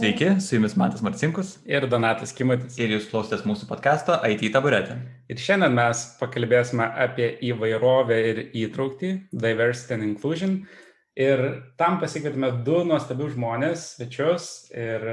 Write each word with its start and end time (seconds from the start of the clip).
Sveiki, 0.00 0.40
su 0.40 0.54
jumis 0.54 0.76
Matas 0.80 1.02
Marcinkus 1.04 1.48
ir 1.68 1.84
Donatas 1.92 2.30
Kimatis. 2.32 2.78
Ir 2.80 2.94
jūs 2.94 3.10
klausotės 3.10 3.42
mūsų 3.44 3.66
podkasto 3.68 4.14
IT 4.32 4.46
taburetė. 4.54 4.94
Ir 5.28 5.36
šiandien 5.36 5.74
mes 5.76 6.04
pakalbėsime 6.16 6.86
apie 7.04 7.26
įvairovę 7.44 8.16
ir 8.30 8.40
įtraukti, 8.62 9.10
diversity 9.44 9.98
and 9.98 10.06
inclusion. 10.06 10.54
Ir 11.20 11.42
tam 11.76 11.98
pasikvietėme 12.00 12.48
du 12.64 12.78
nuostabius 12.88 13.34
žmonės, 13.34 13.84
svečius. 13.98 14.48
Ir 14.72 15.04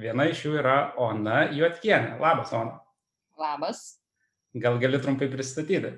viena 0.00 0.30
iš 0.32 0.46
jų 0.46 0.56
yra 0.62 0.78
Ona 1.10 1.42
Juotkienė. 1.52 2.16
Labas, 2.24 2.56
Ona. 2.56 2.80
Labas. 3.36 3.84
Gal 4.56 4.80
gali 4.80 5.02
trumpai 5.04 5.28
pristatyti? 5.28 5.92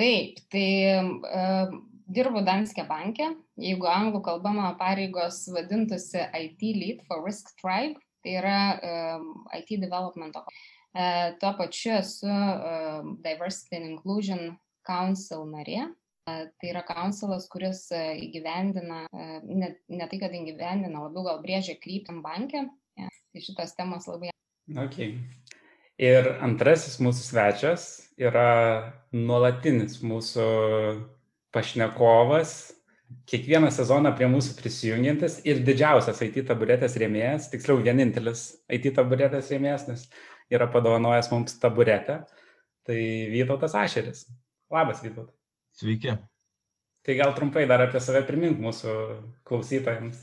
Taip, 0.00 0.40
tai 0.48 0.68
uh, 1.04 1.76
dirbu 2.14 2.42
Danske 2.46 2.84
banke, 2.88 3.28
jeigu 3.60 3.88
anglų 3.88 4.22
kalba 4.26 4.52
mano 4.54 4.72
pareigos 4.80 5.44
vadintųsi 5.52 6.26
IT 6.38 6.62
Lead 6.76 7.06
for 7.08 7.24
Risk 7.24 7.54
Tribe, 7.60 8.00
tai 8.22 8.36
yra 8.40 8.58
um, 8.76 9.46
IT 9.56 9.78
Development. 9.82 10.36
Uh, 10.92 11.32
tuo 11.40 11.54
pačiu 11.58 11.96
esu 11.98 12.28
uh, 12.28 13.00
Diversity 13.24 13.80
and 13.80 13.90
Inclusion 13.94 14.52
Council 14.86 15.46
narė. 15.48 15.86
Uh, 16.28 16.44
tai 16.60 16.70
yra 16.70 16.84
councilas, 16.86 17.48
kuris 17.50 17.86
uh, 17.94 18.12
įgyvendina, 18.14 19.06
uh, 19.08 19.38
ne, 19.48 19.72
ne 19.90 20.10
tai, 20.10 20.20
kad 20.22 20.36
įgyvendina, 20.36 21.00
labiau 21.00 21.24
gal 21.26 21.40
brėžia 21.42 21.78
kryptim 21.80 22.20
bankę. 22.22 22.68
Ja, 23.00 23.08
tai 23.08 23.42
šitos 23.42 23.74
temos 23.78 24.06
labai. 24.10 24.30
Okay. 24.84 25.16
Ir 26.02 26.28
antrasis 26.44 27.00
mūsų 27.02 27.24
svečias 27.26 27.88
yra 28.20 28.92
nuolatinis 29.12 29.98
mūsų 30.04 30.46
pašnekovas, 31.52 32.72
kiekvieną 33.28 33.70
sezoną 33.74 34.12
prie 34.16 34.28
mūsų 34.32 34.56
prisijungiantis 34.58 35.40
ir 35.48 35.60
didžiausias 35.66 36.22
IT 36.24 36.42
taburetės 36.48 36.96
rėmėjas, 37.00 37.50
tiksliau 37.52 37.80
vienintelis 37.84 38.46
IT 38.72 38.92
taburetės 38.96 39.52
rėmėjas, 39.52 39.86
nes 39.90 40.06
yra 40.52 40.68
padovanojęs 40.72 41.30
mums 41.32 41.56
taburetę, 41.60 42.22
tai 42.88 42.98
Vytautas 43.32 43.76
Ašeris. 43.78 44.26
Labas, 44.72 45.02
Vytautas. 45.04 45.36
Sveiki. 45.76 46.16
Tai 47.02 47.14
gal 47.18 47.32
trumpai 47.34 47.64
dar 47.66 47.82
apie 47.82 48.00
save 48.00 48.22
primink 48.28 48.60
mūsų 48.62 48.92
klausytojams. 49.48 50.20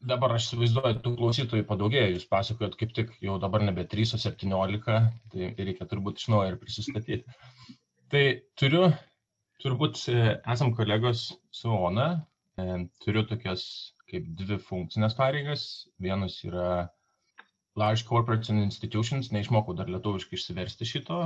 Dabar 0.00 0.32
aš 0.36 0.48
įsivaizduoju, 0.48 0.98
tų 1.04 1.12
klausytojų 1.18 1.64
padaugėjo, 1.68 2.14
jūs 2.14 2.26
pasakojot 2.28 2.76
kaip 2.80 2.92
tik 2.96 3.10
jau 3.20 3.36
dabar 3.40 3.64
nebe 3.64 3.84
3, 3.88 4.14
o 4.16 4.20
17, 4.20 4.96
tai 5.32 5.50
reikia 5.58 5.86
turbūt 5.88 6.20
iš 6.22 6.30
naujo 6.32 6.54
ir 6.54 6.56
prisistatyti. 6.60 7.36
Tai 8.10 8.22
turiu 8.58 8.88
Turbūt 9.60 10.00
e, 10.08 10.20
esam 10.52 10.72
kolegos 10.76 11.26
su 11.52 11.72
Ona. 11.74 12.08
E, 12.60 12.66
turiu 13.04 13.26
tokias 13.28 13.64
kaip 14.10 14.26
dvi 14.38 14.58
funkcinės 14.64 15.16
pareigas. 15.18 15.64
Vienas 16.02 16.38
yra 16.48 16.88
Large 17.80 18.06
Corporates 18.08 18.50
and 18.50 18.64
Institutions, 18.64 19.30
neišmokau 19.34 19.76
dar 19.78 19.88
lietuviškai 19.92 20.36
išsiversti 20.36 20.88
šito, 20.88 21.20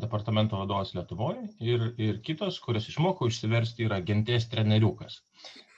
departamento 0.00 0.56
vadovas 0.56 0.94
Lietuvoje. 0.96 1.44
Ir, 1.60 1.84
ir 2.00 2.22
kitos, 2.24 2.56
kurias 2.64 2.88
išmokau 2.88 3.28
išsiversti, 3.28 3.84
yra 3.88 4.00
genties 4.00 4.48
treneriukas. 4.54 5.20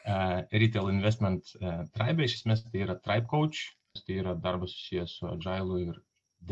Retail 0.06 0.92
Investment 0.92 1.50
Tribe, 1.58 2.28
iš 2.28 2.38
esmės 2.38 2.62
tai 2.69 2.84
yra 2.86 2.94
Tribe 3.03 3.27
Coach, 3.33 3.64
tai 4.06 4.20
yra 4.22 4.36
darbas 4.47 4.77
susijęs 4.78 5.19
su 5.19 5.27
Agile 5.33 5.83
ir 5.88 5.98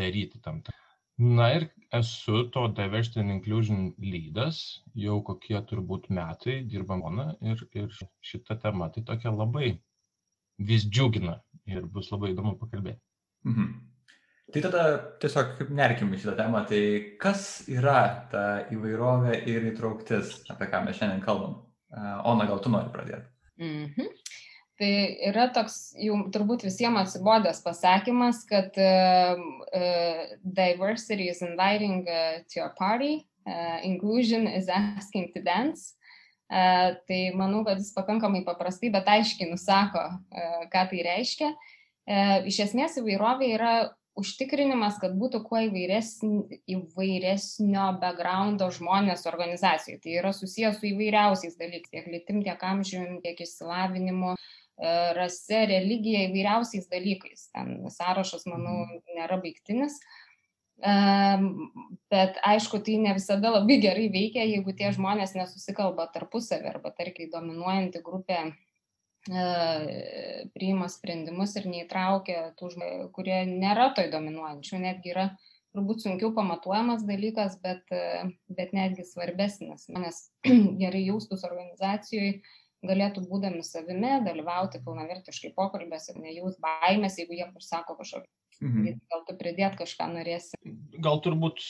daryti 0.02 0.42
tam. 0.42 0.64
Na 1.18 1.52
ir 1.54 1.68
esu 1.94 2.50
to 2.50 2.66
Diversity 2.74 3.20
and 3.20 3.30
Inclusion 3.30 3.92
lydas, 4.02 4.82
jau 4.98 5.20
kokie 5.22 5.60
turbūt 5.70 6.08
metai 6.10 6.62
dirbam 6.66 7.04
Ona 7.06 7.34
ir, 7.40 7.60
ir 7.72 7.92
šita 8.24 8.56
tema 8.62 8.88
tai 8.90 9.04
tokia 9.06 9.30
labai 9.30 9.76
vis 10.58 10.88
džiugina 10.88 11.36
ir 11.70 11.86
bus 11.86 12.10
labai 12.10 12.32
įdomu 12.32 12.56
pakalbėti. 12.58 13.00
Mhm. 13.46 13.68
Tai 14.54 14.60
tada 14.66 14.82
tiesiog 15.22 15.70
nerkim 15.72 16.10
į 16.12 16.18
šitą 16.20 16.34
temą, 16.38 16.64
tai 16.68 16.82
kas 17.20 17.64
yra 17.70 18.26
ta 18.30 18.42
įvairovė 18.74 19.38
ir 19.50 19.70
įtrauktis, 19.70 20.42
apie 20.52 20.68
ką 20.70 20.82
mes 20.84 20.98
šiandien 20.98 21.22
kalbam? 21.24 21.62
Ona, 22.26 22.44
gal 22.50 22.60
tu 22.60 22.74
nori 22.74 22.90
pradėti? 22.92 23.30
Mhm. 23.62 24.10
Tai 24.74 24.94
yra 25.28 25.46
toks 25.54 25.92
jau 26.02 26.16
turbūt 26.34 26.64
visiems 26.66 26.98
atsibodęs 27.04 27.60
pasakymas, 27.62 28.40
kad 28.48 28.74
uh, 28.82 29.38
uh, 29.70 30.22
diversity 30.42 31.28
is 31.30 31.44
inviting 31.46 32.02
uh, 32.10 32.40
to 32.50 32.58
your 32.58 32.72
party, 32.74 33.22
uh, 33.46 33.78
inclusion 33.86 34.48
is 34.50 34.66
asking 34.68 35.30
to 35.30 35.42
dance. 35.46 35.94
Uh, 36.50 36.98
tai 37.06 37.30
manau, 37.38 37.62
kad 37.64 37.78
jis 37.78 37.92
pakankamai 37.94 38.42
paprastai, 38.46 38.90
bet 38.94 39.06
aiškiai 39.08 39.52
nusako, 39.52 40.02
uh, 40.10 40.64
ką 40.72 40.82
tai 40.90 41.04
reiškia. 41.06 41.52
Uh, 41.54 42.42
iš 42.50 42.58
esmės 42.66 42.98
įvairovė 42.98 43.52
yra 43.54 43.74
užtikrinimas, 44.18 44.98
kad 45.02 45.14
būtų 45.18 45.40
kuo 45.46 45.62
įvairesnio, 45.68 46.48
įvairesnio 46.70 47.86
backgroundo 48.02 48.68
žmonės 48.74 49.22
organizacijai. 49.30 50.02
Tai 50.02 50.18
yra 50.18 50.34
susijęs 50.34 50.82
su 50.82 50.90
įvairiausiais 50.90 51.56
dalykais, 51.62 51.94
tiek 51.94 52.10
lytim, 52.10 52.42
tiek 52.46 52.68
amžiumi, 52.74 53.22
tiek 53.24 53.40
išsilavinimu, 53.46 54.34
uh, 54.34 54.52
rase, 54.76 55.64
religija, 55.70 56.26
įvairiausiais 56.28 56.88
dalykais. 56.90 57.48
Ten 57.54 57.76
sąrašas, 57.90 58.46
manau, 58.50 58.84
mhm. 58.84 59.02
nėra 59.18 59.38
baigtinis. 59.42 60.00
Bet 62.10 62.38
aišku, 62.44 62.80
tai 62.84 62.98
ne 63.00 63.14
visada 63.14 63.52
labai 63.54 63.78
gerai 63.80 64.08
veikia, 64.12 64.42
jeigu 64.42 64.74
tie 64.76 64.90
žmonės 64.92 65.36
nesusikalba 65.38 66.08
tarpusavį 66.12 66.72
arba, 66.72 66.90
tarkim, 66.98 67.30
dominuojanti 67.32 68.02
grupė 68.04 68.40
e, 68.42 68.50
priima 70.52 70.90
sprendimus 70.90 71.54
ir 71.56 71.70
neįtraukia 71.70 72.50
tų 72.58 72.72
žmonių, 72.74 73.06
kurie 73.14 73.38
nėra 73.48 73.92
toj 73.96 74.10
dominuojančių, 74.12 74.82
netgi 74.82 75.14
yra 75.14 75.28
turbūt 75.74 76.04
sunkiau 76.04 76.34
pamatuojamas 76.34 77.06
dalykas, 77.06 77.56
bet, 77.62 77.86
e, 77.94 78.34
bet 78.50 78.74
netgi 78.76 79.06
svarbesnis, 79.06 79.86
nes 79.94 80.20
gerai 80.82 81.06
jaustus 81.06 81.46
organizacijoje 81.46 82.42
galėtų 82.88 83.24
būdami 83.30 83.62
savimi 83.66 84.18
dalyvauti 84.26 84.80
pilnavertiškai 84.84 85.52
pokalbėse, 85.56 86.16
nejaus 86.20 86.58
baimės, 86.62 87.18
jeigu 87.20 87.38
jie 87.38 87.48
pasako 87.54 87.98
kažkokį. 88.00 88.30
Mhm. 88.62 89.00
Gal 89.10 89.24
tu 89.28 89.34
pridėt 89.40 89.74
kažką 89.80 90.06
norėsi? 90.12 90.58
Gal 91.02 91.18
turbūt, 91.24 91.60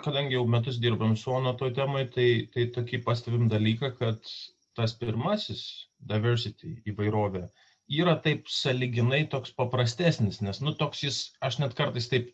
kadangi 0.00 0.38
jau 0.38 0.46
metus 0.48 0.80
dirbam 0.82 1.12
su 1.16 1.34
ONO 1.36 1.52
toj 1.60 1.74
temai, 1.76 2.06
tai, 2.14 2.28
tai 2.54 2.70
tokį 2.74 3.02
pastebim 3.04 3.50
dalyką, 3.52 3.92
kad 3.98 4.32
tas 4.78 4.94
pirmasis 4.96 5.66
diversity 6.00 6.78
įvairovė 6.88 7.50
yra 7.90 8.14
taip 8.22 8.46
saliginai 8.50 9.24
toks 9.30 9.52
paprastesnis, 9.56 10.38
nes, 10.44 10.60
nu, 10.62 10.72
toks 10.78 11.02
jis, 11.02 11.18
aš 11.42 11.58
net 11.62 11.74
kartais 11.78 12.06
taip 12.10 12.30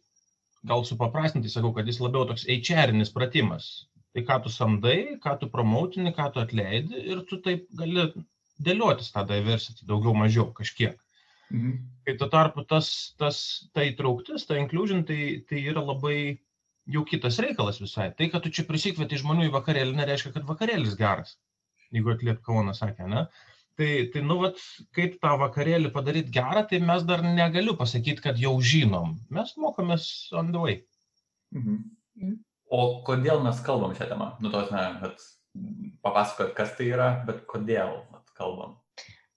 gal 0.67 0.85
supaprastinti 0.85 1.51
sakau, 1.53 1.73
kad 1.77 1.89
jis 1.89 2.01
labiau 2.03 2.27
toks 2.29 2.45
HR-inis 2.51 3.13
pratimas 3.15 3.87
tai 4.17 4.25
ką 4.25 4.39
tu 4.47 4.49
samdai, 4.49 5.19
ką 5.21 5.35
tu 5.41 5.51
promoutini, 5.53 6.15
ką 6.17 6.31
tu 6.33 6.41
atleidi 6.41 7.03
ir 7.13 7.21
tu 7.29 7.37
taip 7.45 7.67
gali 7.77 8.07
dėliotis 8.65 9.13
tą 9.13 9.27
diversity 9.29 9.85
daugiau 9.85 10.15
mažiau 10.17 10.49
kažkiek. 10.57 10.97
Mhm. 11.53 11.75
Kai 12.07 12.15
tuo 12.17 12.29
tarpu 12.33 12.65
tas, 12.65 12.89
tas, 13.21 13.39
ta 13.77 13.85
įtrauktis, 13.85 14.47
ta 14.49 14.57
inclusion, 14.57 15.05
tai, 15.05 15.45
tai 15.49 15.61
yra 15.69 15.85
labai 15.85 16.39
jau 16.89 17.05
kitas 17.05 17.37
reikalas 17.45 17.83
visai. 17.83 18.09
Tai, 18.17 18.31
kad 18.33 18.47
tu 18.47 18.55
čia 18.57 18.65
prisikvieti 18.65 19.21
žmonių 19.21 19.51
į 19.51 19.53
vakarėlį, 19.59 19.93
nereiškia, 20.01 20.33
kad 20.39 20.49
vakarėlis 20.49 20.97
geras, 20.97 21.37
jeigu 21.93 22.15
atliep 22.15 22.41
Kauna 22.47 22.73
sakė, 22.79 23.11
ne? 23.13 23.27
Tai, 23.77 23.91
tai 24.15 24.25
nu, 24.25 24.39
vat, 24.41 24.63
kaip 24.97 25.21
tą 25.21 25.37
vakarėlį 25.45 25.93
padaryti 25.93 26.33
gerą, 26.33 26.65
tai 26.71 26.81
mes 26.81 27.05
dar 27.05 27.21
negaliu 27.21 27.77
pasakyti, 27.77 28.25
kad 28.25 28.41
jau 28.41 28.57
žinom. 28.65 29.19
Mes 29.29 29.53
mokomės 29.61 30.09
on 30.33 30.55
the 30.57 30.63
way. 30.63 30.79
Mhm. 31.53 31.83
O 32.77 32.87
kodėl 33.07 33.41
mes 33.45 33.61
kalbam 33.65 33.95
šią 33.97 34.11
temą? 34.11 34.33
Nu, 34.43 34.51
tos, 34.53 34.69
ne, 34.75 34.85
bet 35.01 35.23
papasakot, 36.05 36.53
kas 36.57 36.75
tai 36.77 36.91
yra, 36.93 37.13
bet 37.29 37.47
kodėl 37.49 37.95
kalbam? 38.37 38.77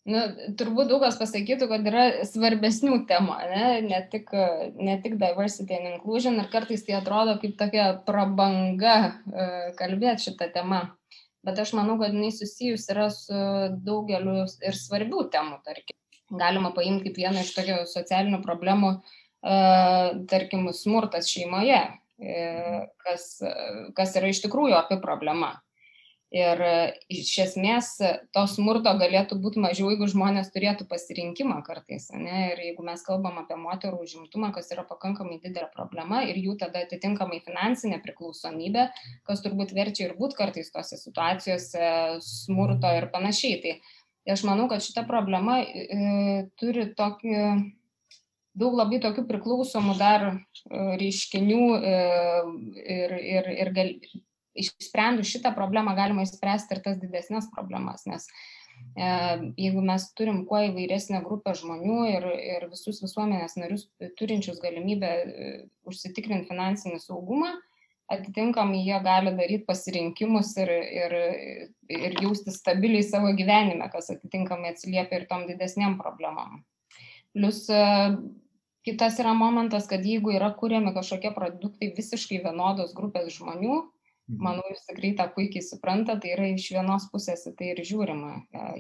Nu, 0.10 0.24
turbūt 0.58 0.90
daug 0.90 1.04
kas 1.04 1.20
pasakytų, 1.20 1.68
kad 1.70 1.86
yra 1.88 2.04
svarbesnių 2.26 3.02
temų, 3.10 3.36
ne? 3.52 3.66
Ne, 3.86 4.00
tik, 4.12 4.32
ne 4.80 4.96
tik 5.04 5.20
diversity 5.22 5.76
and 5.78 5.92
inclusion, 5.92 6.40
ir 6.42 6.50
kartais 6.52 6.86
tai 6.88 6.96
atrodo 6.98 7.36
kaip 7.42 7.54
tokia 7.60 7.92
prabanga 8.08 8.96
e, 9.04 9.46
kalbėti 9.80 10.30
šitą 10.30 10.50
temą. 10.56 10.82
Bet 11.46 11.62
aš 11.62 11.76
manau, 11.78 12.00
kad 12.02 12.16
jinai 12.16 12.32
susijus 12.36 12.88
yra 12.92 13.08
su 13.14 13.38
daugeliu 13.86 14.42
ir 14.44 14.76
svarbių 14.76 15.28
temų, 15.36 15.62
tarkim. 15.68 15.96
Galima 16.40 16.74
paimti 16.76 17.08
kaip 17.08 17.22
vieną 17.22 17.46
iš 17.46 17.54
tokių 17.56 17.78
socialinių 17.92 18.42
problemų, 18.44 18.96
e, 18.98 19.60
tarkim, 20.32 20.68
smurtas 20.76 21.30
šeimoje 21.30 21.84
kas, 22.20 23.26
kas 23.96 24.16
yra 24.20 24.30
iš 24.34 24.44
tikrųjų 24.44 24.76
apie 24.78 25.00
problema. 25.02 25.56
Ir 26.30 26.60
e, 26.62 26.74
iš 27.10 27.32
esmės 27.42 27.88
to 28.36 28.42
smurto 28.52 28.92
galėtų 29.02 29.40
būti 29.42 29.62
mažiau, 29.64 29.88
jeigu 29.90 30.06
žmonės 30.12 30.52
turėtų 30.54 30.86
pasirinkimą 30.92 31.64
kartais. 31.66 32.06
Ne? 32.14 32.52
Ir 32.52 32.62
jeigu 32.68 32.86
mes 32.86 33.02
kalbam 33.06 33.40
apie 33.42 33.58
moterų 33.58 34.04
užimtumą, 34.06 34.52
kas 34.54 34.70
yra 34.76 34.84
pakankamai 34.86 35.40
didelė 35.42 35.72
problema 35.74 36.22
ir 36.30 36.38
jų 36.38 36.54
tada 36.62 36.84
atitinkamai 36.86 37.42
finansinė 37.48 37.98
priklausomybė, 38.06 38.86
kas 39.26 39.42
turbūt 39.42 39.74
verčia 39.74 40.06
ir 40.06 40.14
būti 40.22 40.38
kartais 40.38 40.70
tose 40.70 41.02
situacijose 41.02 41.90
smurto 42.22 42.94
ir 42.94 43.10
panašiai. 43.10 43.58
Tai 43.66 44.36
aš 44.38 44.46
manau, 44.46 44.70
kad 44.70 44.86
šita 44.86 45.08
problema 45.10 45.64
e, 45.66 46.46
turi 46.62 46.92
tokį 46.94 47.42
daug 48.58 48.78
labai 48.78 49.00
tokių 49.04 49.26
priklausomų 49.30 49.96
dar 50.00 50.26
e, 50.30 50.38
reiškinių 51.02 51.66
e, 51.76 51.98
ir, 52.96 53.16
ir, 53.20 53.52
ir 53.66 53.74
gal, 53.76 53.92
išsprendus 54.60 55.30
šitą 55.30 55.54
problemą 55.56 55.96
galima 55.98 56.26
išspręsti 56.26 56.76
ir 56.76 56.82
tas 56.86 56.98
didesnės 57.02 57.50
problemas, 57.54 58.06
nes 58.10 58.28
e, 58.98 59.10
jeigu 59.60 59.84
mes 59.86 60.10
turim 60.18 60.44
kuo 60.50 60.64
įvairesnę 60.68 61.22
grupę 61.26 61.54
žmonių 61.60 62.00
ir, 62.16 62.30
ir 62.56 62.68
visus 62.72 63.02
visuomenės 63.06 63.58
narius 63.62 63.88
turinčius 64.20 64.62
galimybę 64.64 65.14
užsitikrinti 65.90 66.50
finansinį 66.50 67.02
saugumą, 67.04 67.54
atitinkamai 68.10 68.82
jie 68.82 68.98
gali 69.06 69.36
daryti 69.38 69.68
pasirinkimus 69.70 70.56
ir, 70.58 70.72
ir, 70.74 71.16
ir 71.94 72.18
jausti 72.24 72.52
stabiliai 72.56 73.06
savo 73.06 73.30
gyvenime, 73.38 73.86
kas 73.94 74.10
atitinkamai 74.16 74.74
atsiliepia 74.74 75.22
ir 75.22 75.30
tom 75.30 75.46
didesniam 75.46 76.00
problemam. 76.02 76.64
Plus 77.40 77.64
kitas 78.84 79.20
yra 79.20 79.34
momentas, 79.34 79.88
kad 79.88 80.06
jeigu 80.06 80.34
yra 80.36 80.52
kuriami 80.58 80.94
kažkokie 80.96 81.32
produktai 81.36 81.94
visiškai 81.98 82.42
vienodos 82.44 82.96
grupės 82.98 83.30
žmonių, 83.36 83.76
mhm. 83.76 84.40
manau, 84.46 84.66
jūs 84.72 84.88
tikrai 84.90 85.14
tą 85.20 85.28
puikiai 85.36 85.66
supranta, 85.66 86.18
tai 86.22 86.34
yra 86.36 86.50
iš 86.54 86.70
vienos 86.76 87.08
pusės 87.14 87.46
tai 87.60 87.72
ir 87.74 87.84
žiūrima. 87.92 88.34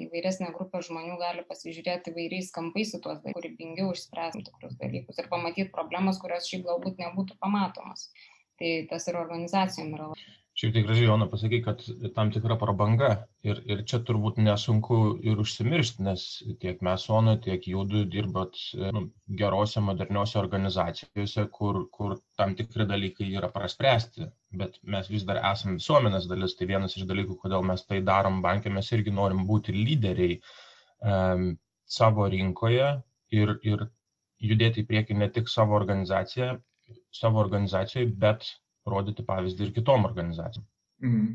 Įvairesnė 0.06 0.52
grupė 0.56 0.84
žmonių 0.88 1.20
gali 1.22 1.46
pasižiūrėti 1.50 2.14
įvairiais 2.14 2.52
kampais 2.56 2.96
į 2.96 3.04
tuos 3.06 3.22
dalykus, 3.24 3.38
kūrybingiau 3.40 3.94
išspręsti 3.96 4.44
tikrus 4.50 4.76
dalykus 4.82 5.22
ir 5.22 5.32
pamatyti 5.32 5.72
problemas, 5.76 6.22
kurios 6.22 6.50
šiaip 6.52 6.68
galbūt 6.68 7.02
nebūtų 7.06 7.40
pamatomos. 7.40 8.10
Tai 8.60 8.76
tas 8.92 9.06
ir 9.08 9.16
organizacijom 9.16 9.94
yra. 9.96 10.12
Šiaip 10.60 10.74
tai 10.76 10.82
gražiai, 10.84 11.06
Jona, 11.08 11.26
pasakai, 11.32 11.58
kad 11.64 11.84
tam 12.16 12.34
tikra 12.36 12.58
prabanga 12.60 13.10
ir, 13.48 13.62
ir 13.72 13.84
čia 13.88 14.02
turbūt 14.08 14.42
nesunku 14.44 14.98
ir 15.32 15.40
užsimiršti, 15.40 16.04
nes 16.04 16.26
tiek 16.60 16.82
mes, 16.84 17.06
Ona, 17.16 17.38
tiek 17.46 17.64
Jūdu 17.72 18.02
dirbat 18.16 18.60
nu, 18.98 19.06
gerose, 19.40 19.80
moderniose 19.88 20.36
organizacijose, 20.42 21.48
kur, 21.56 21.80
kur 21.96 22.18
tam 22.42 22.58
tikri 22.60 22.90
dalykai 22.92 23.30
yra 23.40 23.48
praspręsti, 23.56 24.28
bet 24.60 24.76
mes 24.84 25.08
vis 25.14 25.24
dar 25.32 25.40
esame 25.54 25.78
visuomenės 25.80 26.28
dalis, 26.34 26.58
tai 26.60 26.68
vienas 26.76 27.00
iš 27.00 27.08
dalykų, 27.08 27.40
kodėl 27.46 27.64
mes 27.72 27.88
tai 27.88 28.04
darom 28.12 28.44
bankė, 28.44 28.76
mes 28.82 28.92
irgi 29.00 29.16
norim 29.16 29.48
būti 29.48 29.80
lyderiai 29.80 30.42
um, 30.42 31.52
savo 31.88 32.28
rinkoje 32.36 32.98
ir, 33.32 33.56
ir 33.64 33.88
judėti 34.52 34.84
į 34.84 34.92
priekį 34.92 35.24
ne 35.24 35.32
tik 35.40 35.48
savo 35.48 35.80
organizaciją, 35.80 36.58
savo 37.16 37.40
organizacijai, 37.48 38.12
bet 38.28 38.58
rodyti 38.91 39.25
pavyzdį 39.27 39.68
ir 39.68 39.75
kitom 39.75 40.07
organizacijom. 40.09 40.65
Mm. 41.06 41.30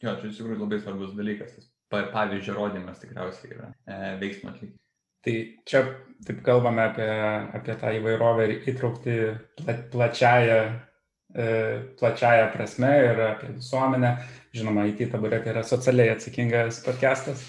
Jo, 0.00 0.16
čia 0.20 0.30
iš 0.30 0.38
tikrųjų 0.40 0.62
labai 0.62 0.80
svarbus 0.80 1.16
dalykas. 1.16 1.56
Tas 1.56 1.70
pavyzdžio 1.90 2.54
rodymas 2.56 3.02
tikriausiai 3.02 3.56
yra 3.56 3.72
e, 3.84 3.98
veiksmo 4.20 4.52
atlikti. 4.52 4.78
Tai 5.24 5.34
čia 5.68 5.82
taip 6.24 6.38
kalbame 6.44 6.86
apie, 6.86 7.08
apie 7.58 7.74
tą 7.80 7.90
įvairovę 7.98 8.46
ir 8.46 8.68
įtraukti 8.72 9.16
pla, 9.58 9.74
plačiają, 9.92 10.60
e, 11.34 11.48
plačiają 12.00 12.46
prasme 12.54 12.92
ir 13.04 13.24
apie 13.26 13.50
visuomenę. 13.58 14.14
Žinoma, 14.56 14.86
IT 14.90 15.04
taburetė 15.12 15.52
yra 15.52 15.60
socialiai 15.62 16.10
atsakingas 16.14 16.80
podcastas, 16.82 17.44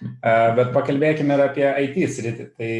e, 0.00 0.34
bet 0.56 0.70
pakalbėkime 0.76 1.34
ir 1.34 1.42
apie 1.48 1.66
IT 1.88 1.98
sritį. 2.14 2.46
Tai 2.56 2.70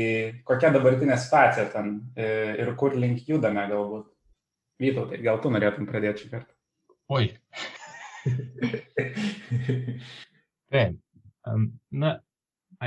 kokia 0.48 0.70
dabartinė 0.78 1.18
situacija 1.20 1.66
ten 1.74 1.96
e, 2.14 2.28
ir 2.62 2.70
kur 2.78 2.94
link 2.96 3.26
judame 3.28 3.66
galbūt? 3.72 4.12
Vytautai, 4.82 5.22
gal 5.24 5.40
tu 5.40 5.52
norėtum 5.52 5.88
pradėti 5.88 6.24
šį 6.24 6.30
kartą? 6.34 6.52
Oi. 7.16 7.30
Taip. 10.74 10.96
Na, 11.94 12.10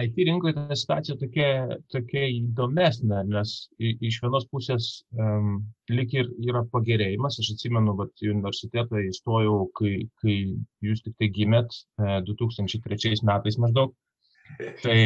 IT 0.03 0.19
rinkoje 0.27 0.53
ta 0.57 0.77
situacija 0.77 1.15
tokia, 1.21 1.47
tokia 1.94 2.25
įdomesnė, 2.36 3.24
nes 3.31 3.53
iš 3.80 4.19
vienos 4.21 4.45
pusės 4.51 4.89
um, 5.18 5.63
lik 5.89 6.13
ir 6.19 6.30
yra 6.45 6.62
pagerėjimas. 6.74 7.39
Aš 7.41 7.53
atsimenu, 7.56 7.95
kad 7.97 8.25
į 8.25 8.33
universitetą 8.35 9.01
įstojau, 9.07 9.63
kai, 9.80 9.95
kai 10.21 10.38
jūs 10.85 11.01
tik 11.07 11.18
tai 11.18 11.31
gimėt, 11.39 11.81
2003 12.30 13.15
e, 13.15 13.18
metais 13.31 13.57
maždaug. 13.63 13.95
Tai 14.83 15.00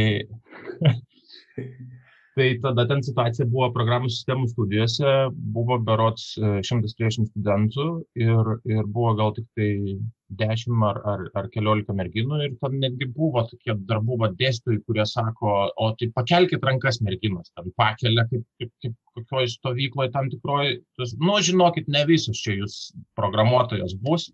tai 2.35 2.47
tada 2.63 2.85
ten 2.89 3.03
situacija 3.05 3.45
buvo 3.49 3.69
programų 3.75 4.09
sistemų 4.09 4.47
studijose, 4.49 5.13
buvo 5.55 5.77
berots 5.85 6.33
130 6.39 7.05
e, 7.05 7.27
studentų 7.29 7.87
ir, 8.17 8.51
ir 8.69 8.87
buvo 8.89 9.13
gal 9.19 9.33
tik 9.35 9.45
tai 9.57 9.69
10 10.39 10.85
ar, 10.87 10.99
ar, 11.11 11.25
ar 11.37 11.49
14 11.53 11.93
merginų 11.97 12.39
ir 12.45 12.55
ten 12.61 12.79
netgi 12.81 13.07
buvo 13.13 13.43
tokie 13.49 13.75
dar 13.89 14.01
buvo 14.05 14.31
dėstytojai, 14.39 14.81
kurie 14.87 15.05
sako, 15.09 15.53
o 15.77 15.91
tai 15.99 16.09
pakelkite 16.15 16.65
rankas 16.65 17.01
merginos, 17.05 17.51
ten 17.53 17.69
pakelia 17.77 18.25
kaip, 18.31 18.47
kaip, 18.61 18.73
kaip 18.81 18.97
kokioje 19.13 19.53
stovykloje 19.53 20.13
tam 20.15 20.31
tikroje, 20.33 20.79
nu 21.21 21.37
žinokit, 21.49 21.91
ne 21.93 22.01
visus 22.09 22.41
čia 22.41 22.57
jūs 22.57 22.79
programuotojas 23.19 23.93
bus. 24.01 24.31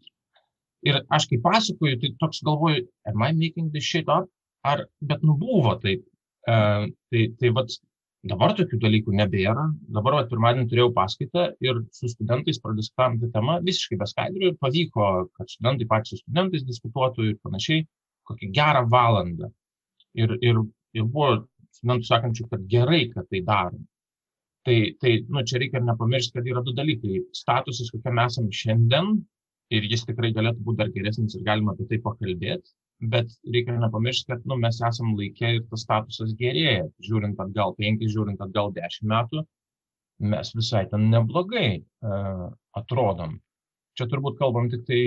Ir 0.88 1.02
aš 1.12 1.28
kaip 1.28 1.44
pasakoju, 1.44 2.00
tai 2.00 2.14
toks 2.22 2.40
galvoju, 2.48 2.86
am 3.12 3.28
I 3.28 3.34
making 3.36 3.74
this 3.74 3.84
shit 3.84 4.08
up? 4.08 4.30
Ar, 4.64 4.86
bet 5.04 5.24
nu 5.24 5.36
buvo 5.40 5.76
taip. 5.84 6.06
Uh, 6.48 6.88
tai, 7.12 7.26
tai 7.40 7.52
vat, 7.56 7.74
Dabar 8.28 8.52
tokių 8.52 8.78
dalykų 8.84 9.14
nebėra. 9.16 9.70
Dabar 9.96 10.18
vat, 10.18 10.28
pirmadienį 10.32 10.68
turėjau 10.72 10.90
paskaitą 10.96 11.46
ir 11.64 11.78
su 11.96 12.10
studentais 12.12 12.60
pradiskutavom 12.60 13.16
tą 13.22 13.30
temą 13.36 13.56
visiškai 13.64 13.98
be 14.02 14.08
skaidrių 14.12 14.50
ir 14.50 14.58
pavyko, 14.60 15.06
kad 15.40 15.54
studentai 15.54 15.88
patys 15.88 16.18
su 16.18 16.20
studentais 16.20 16.66
diskutuotų 16.68 17.30
ir 17.30 17.38
panašiai 17.46 17.86
kokią 18.28 18.52
gerą 18.58 18.84
valandą. 18.92 19.48
Ir, 20.20 20.36
ir, 20.44 20.60
ir 21.00 21.08
buvo 21.08 21.46
studentų 21.78 22.10
sakančių, 22.10 22.50
kad 22.52 22.68
gerai, 22.76 23.06
kad 23.14 23.30
tai 23.32 23.44
darom. 23.48 23.88
Tai, 24.68 24.78
tai 25.00 25.16
nu, 25.30 25.46
čia 25.48 25.64
reikia 25.64 25.80
nepamiršti, 25.80 26.36
kad 26.36 26.52
yra 26.52 26.66
du 26.66 26.76
dalykai. 26.76 27.24
Statusas, 27.40 27.94
kokiam 27.94 28.20
esame 28.26 28.52
šiandien, 28.52 29.16
ir 29.72 29.88
jis 29.88 30.04
tikrai 30.10 30.34
galėtų 30.36 30.66
būti 30.66 30.82
dar 30.82 30.92
geresnis 30.92 31.40
ir 31.40 31.48
galima 31.48 31.72
apie 31.72 31.88
tai 31.88 32.02
pakalbėti 32.04 32.76
bet 33.00 33.32
reikia 33.54 33.78
nepamiršti, 33.80 34.28
kad 34.32 34.48
nu, 34.50 34.58
mes 34.60 34.80
esam 34.86 35.14
laikė 35.18 35.54
ir 35.58 35.66
tas 35.72 35.86
statusas 35.86 36.34
gerėja. 36.40 36.88
Žiūrint 37.06 37.40
atgal 37.40 37.76
penki, 37.78 38.10
žiūrint 38.12 38.42
atgal 38.44 38.74
dešimt 38.76 39.10
metų, 39.12 39.44
mes 40.34 40.52
visai 40.56 40.84
ten 40.92 41.08
neblogai 41.14 41.70
uh, 41.80 42.50
atrodom. 42.80 43.38
Čia 43.96 44.08
turbūt 44.12 44.38
kalbam 44.40 44.70
tik 44.72 44.86
tai, 44.88 45.00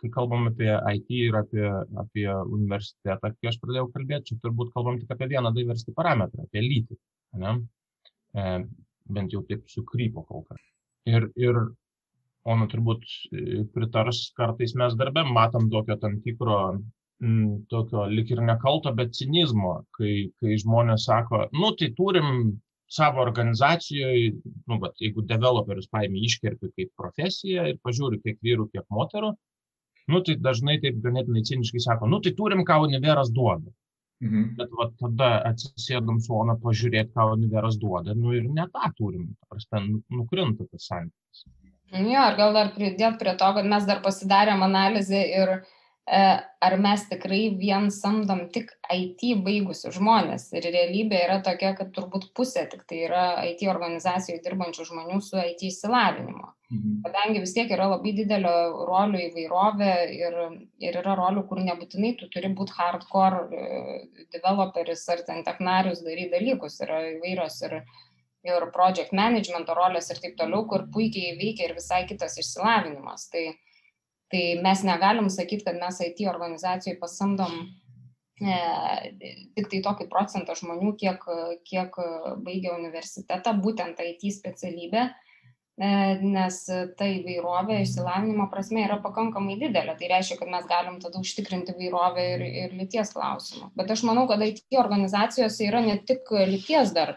kai 0.00 0.10
kalbam 0.12 0.48
apie 0.48 0.70
IT 0.72 1.08
ir 1.16 1.36
apie, 1.36 1.66
apie 2.00 2.28
universitetą, 2.28 3.32
kai 3.34 3.50
aš 3.50 3.58
pradėjau 3.60 3.88
kalbėti, 3.96 4.30
čia 4.30 4.38
turbūt 4.44 4.72
kalbam 4.76 5.00
tik 5.00 5.10
apie 5.12 5.28
vieną 5.32 5.52
diversity 5.56 5.92
parametrą, 5.96 6.46
apie 6.48 6.62
lytį. 6.64 6.96
Ne? 7.42 7.58
E, 8.32 8.46
bent 9.12 9.36
jau 9.36 9.42
taip 9.48 9.68
sukrypo 9.68 10.24
kol 10.28 10.46
kas. 10.48 10.62
Ir, 11.08 11.28
ir 11.36 11.60
Ona 12.48 12.68
turbūt 12.70 13.02
e, 13.04 13.64
pritars, 13.74 14.20
kartais 14.38 14.74
mes 14.80 14.94
darbę 15.00 15.24
matom 15.28 15.68
tokio 15.72 15.98
tam 16.00 16.16
tikro 16.24 16.58
m, 17.22 17.64
tokio 17.70 18.06
lik 18.10 18.30
ir 18.30 18.42
nekalto, 18.44 18.92
bet 18.94 19.16
cinizmo, 19.18 19.82
kai, 19.98 20.30
kai 20.40 20.58
žmonės 20.62 21.08
sako, 21.08 21.46
nu 21.56 21.72
tai 21.78 21.90
turim 21.96 22.58
savo 22.88 23.20
organizacijoje, 23.20 24.30
nu, 24.66 24.78
bet 24.82 25.02
jeigu 25.02 25.24
developerius 25.28 25.90
paėmė 25.92 26.22
iškerpi 26.24 26.70
kaip 26.72 26.94
profesiją 26.96 27.66
ir 27.72 27.82
pažiūri, 27.84 28.22
kiek 28.24 28.38
vyrų, 28.44 28.70
kiek 28.72 28.86
moterų, 28.94 29.34
nu 30.08 30.22
tai 30.24 30.38
dažnai 30.40 30.78
taip 30.84 31.02
ganėtinai 31.04 31.44
ciniškai 31.44 31.82
sako, 31.84 32.08
nu 32.08 32.22
tai 32.24 32.32
turim, 32.38 32.64
ką 32.68 32.80
univeras 32.86 33.32
duoda. 33.34 33.68
Mhm. 34.24 34.46
Bet 34.58 34.72
va, 34.74 34.88
tada 34.98 35.28
atsisėdam 35.46 36.16
su 36.22 36.32
Ona 36.34 36.56
pažiūrėti, 36.58 37.12
ką 37.14 37.28
univeras 37.36 37.76
duoda, 37.78 38.16
nu 38.18 38.32
ir 38.34 38.48
ne 38.50 38.64
tą 38.72 38.88
turim, 38.98 39.28
prasme, 39.50 39.84
nu, 39.84 40.00
nukrinta 40.22 40.66
tas 40.72 40.88
santykis. 40.90 41.44
Jo, 41.92 42.22
ar 42.24 42.34
gal 42.36 42.56
dar 42.56 42.72
pridėt 42.74 43.20
prie 43.20 43.32
to, 43.38 43.50
kad 43.56 43.68
mes 43.68 43.84
dar 43.88 44.00
pasidarėm 44.04 44.64
analizę 44.66 45.20
ir 45.22 45.52
uh, 45.54 45.76
ar 46.08 46.76
mes 46.80 47.02
tikrai 47.10 47.40
vien 47.60 47.90
samdom 47.92 48.46
tik 48.52 48.70
IT 48.92 49.24
baigusius 49.44 49.98
žmonės. 49.98 50.48
Ir 50.56 50.64
realybė 50.72 51.20
yra 51.26 51.40
tokia, 51.44 51.74
kad 51.76 51.90
turbūt 51.96 52.30
pusė 52.36 52.64
tik 52.70 52.86
tai 52.88 53.02
yra 53.08 53.24
IT 53.50 53.66
organizacijoje 53.68 54.40
dirbančių 54.46 54.88
žmonių 54.88 55.20
su 55.24 55.36
IT 55.42 55.66
įsilavinimu. 55.68 56.48
Mhm. 56.70 56.96
Kadangi 57.04 57.42
vis 57.44 57.54
tiek 57.56 57.70
yra 57.72 57.86
labai 57.92 58.12
didelio 58.16 58.54
rolių 58.88 59.20
įvairovė 59.26 59.92
ir, 60.16 60.34
ir 60.84 60.98
yra 61.00 61.14
rolių, 61.16 61.46
kur 61.48 61.62
nebūtinai 61.64 62.14
tu 62.20 62.28
turi 62.32 62.50
būti 62.56 62.76
hardcore 62.76 63.44
e, 63.48 64.26
developeris 64.36 65.06
ar 65.12 65.24
ten 65.28 65.44
technarius 65.46 66.04
daryti 66.04 66.34
dalykus, 66.36 66.80
yra 66.84 67.00
įvairios 67.14 67.62
ir, 67.68 67.78
ir 68.48 68.68
project 68.74 69.16
management 69.16 69.72
rolės 69.76 70.12
ir 70.12 70.20
taip 70.24 70.36
toliau, 70.40 70.66
kur 70.68 70.84
puikiai 70.92 71.38
veikia 71.40 71.70
ir 71.70 71.76
visai 71.80 72.04
kitas 72.08 72.36
išsilavinimas. 72.40 73.30
Tai, 73.32 73.48
Tai 74.32 74.42
mes 74.64 74.82
negalim 74.84 75.30
sakyti, 75.32 75.64
kad 75.64 75.78
mes 75.80 76.00
IT 76.04 76.20
organizacijoje 76.28 76.98
pasamdom 77.00 77.54
e, 78.42 78.58
tik 79.56 79.70
tai 79.72 79.80
tokį 79.86 80.08
procentą 80.10 80.56
žmonių, 80.58 80.92
kiek, 81.00 81.24
kiek 81.68 81.96
baigia 82.44 82.76
universitetą, 82.76 83.56
būtent 83.64 84.04
IT 84.04 84.28
specialybę. 84.36 85.08
nes 85.78 86.56
ta 86.98 87.06
įvairovė 87.06 87.76
išsilavinimo 87.84 88.48
prasme 88.50 88.82
yra 88.82 88.96
pakankamai 88.98 89.54
didelė. 89.60 89.94
Tai 89.94 90.08
reiškia, 90.10 90.36
kad 90.40 90.50
mes 90.50 90.64
galim 90.66 90.96
tada 90.98 91.20
užtikrinti 91.22 91.70
įvairovę 91.70 92.24
ir, 92.34 92.42
ir 92.64 92.74
lyties 92.74 93.12
klausimą. 93.14 93.70
Bet 93.78 93.92
aš 93.94 94.02
manau, 94.08 94.26
kad 94.26 94.42
IT 94.42 94.74
organizacijose 94.74 95.68
yra 95.68 95.80
ne 95.84 95.94
tik 96.02 96.26
lyties 96.50 96.90
dar 96.96 97.14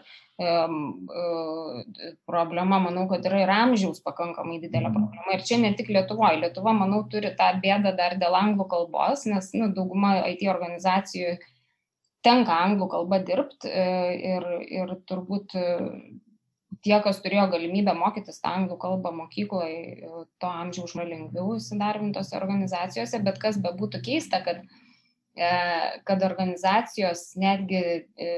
problema, 2.26 2.78
manau, 2.80 3.06
kad 3.10 3.24
yra 3.28 3.42
ir 3.42 3.52
amžiaus 3.52 4.00
pakankamai 4.04 4.58
didelė 4.62 4.88
mhm. 4.88 4.96
problema. 4.96 5.36
Ir 5.36 5.44
čia 5.46 5.58
ne 5.60 5.72
tik 5.78 5.92
Lietuvoje. 5.92 6.40
Lietuva, 6.42 6.74
manau, 6.76 7.02
turi 7.10 7.34
tą 7.38 7.52
bėdą 7.62 7.94
dar 7.98 8.16
dėl 8.20 8.36
anglų 8.38 8.68
kalbos, 8.70 9.26
nes 9.28 9.52
nu, 9.58 9.70
dauguma 9.76 10.22
IT 10.32 10.46
organizacijų 10.50 11.36
tenka 12.22 12.54
anglų 12.64 12.86
kalba 12.90 13.18
dirbti 13.26 13.66
e, 13.68 13.86
ir, 14.32 14.44
ir 14.70 14.92
turbūt 15.10 15.56
e, 15.58 15.64
tie, 16.86 16.94
kas 17.02 17.18
turėjo 17.24 17.48
galimybę 17.50 17.96
mokytis 17.98 18.38
tą 18.42 18.54
anglų 18.60 18.78
kalbą 18.84 19.10
mokykloje, 19.16 19.80
e, 20.06 20.22
to 20.38 20.52
amžiaus 20.62 20.94
žmonėm 20.94 21.26
lengviau 21.26 21.56
įsidarbintose 21.58 22.38
organizacijose, 22.38 23.20
bet 23.26 23.42
kas 23.42 23.58
bebūtų 23.64 24.04
keista, 24.06 24.38
kad 24.46 24.62
uh, 24.62 24.70
E, 24.72 24.81
kad 26.04 26.22
organizacijos 26.22 27.30
netgi, 27.40 27.80
e, 28.20 28.32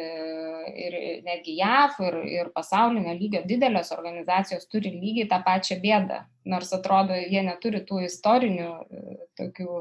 ir, 0.78 0.96
netgi 1.26 1.56
JAF 1.58 1.98
ir, 2.06 2.18
ir 2.30 2.50
pasaulinio 2.54 3.16
lygio 3.18 3.40
didelės 3.48 3.90
organizacijos 3.96 4.68
turi 4.70 4.92
lygiai 4.94 5.26
tą 5.32 5.40
pačią 5.42 5.80
bėdą, 5.82 6.20
nors 6.46 6.70
atrodo, 6.76 7.16
jie 7.18 7.42
neturi 7.42 7.82
tų 7.88 8.04
istorinių 8.06 8.68
e, 8.70 9.16
tokių 9.40 9.80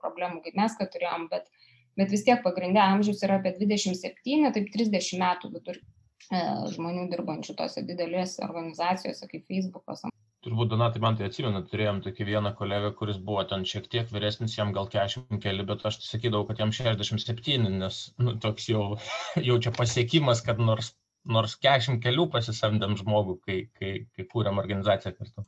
problemų, 0.00 0.40
kaip 0.46 0.56
mes, 0.56 0.78
kad 0.80 0.94
turėjom, 0.94 1.28
bet, 1.34 1.52
bet 2.00 2.14
vis 2.14 2.24
tiek 2.24 2.40
pagrindė 2.46 2.80
amžius 2.86 3.20
yra 3.28 3.36
apie 3.36 3.52
27, 3.58 4.48
taip 4.56 4.72
30 4.72 5.20
metų 5.20 5.52
vidur 5.58 5.82
žmonių 6.72 7.04
dirbančių 7.12 7.52
tose 7.54 7.84
didelėse 7.86 8.40
organizacijose 8.48 9.28
kaip 9.28 9.44
Facebookas, 9.46 10.06
turbūt 10.46 10.70
Donatai 10.70 11.02
man 11.02 11.16
tai 11.18 11.26
atsimenu, 11.26 11.62
turėjom 11.66 12.00
tokį 12.04 12.28
vieną 12.28 12.52
kolegą, 12.58 12.92
kuris 12.98 13.18
buvo 13.22 13.42
ten 13.50 13.64
šiek 13.66 13.88
tiek 13.90 14.10
vyresnis, 14.14 14.54
jam 14.58 14.70
gal 14.76 14.88
40 14.92 15.40
keli, 15.42 15.66
bet 15.66 15.82
aš 15.88 15.98
sakydavau, 16.06 16.46
kad 16.48 16.62
jam 16.62 16.72
67, 16.74 17.66
nes 17.82 17.98
nu, 18.22 18.36
toks 18.42 18.68
jau, 18.70 18.84
jau 19.48 19.58
čia 19.62 19.74
pasiekimas, 19.76 20.44
kad 20.46 20.62
nors, 20.62 20.92
nors 21.26 21.58
40 21.66 21.98
kelių 22.04 22.28
pasisamdėm 22.34 22.94
žmogų, 23.00 23.40
kai, 23.46 23.58
kai, 23.78 23.92
kai 24.14 24.28
kūrėm 24.30 24.62
organizaciją 24.62 25.16
kartu. 25.16 25.46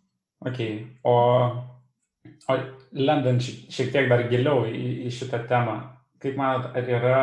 Ok, 0.49 0.61
o, 1.07 1.15
o 2.51 2.59
lendant 2.95 3.43
šiek 3.43 3.95
tiek 3.95 4.11
dar 4.11 4.27
giliau 4.31 4.67
į, 4.67 4.83
į 5.07 5.15
šitą 5.15 5.45
temą, 5.51 5.79
kaip 6.23 6.39
manot, 6.39 6.75
ar 6.75 6.93
yra 6.99 7.23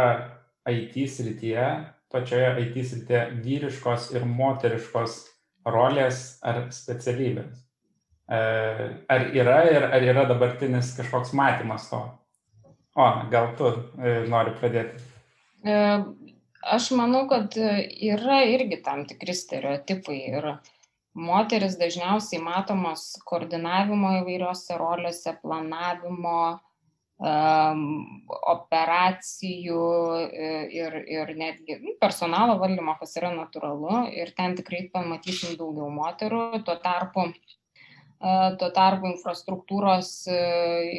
IT 0.71 0.97
srityje, 1.11 1.67
pačioje 2.11 2.55
IT 2.63 2.81
srityje 2.87 3.27
vyriškos 3.43 4.09
ir 4.15 4.27
moteriškos 4.27 5.21
rolės 5.67 6.25
ar 6.45 6.67
specialybės? 6.75 7.64
E, 8.25 8.37
ar 9.07 9.27
yra 9.37 9.57
ir 9.69 9.83
ar 9.85 10.01
yra 10.01 10.25
dabartinis 10.29 10.95
kažkoks 10.97 11.33
matymas 11.37 11.89
to? 11.91 12.01
O, 12.95 13.09
gal 13.29 13.51
tu 13.59 13.69
e, 14.01 14.15
nori 14.31 14.55
pradėti? 14.57 15.03
E, 15.65 15.75
aš 16.77 16.91
manau, 16.97 17.25
kad 17.29 17.53
yra 17.59 18.39
irgi 18.49 18.81
tam 18.85 19.05
tikri 19.09 19.35
stereotipai 19.37 20.19
ir 20.31 20.49
moteris 21.15 21.77
dažniausiai 21.79 22.41
matomos 22.43 23.11
koordinavimo 23.29 24.15
įvairiose 24.21 24.79
rolėse, 24.79 25.37
planavimo, 25.43 26.39
operacijų 28.51 29.83
ir, 30.75 30.97
ir 31.07 31.29
netgi 31.39 31.77
nu, 31.79 31.93
personalo 32.01 32.57
valdymo, 32.59 32.97
kas 32.99 33.15
yra 33.15 33.29
natūralu 33.31 34.01
ir 34.11 34.33
ten 34.35 34.55
tikrai 34.57 34.89
pamatysim 34.91 35.55
daugiau 35.55 35.87
moterų. 35.95 36.59
Tuo 36.67 36.75
tarpu 36.83 37.29
Tuo 38.59 38.69
tarpu 38.73 39.05
infrastruktūros 39.11 40.07
e, 40.33 40.37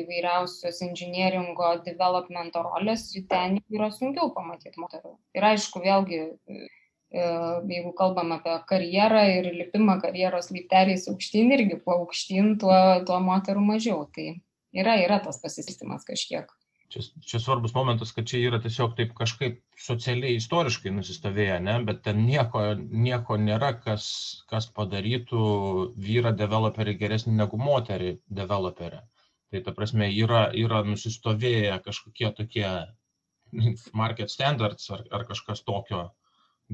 įvairiausios 0.03 0.77
inžinieringo 0.87 1.73
developmento 1.83 2.63
rolės, 2.63 3.09
ten 3.31 3.57
yra 3.73 3.89
sunkiau 3.91 4.31
pamatyti 4.37 4.79
moterų. 4.79 5.17
Ir 5.35 5.47
aišku, 5.49 5.83
vėlgi, 5.83 6.21
e, 6.47 6.61
jeigu 7.73 7.91
kalbam 7.99 8.37
apie 8.37 8.55
karjerą 8.71 9.25
ir 9.41 9.51
lipimą 9.57 9.99
karjeros 10.05 10.53
laipteliais 10.55 11.09
aukštyn, 11.11 11.51
irgi 11.57 11.81
kuo 11.83 11.97
aukštyn, 12.05 12.55
tuo, 12.63 12.79
tuo 13.09 13.19
moterų 13.25 13.65
mažiau. 13.73 14.05
Tai 14.15 14.29
yra, 14.77 14.95
yra 15.03 15.19
tas 15.25 15.43
pasistimas 15.43 16.07
kažkiek. 16.07 16.47
Čia, 16.93 17.03
čia 17.27 17.39
svarbus 17.43 17.73
momentas, 17.75 18.13
kad 18.15 18.29
čia 18.31 18.39
yra 18.47 18.61
tiesiog 18.63 18.93
taip 18.99 19.15
kažkaip 19.19 19.57
socialiai 19.87 20.37
istoriškai 20.39 20.93
nusistovėję, 20.95 21.57
ne? 21.67 21.75
bet 21.89 22.05
ten 22.05 22.21
nieko, 22.29 22.63
nieko 23.07 23.39
nėra, 23.43 23.73
kas, 23.83 24.07
kas 24.51 24.69
padarytų 24.77 25.47
vyrą 26.09 26.33
developerį 26.39 26.95
geresnį 27.01 27.35
negu 27.41 27.59
moterį 27.63 28.13
developerį. 28.41 29.01
Tai 29.51 29.63
ta 29.67 29.75
prasme 29.75 30.09
yra, 30.15 30.45
yra 30.65 30.85
nusistovėję 30.87 31.81
kažkokie 31.89 32.31
tokie 32.39 32.69
market 34.03 34.31
standards 34.31 34.91
ar, 34.95 35.03
ar 35.11 35.27
kažkas 35.27 35.63
tokio, 35.67 36.05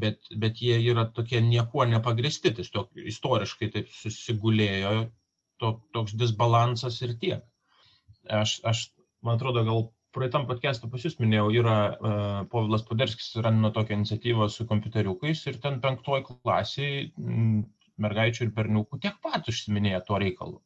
bet, 0.05 0.21
bet 0.45 0.61
jie 0.65 0.79
yra 0.93 1.07
tokie 1.17 1.41
niekuo 1.45 1.85
nepagristi, 1.89 2.53
tiesiog 2.57 3.03
istoriškai 3.13 3.71
taip 3.77 3.91
susigulėjo 3.97 4.95
to, 5.63 5.75
toks 5.97 6.17
disbalansas 6.19 7.01
ir 7.07 7.17
tiek. 7.25 7.43
Aš, 8.43 8.61
aš 8.69 8.87
man 9.23 9.39
atrodo, 9.39 9.65
gal 9.67 9.85
praeitam 10.15 10.47
podcast'e 10.49 10.91
pas 10.93 11.05
jūs 11.07 11.19
minėjau, 11.21 11.47
yra 11.63 11.77
uh, 11.93 12.17
Povilas 12.53 12.85
Poderskis 12.89 13.33
randino 13.45 13.73
tokią 13.75 14.01
iniciatyvą 14.01 14.49
su 14.53 14.67
kompiuteriukais 14.69 15.47
ir 15.49 15.61
ten 15.63 15.81
penktoj 15.85 16.27
klasiai 16.29 17.09
mergaičių 18.03 18.47
ir 18.47 18.53
berniukų 18.57 19.01
tiek 19.03 19.19
pat 19.25 19.49
užsiminėja 19.53 20.03
tuo 20.07 20.21
reikalu. 20.23 20.61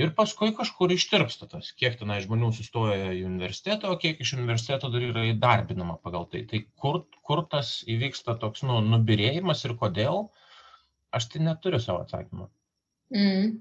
Ir 0.00 0.14
paskui 0.16 0.54
kažkur 0.56 0.92
ištirpsta 0.94 1.50
tas, 1.52 1.68
kiek 1.76 1.98
tenai 2.00 2.22
žmonių 2.24 2.48
sustoja 2.56 3.10
į 3.12 3.26
universitetą, 3.28 3.90
o 3.92 3.98
kiek 4.00 4.22
iš 4.24 4.32
universiteto 4.38 4.88
dar 4.92 5.04
yra 5.04 5.26
įdarbinama 5.28 5.98
pagal 6.00 6.24
tai. 6.32 6.46
Tai 6.48 6.62
kur, 6.80 7.02
kur 7.20 7.42
tas 7.52 7.74
įvyksta 7.84 8.38
toks 8.40 8.64
nu, 8.64 8.78
nubirėjimas 8.86 9.66
ir 9.68 9.76
kodėl, 9.82 10.30
aš 11.12 11.28
tai 11.34 11.44
neturiu 11.44 11.82
savo 11.82 12.06
atsakymą. 12.06 12.48
Mm. 13.12 13.52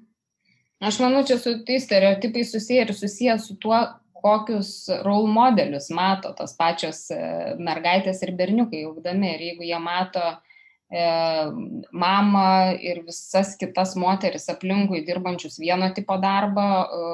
Aš 0.87 1.01
manau, 1.03 1.25
čia 1.27 1.35
su 1.37 1.57
tais 1.67 1.83
stereotipais 1.83 2.55
susiję 2.55 2.87
ir 2.87 2.95
susiję 2.95 3.35
su 3.39 3.57
tuo, 3.59 3.81
kokius 4.21 4.89
role 5.05 5.29
modelius 5.31 5.89
mato 5.93 6.33
tos 6.37 6.55
pačios 6.59 7.03
e, 7.13 7.19
mergaitės 7.59 8.23
ir 8.25 8.35
berniukai 8.37 8.85
augdami. 8.87 9.35
Ir 9.35 9.45
jeigu 9.49 9.67
jie 9.67 9.79
mato 9.81 10.23
e, 10.31 11.03
mamą 12.03 12.45
ir 12.83 13.01
visas 13.07 13.53
kitas 13.59 13.95
moteris 13.99 14.49
aplinkui 14.51 15.03
dirbančius 15.07 15.59
vieno 15.61 15.91
tipo 15.95 16.17
darbą, 16.21 16.67
e, 16.83 17.13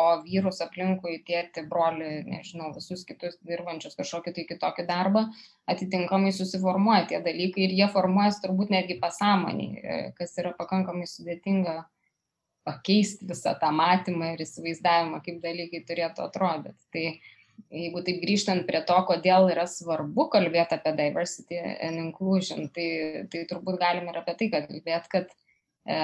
o 0.00 0.04
vyrus 0.26 0.60
aplinkui 0.64 1.20
tėti, 1.28 1.64
broli, 1.70 2.20
nežinau, 2.28 2.74
visus 2.76 3.06
kitus 3.08 3.38
dirbančius 3.46 3.96
kažkokį 4.00 4.36
tai 4.36 4.46
kitokį 4.52 4.86
darbą, 4.90 5.26
atitinkamai 5.70 6.34
susiformuoja 6.36 7.08
tie 7.10 7.24
dalykai 7.24 7.68
ir 7.68 7.78
jie 7.80 7.90
formuojasi 7.96 8.44
turbūt 8.44 8.76
netgi 8.76 9.00
pasąmoniai, 9.02 9.74
e, 9.82 9.98
kas 10.20 10.38
yra 10.42 10.54
pakankamai 10.58 11.08
sudėtinga 11.10 11.82
pakeisti 12.64 13.28
visą 13.28 13.54
tą 13.60 13.70
matymą 13.76 14.32
ir 14.34 14.42
įsivaizdavimą, 14.44 15.20
kaip 15.24 15.40
dalykai 15.44 15.82
turėtų 15.88 16.24
atrodyti. 16.24 16.80
Tai 16.94 17.04
jeigu 17.74 18.02
taip 18.06 18.20
grįžtant 18.22 18.64
prie 18.68 18.80
to, 18.88 18.96
kodėl 19.08 19.50
yra 19.52 19.66
svarbu 19.70 20.28
kalbėti 20.32 20.78
apie 20.78 20.94
diversity 20.96 21.60
and 21.60 22.00
inclusion, 22.00 22.68
tai, 22.74 22.88
tai 23.30 23.44
turbūt 23.50 23.78
galim 23.80 24.08
ir 24.10 24.20
apie 24.20 24.36
tai 24.40 24.50
kalbėti, 24.56 25.12
kad 25.12 25.30
e, 25.30 25.98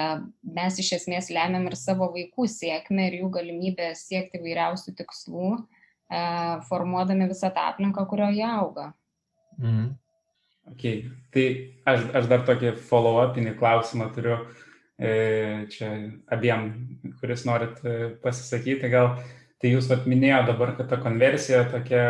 mes 0.59 0.79
iš 0.83 0.93
esmės 1.01 1.31
lemiam 1.33 1.65
ir 1.69 1.77
savo 1.79 2.11
vaikų 2.13 2.47
sėkmę 2.51 3.09
ir 3.09 3.21
jų 3.23 3.31
galimybę 3.39 3.91
siekti 3.97 4.41
vairiausių 4.43 4.95
tikslų, 5.01 5.53
e, 5.57 6.23
formuodami 6.69 7.29
visą 7.31 7.51
tą 7.55 7.71
aplinką, 7.73 8.05
kurioje 8.09 8.47
auga. 8.47 8.91
Mhm. 9.57 9.95
Okay. 10.71 11.07
Tai 11.33 11.43
aš, 11.89 12.03
aš 12.19 12.27
dar 12.29 12.43
tokį 12.47 12.75
follow-upinį 12.85 13.55
klausimą 13.57 14.11
turiu. 14.13 14.35
Uh, 14.37 14.70
čia 15.01 15.91
abiem, 16.29 16.67
kuris 17.19 17.45
norit 17.45 17.79
e, 17.85 17.93
pasisakyti, 18.21 18.89
gal 18.91 19.15
tai 19.61 19.73
jūs 19.73 19.87
vat 19.89 20.05
minėjo 20.09 20.43
dabar, 20.51 20.75
kad 20.77 20.91
ta 20.91 20.99
konversija 21.01 21.63
tokia, 21.69 22.03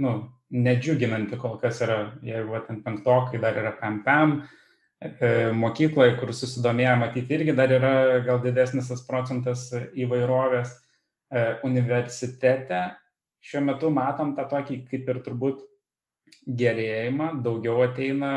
nu, 0.00 0.14
nedžiuginanti 0.52 1.36
kol 1.40 1.58
kas 1.60 1.82
yra, 1.84 1.98
jeigu 2.24 2.54
vat, 2.54 2.70
ant 2.72 2.80
penktokai 2.84 3.40
dar 3.42 3.58
yra 3.60 3.74
PMPM, 3.76 4.38
e, 5.04 5.32
mokykloje, 5.60 6.14
kur 6.20 6.32
susidomėję 6.32 6.94
matyti 7.02 7.36
irgi 7.36 7.56
dar 7.56 7.72
yra 7.76 7.94
gal 8.24 8.40
didesnis 8.44 8.88
tas 8.88 9.04
procentas 9.04 9.68
įvairovės 9.92 10.72
universitete. 11.68 12.86
Šiuo 13.44 13.60
metu 13.66 13.90
matom 13.92 14.32
tą 14.32 14.46
tokį 14.48 14.78
kaip 14.88 15.10
ir 15.12 15.18
turbūt 15.26 15.60
gerėjimą, 16.48 17.34
daugiau 17.44 17.82
ateina 17.84 18.30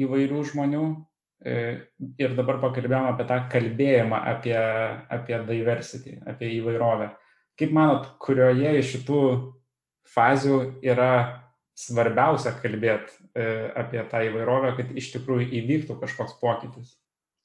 įvairių 0.00 0.40
žmonių, 0.48 0.86
E, 0.88 1.07
ir 1.44 2.34
dabar 2.34 2.58
pakalbėjom 2.62 3.12
apie 3.12 3.26
tą 3.28 3.38
kalbėjimą 3.52 4.20
apie, 4.32 4.56
apie 5.14 5.38
diversity, 5.46 6.16
apie 6.26 6.50
įvairovę. 6.56 7.12
Kaip 7.58 7.74
manot, 7.74 8.08
kurioje 8.22 8.74
iš 8.78 8.94
šitų 8.96 9.20
fazių 10.14 10.58
yra 10.86 11.12
svarbiausia 11.78 12.54
kalbėti 12.58 13.14
e, 13.38 13.46
apie 13.78 14.02
tą 14.10 14.22
įvairovę, 14.26 14.74
kad 14.78 14.90
iš 14.98 15.12
tikrųjų 15.14 15.50
įvyktų 15.60 15.98
kažkoks 16.00 16.38
pokytis? 16.42 16.96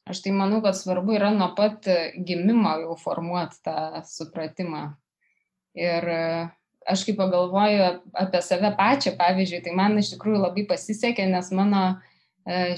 Aš 0.09 0.23
tai 0.25 0.33
manau, 0.35 0.59
kad 0.65 0.75
svarbu 0.75 1.13
yra 1.15 1.29
nuo 1.31 1.51
pat 1.55 1.85
gimimo 2.27 2.73
jau 2.81 2.97
formuoti 2.99 3.61
tą 3.63 4.01
supratimą. 4.09 4.87
Ir 5.77 6.09
e, 6.09 6.23
aš 6.89 7.05
kaip 7.07 7.21
pagalvoju 7.21 7.85
apie 8.25 8.41
save 8.45 8.73
pačią, 8.77 9.13
pavyzdžiui, 9.21 9.61
tai 9.65 9.77
man 9.77 10.01
iš 10.01 10.15
tikrųjų 10.15 10.41
labai 10.41 10.65
pasisekė, 10.69 11.29
nes 11.29 11.53
mano 11.55 11.85
e, 11.93 12.12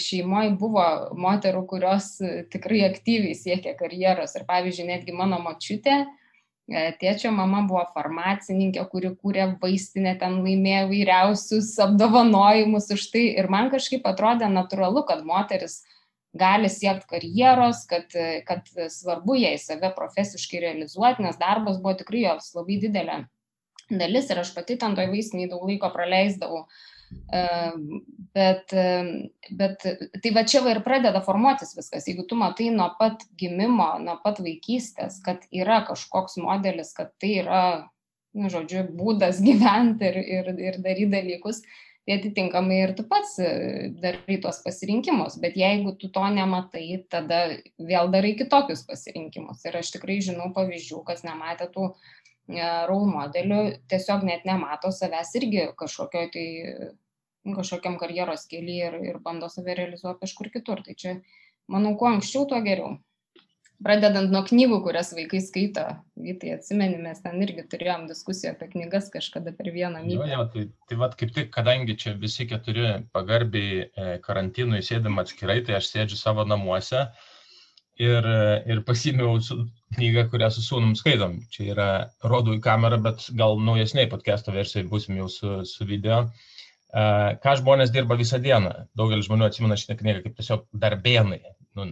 šeimoje 0.02 0.52
buvo 0.60 0.84
moterų, 1.18 1.64
kurios 1.70 2.16
tikrai 2.54 2.84
aktyviai 2.90 3.34
siekė 3.38 3.74
karjeros. 3.80 4.36
Ir 4.38 4.46
pavyzdžiui, 4.50 4.88
netgi 4.92 5.16
mano 5.16 5.40
močiutė, 5.42 6.04
e, 6.70 6.86
tėčio 7.02 7.32
mama 7.34 7.64
buvo 7.66 7.82
farmacininkė, 7.96 8.86
kuri 8.92 9.16
kūrė 9.18 9.50
vaistinę, 9.62 10.16
ten 10.22 10.42
laimėjo 10.46 10.86
vairiausius 10.94 11.74
apdovanojimus 11.88 12.92
už 12.94 13.10
tai. 13.14 13.28
Ir 13.42 13.50
man 13.50 13.72
kažkaip 13.74 14.06
atrodė 14.06 14.52
natūralu, 14.54 15.06
kad 15.10 15.26
moteris 15.26 15.82
gali 16.36 16.70
siekti 16.70 17.08
karjeros, 17.16 17.86
kad, 17.90 18.12
kad 18.46 18.68
svarbu 18.92 19.40
jai 19.40 19.56
save 19.58 19.90
profesiškai 19.96 20.62
realizuoti, 20.68 21.24
nes 21.26 21.40
darbas 21.40 21.80
buvo 21.80 21.96
tikrai 21.98 22.28
jos 22.28 22.52
labai 22.58 22.82
didelė 22.84 23.24
dalis 23.90 24.30
ir 24.30 24.42
aš 24.42 24.54
pati 24.56 24.78
ten 24.82 24.96
toj 24.98 25.10
vaistiniai 25.12 25.50
daug 25.50 25.66
laiko 25.68 25.90
praleisdavau. 25.94 26.66
Bet, 28.36 28.74
bet 29.58 29.86
tai 30.22 30.32
va 30.36 30.44
čia 30.48 30.62
va 30.66 30.74
ir 30.76 30.82
pradeda 30.84 31.22
formuotis 31.24 31.74
viskas. 31.78 32.06
Jeigu 32.10 32.26
tu 32.28 32.38
matai 32.40 32.70
nuo 32.74 32.90
pat 33.00 33.24
gimimo, 33.40 33.88
nuo 34.04 34.18
pat 34.24 34.42
vaikystės, 34.44 35.22
kad 35.26 35.46
yra 35.56 35.82
kažkoks 35.88 36.36
modelis, 36.44 36.92
kad 36.98 37.14
tai 37.22 37.32
yra, 37.46 37.64
nu, 38.36 38.52
žodžiu, 38.52 38.86
būdas 38.98 39.42
gyventi 39.48 40.12
ir, 40.12 40.20
ir, 40.38 40.50
ir 40.68 40.80
daryti 40.84 41.12
dalykus, 41.16 41.62
tai 42.06 42.20
atitinkamai 42.20 42.82
ir 42.84 42.94
tu 42.98 43.06
pats 43.10 43.38
e, 43.42 43.48
darai 44.04 44.38
tuos 44.42 44.60
pasirinkimus. 44.66 45.40
Bet 45.42 45.56
jeigu 45.58 45.96
tu 46.00 46.12
to 46.14 46.26
nematai, 46.36 46.86
tada 47.10 47.48
vėl 47.80 48.12
darai 48.14 48.36
kitokius 48.38 48.86
pasirinkimus. 48.90 49.64
Ir 49.66 49.80
aš 49.80 49.96
tikrai 49.96 50.20
žinau 50.28 50.52
pavyzdžių, 50.54 51.02
kas 51.08 51.26
nematė 51.26 51.72
tų 51.74 51.88
e, 51.88 52.62
role 52.92 53.10
modelių, 53.10 53.64
tiesiog 53.90 54.28
net 54.28 54.46
nemato 54.46 54.94
savęs 54.94 55.34
irgi 55.40 55.66
kažkokioj 55.80 56.30
tai 56.36 56.46
kažkokiam 57.54 58.00
karjeros 58.02 58.48
kelyje 58.50 58.92
ir, 58.92 59.02
ir 59.12 59.20
bando 59.26 59.50
save 59.54 59.78
realizuoti 59.78 60.24
kažkur 60.26 60.50
kitur. 60.54 60.82
Tai 60.86 60.96
čia, 60.98 61.18
manau, 61.70 61.94
kuo 62.00 62.10
anksčiau, 62.10 62.48
tuo 62.50 62.62
geriau 62.66 62.96
pradedant 63.84 64.32
nuo 64.32 64.42
knygų, 64.48 64.80
kurias 64.86 65.12
vaikai 65.16 65.42
skaito. 65.44 65.84
Vytai 66.22 66.56
atsimeni, 66.56 67.00
mes 67.02 67.22
ten 67.24 67.42
irgi 67.44 67.66
turėjom 67.72 68.08
diskusiją 68.10 68.54
apie 68.56 68.70
knygas 68.72 69.12
kažkada 69.14 69.54
per 69.58 69.72
vieną 69.76 70.04
mėnesį. 70.06 70.32
Jo, 70.32 70.46
tai, 70.54 70.66
tai 70.90 71.00
vad 71.02 71.16
kaip 71.20 71.34
tik, 71.36 71.52
kadangi 71.56 71.98
čia 72.00 72.16
visi 72.22 72.48
keturi 72.50 72.88
pagarbiai 73.16 73.86
e, 73.86 74.08
karantinui 74.26 74.84
sėdėm 74.86 75.20
atskirai, 75.22 75.62
tai 75.68 75.80
aš 75.80 75.92
sėdžiu 75.92 76.20
savo 76.20 76.48
namuose 76.48 77.06
ir, 78.00 78.32
ir 78.72 78.84
pasimiau 78.88 79.38
knygą, 79.96 80.28
kurią 80.32 80.52
su 80.56 80.64
sūnum 80.64 80.96
skaitom. 81.00 81.42
Čia 81.52 81.70
yra, 81.76 81.90
rodau 82.24 82.56
į 82.56 82.64
kamerą, 82.64 83.02
bet 83.04 83.28
gal 83.40 83.60
naujesniai 83.60 84.12
podcast'o 84.12 84.56
versijai 84.56 84.88
busim 84.88 85.20
jau 85.20 85.32
su, 85.32 85.58
su 85.68 85.88
video. 85.88 86.26
Uh, 86.26 86.55
ką 87.44 87.56
žmonės 87.60 87.92
dirba 87.92 88.16
visą 88.20 88.40
dieną. 88.44 88.72
Daugelis 88.96 89.28
žmonių 89.28 89.50
atsimena 89.50 89.78
šitą 89.80 89.98
knygą 90.00 90.24
kaip 90.24 90.38
tiesiog 90.40 90.68
darbėnai. 90.86 91.42
Nu, 91.76 91.88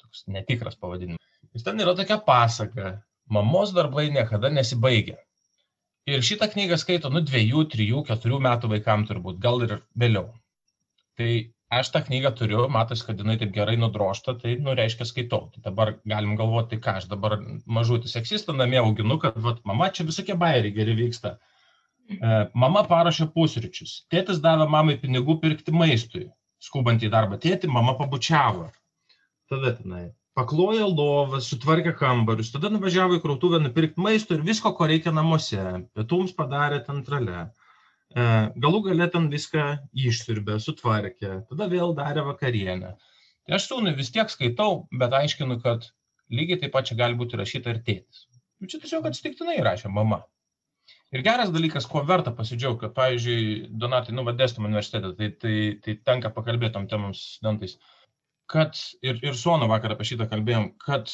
toks 0.00 0.24
netikras 0.32 0.78
pavadinimas. 0.80 1.24
Ir 1.56 1.64
ten 1.66 1.80
yra 1.84 1.94
tokia 1.98 2.18
pasaka, 2.24 2.94
mamos 3.28 3.74
darbai 3.76 4.08
niekada 4.14 4.50
nesibaigia. 4.52 5.18
Ir 6.08 6.24
šitą 6.24 6.48
knygą 6.48 6.78
skaito, 6.80 7.10
nu, 7.12 7.20
dviejų, 7.20 7.66
trijų, 7.74 8.02
keturių 8.08 8.40
metų 8.46 8.70
vaikam 8.72 9.04
turbūt, 9.08 9.40
gal 9.44 9.60
ir 9.66 9.74
vėliau. 10.00 10.30
Tai 11.20 11.28
aš 11.78 11.90
tą 11.92 12.00
knygą 12.06 12.32
turiu, 12.38 12.62
matas, 12.72 13.02
kad 13.04 13.20
jinai 13.20 13.36
taip 13.40 13.52
gerai 13.52 13.76
nudrošta, 13.76 14.38
tai, 14.40 14.54
nu, 14.64 14.72
reiškia, 14.78 15.04
skaitau. 15.10 15.50
Tai 15.52 15.64
dabar 15.66 15.98
galim 16.08 16.38
galvoti, 16.40 16.78
ką 16.80 16.96
aš 17.02 17.10
dabar 17.10 17.36
mažutį 17.66 18.08
seksistą 18.14 18.56
namie 18.56 18.80
auginu, 18.80 19.18
kad, 19.20 19.36
vat, 19.44 19.60
mama, 19.68 19.90
čia 19.92 20.08
visokie 20.08 20.38
bairiai 20.40 20.72
geri 20.78 20.96
vyksta. 21.02 21.36
E, 22.08 22.34
mama 22.54 22.84
parašė 22.88 23.28
pusryčius. 23.34 24.02
Tėtis 24.12 24.40
davė 24.44 24.68
mamai 24.70 24.96
pinigų 25.02 25.38
pirkti 25.42 25.74
maistui. 25.74 26.28
Skubant 26.58 27.02
į 27.04 27.10
darbą 27.12 27.38
tėti, 27.38 27.68
mama 27.70 27.94
pabučiavo 27.94 28.70
tada 29.48 29.72
tenai 29.72 30.08
paklojo 30.38 30.86
lovą, 30.92 31.40
sutvarkė 31.42 31.94
kambarius, 31.98 32.52
tada 32.54 32.70
nuvažiavo 32.70 33.16
į 33.18 33.22
krautuvę 33.24 33.58
nupirkti 33.62 34.02
maisto 34.04 34.36
ir 34.36 34.44
visko, 34.46 34.70
ko 34.76 34.86
reikia 34.86 35.10
namuose. 35.14 35.64
Pietums 35.98 36.34
padarė 36.36 36.78
ten 36.86 37.00
trale. 37.06 37.40
E, 38.14 38.26
galų 38.62 38.84
galę 38.86 39.08
ten 39.14 39.26
viską 39.32 39.66
išsirbė, 40.06 40.60
sutvarkė, 40.62 41.32
tada 41.50 41.68
vėl 41.72 41.94
darė 41.98 42.22
vakarienę. 42.28 42.94
Tai 43.48 43.56
aš 43.58 43.66
sūnui 43.72 43.96
vis 43.98 44.12
tiek 44.14 44.30
skaitau, 44.30 44.84
bet 45.00 45.16
aiškinu, 45.18 45.58
kad 45.64 45.90
lygiai 46.30 46.60
taip 46.62 46.76
pat 46.76 46.86
čia 46.86 47.00
gali 47.00 47.18
būti 47.18 47.40
rašyta 47.40 47.74
ir 47.74 47.82
tėtis. 47.82 48.28
Nu, 48.60 48.70
čia 48.70 48.78
tiesiog 48.78 49.10
atsitiktinai 49.10 49.58
rašė 49.66 49.90
mama. 49.90 50.22
Ir 51.16 51.22
geras 51.24 51.48
dalykas, 51.54 51.86
kuo 51.88 52.02
verta 52.08 52.32
pasidžiaugti, 52.36 52.82
kad, 52.82 52.92
pavyzdžiui, 52.96 53.44
Donatai, 53.80 54.12
nu, 54.16 54.24
vadėstum 54.26 54.66
universitetą, 54.68 55.14
tai, 55.16 55.28
tai, 55.42 55.54
tai 55.84 55.94
tenka 56.04 56.30
pakalbėti 56.34 56.74
tom 56.74 56.88
temams 56.90 57.22
studentais. 57.38 57.78
Kad 58.52 58.76
ir, 59.04 59.16
ir 59.24 59.38
Suono 59.42 59.68
vakar 59.70 59.94
apie 59.94 60.04
šitą 60.10 60.26
kalbėjom, 60.28 60.66
kad 60.84 61.08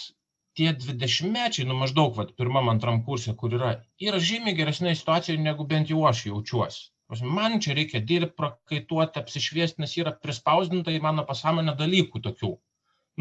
tie 0.59 0.73
20-mečiai, 0.87 1.67
nu 1.71 1.79
maždaug, 1.79 2.11
vat, 2.19 2.35
pirmam, 2.41 2.73
antram 2.73 3.05
kursė, 3.07 3.37
kur 3.39 3.55
yra, 3.55 3.71
yra 4.03 4.19
žymiai 4.31 4.59
geresnė 4.59 4.97
situacija, 4.99 5.39
negu 5.47 5.67
bent 5.71 5.95
jau 5.95 6.03
aš 6.11 6.27
jaučiuosi. 6.31 6.91
Man 7.23 7.61
čia 7.63 7.79
reikia 7.79 8.01
dirbti, 8.03 8.35
prakaituoti, 8.41 9.21
apsišviesti, 9.23 9.83
nes 9.85 9.95
yra 10.01 10.15
prispausdinta 10.27 10.91
į 10.91 11.03
mano 11.05 11.23
pasąmonę 11.29 11.77
dalykų 11.79 12.23
tokių. 12.27 12.55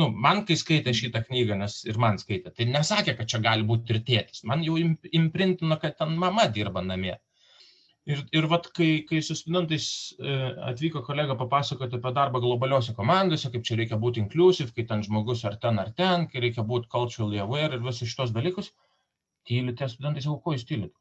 Nu, 0.01 0.07
man, 0.25 0.41
kai 0.47 0.55
skaitė 0.57 0.93
šitą 0.97 1.21
knygą, 1.27 1.57
nes 1.59 1.75
ir 1.85 1.99
man 2.01 2.17
skaitė, 2.21 2.49
tai 2.57 2.65
nesakė, 2.69 3.13
kad 3.19 3.29
čia 3.29 3.39
gali 3.43 3.65
būti 3.69 3.93
ir 3.93 3.99
tėtis. 4.07 4.41
Man 4.49 4.63
jau 4.65 4.79
imprintino, 4.79 5.77
kad 5.81 5.99
ten 5.99 6.15
mama 6.23 6.47
dirba 6.55 6.81
namie. 6.85 7.13
Ir, 8.09 8.23
ir 8.35 8.47
vat, 8.51 8.65
kai, 8.75 8.87
kai 9.07 9.21
su 9.23 9.35
studentais 9.39 9.85
e, 10.17 10.33
atvyko 10.71 11.03
kolega 11.05 11.37
papasakoti 11.39 11.99
apie 11.99 12.11
darbą 12.17 12.41
globaliuose 12.43 12.95
komandose, 12.97 13.51
kaip 13.53 13.63
čia 13.69 13.77
reikia 13.79 13.99
būti 14.01 14.19
inclusive, 14.19 14.73
kai 14.75 14.83
ten 14.89 15.05
žmogus 15.05 15.45
ar 15.47 15.55
ten 15.61 15.79
ar 15.79 15.93
ten, 16.01 16.25
kai 16.31 16.41
reikia 16.43 16.65
būti 16.67 16.91
culturally 16.91 17.39
aware 17.39 17.77
ir 17.77 17.85
visus 17.85 18.11
šitos 18.11 18.33
dalykus, 18.35 18.73
tyli 19.47 19.77
tie 19.79 19.87
studentai 19.93 20.25
sako, 20.25 20.41
ko 20.43 20.57
jūs 20.57 20.67
tylit? 20.67 20.91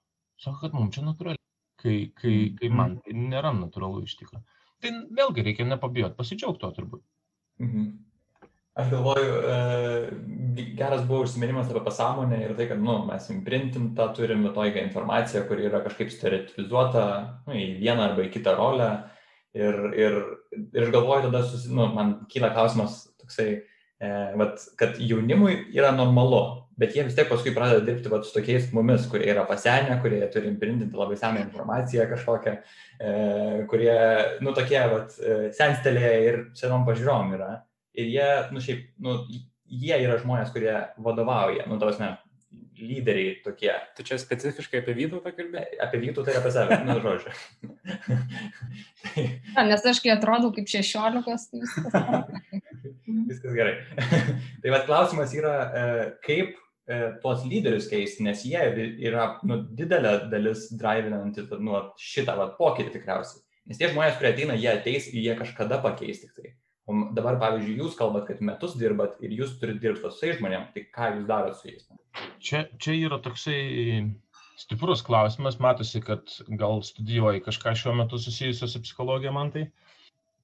Sako, 0.44 0.60
kad 0.60 0.78
mums 0.78 0.94
čia 0.94 1.02
natūraliai, 1.08 1.42
kai, 1.82 1.96
kai, 2.20 2.36
kai 2.60 2.68
mhm. 2.70 2.78
man 2.78 2.96
tai 3.02 3.16
nėra 3.18 3.50
natūralu 3.56 4.04
iš 4.06 4.14
tikrųjų. 4.20 4.44
Tai 4.82 4.94
vėlgi 5.18 5.48
reikia 5.48 5.66
nepabijoti, 5.72 6.18
pasidžiaugti 6.20 6.62
to 6.62 6.74
turbūt. 6.78 7.06
Mhm. 7.62 7.90
Aš 8.74 8.90
galvoju, 8.90 9.32
e, 9.44 10.10
geras 10.76 11.02
buvo 11.04 11.26
užsiminimas 11.26 11.68
apie 11.70 11.80
pasąmonę 11.84 12.38
ir 12.40 12.54
tai, 12.56 12.66
kad 12.70 12.78
nu, 12.80 12.94
mes 13.04 13.30
imprintintą 13.30 14.06
turim 14.16 14.46
tokią 14.54 14.84
informaciją, 14.86 15.42
kuri 15.48 15.66
yra 15.68 15.82
kažkaip 15.84 16.12
stereotipizuota 16.12 17.02
nu, 17.46 17.52
į 17.52 17.66
vieną 17.82 18.06
arba 18.06 18.24
į 18.24 18.30
kitą 18.32 18.54
rolę. 18.56 18.86
Ir, 19.52 19.76
ir, 20.00 20.16
ir 20.72 20.86
aš 20.86 20.92
galvoju, 20.94 21.26
tada 21.26 21.42
susi, 21.44 21.68
nu, 21.76 21.90
man 21.92 22.14
kyla 22.32 22.48
klausimas 22.54 23.02
toksai, 23.20 23.50
e, 24.00 24.12
vat, 24.40 24.64
kad 24.80 24.96
jaunimui 24.96 25.58
yra 25.76 25.90
normalu, 25.92 26.40
bet 26.80 26.96
jie 26.96 27.04
vis 27.04 27.18
tiek 27.18 27.28
paskui 27.28 27.52
pradeda 27.52 27.84
dirbti 27.84 28.08
vat, 28.08 28.24
su 28.24 28.32
tokiais 28.38 28.70
mumis, 28.72 29.04
kurie 29.12 29.28
yra 29.34 29.44
pasenę, 29.50 29.98
kurie 30.00 30.22
turi 30.32 30.48
imprintinti 30.48 30.96
labai 30.96 31.18
seną 31.20 31.44
informaciją 31.44 32.08
kažkokią, 32.14 32.56
e, 32.96 33.12
kurie, 33.68 33.98
nu, 34.40 34.56
tokie 34.56 34.80
vat, 34.94 35.12
e, 35.20 35.36
senstelėje 35.60 36.16
ir 36.30 36.40
senom 36.62 36.88
pažiūrom 36.88 37.36
yra 37.36 37.50
ir 37.98 38.12
jie, 38.12 38.28
nu 38.52 38.62
šiaip, 38.64 38.84
nu, 39.02 39.16
jie 39.72 39.96
yra 40.04 40.18
žmonės, 40.20 40.52
kurie 40.54 40.74
vadovauja, 41.00 41.66
nu, 41.70 41.78
tos 41.80 42.00
ne, 42.00 42.14
lyderiai 42.82 43.36
tokie. 43.44 43.72
Tu 43.96 44.04
čia 44.06 44.18
specifiškai 44.20 44.80
apie 44.82 44.94
Vytautą 44.96 45.32
kalbėjai? 45.36 45.78
Apie 45.84 46.00
Vytautą 46.02 46.32
ir 46.32 46.40
apie 46.40 46.52
save, 46.54 46.78
nu, 46.86 46.96
žodžiu. 47.04 47.34
tai... 49.02 49.26
A, 49.56 49.64
nes 49.68 49.86
aš 49.92 50.02
kai 50.04 50.14
atrodau 50.14 50.52
kaip 50.56 50.70
šešiolikos, 50.72 51.46
tai 51.52 51.62
viskas. 51.62 51.94
viskas 53.30 53.56
gerai. 53.56 53.76
tai 54.64 54.74
vad 54.74 54.88
klausimas 54.88 55.34
yra, 55.36 55.54
e, 55.62 55.86
kaip 56.26 56.56
e, 56.56 57.00
tuos 57.22 57.46
lyderius 57.48 57.88
keisti, 57.92 58.26
nes 58.26 58.44
jie 58.48 58.66
yra 59.04 59.28
nu, 59.48 59.62
didelė 59.78 60.16
dalis 60.32 60.68
drivinanti 60.78 61.46
nu, 61.60 61.86
šitą 62.00 62.36
vat, 62.40 62.58
pokytį 62.60 62.96
tikriausiai. 62.96 63.44
Nes 63.70 63.78
tie 63.78 63.92
žmonės, 63.92 64.18
kurie 64.18 64.32
ateina, 64.32 64.58
jie 64.58 64.72
ateis 64.72 65.06
ir 65.12 65.22
jie 65.22 65.38
kažkada 65.38 65.78
pakeis 65.84 66.24
tik 66.24 66.34
tai. 66.34 66.56
O 66.90 66.96
dabar, 67.14 67.36
pavyzdžiui, 67.38 67.76
jūs 67.78 67.94
kalbat, 67.98 68.26
kad 68.26 68.40
metus 68.42 68.74
dirbat 68.78 69.20
ir 69.22 69.34
jūs 69.36 69.54
turite 69.60 69.84
dirbti 69.84 70.08
su 70.10 70.18
tais 70.24 70.38
žmonėmis, 70.40 70.72
tai 70.74 70.82
ką 70.96 71.10
jūs 71.16 71.26
darote 71.28 71.58
su 71.60 71.68
jais? 71.70 71.84
Čia, 72.42 72.64
čia 72.82 72.96
yra 72.98 73.20
toksai 73.22 73.58
stiprus 74.58 75.04
klausimas, 75.06 75.60
matosi, 75.62 76.02
kad 76.02 76.32
gal 76.58 76.82
studijuoji 76.86 77.44
kažką 77.46 77.76
šiuo 77.78 77.94
metu 78.00 78.18
susijusio 78.18 78.68
su 78.68 78.82
psichologija 78.82 79.32
man 79.34 79.52
tai. 79.54 79.68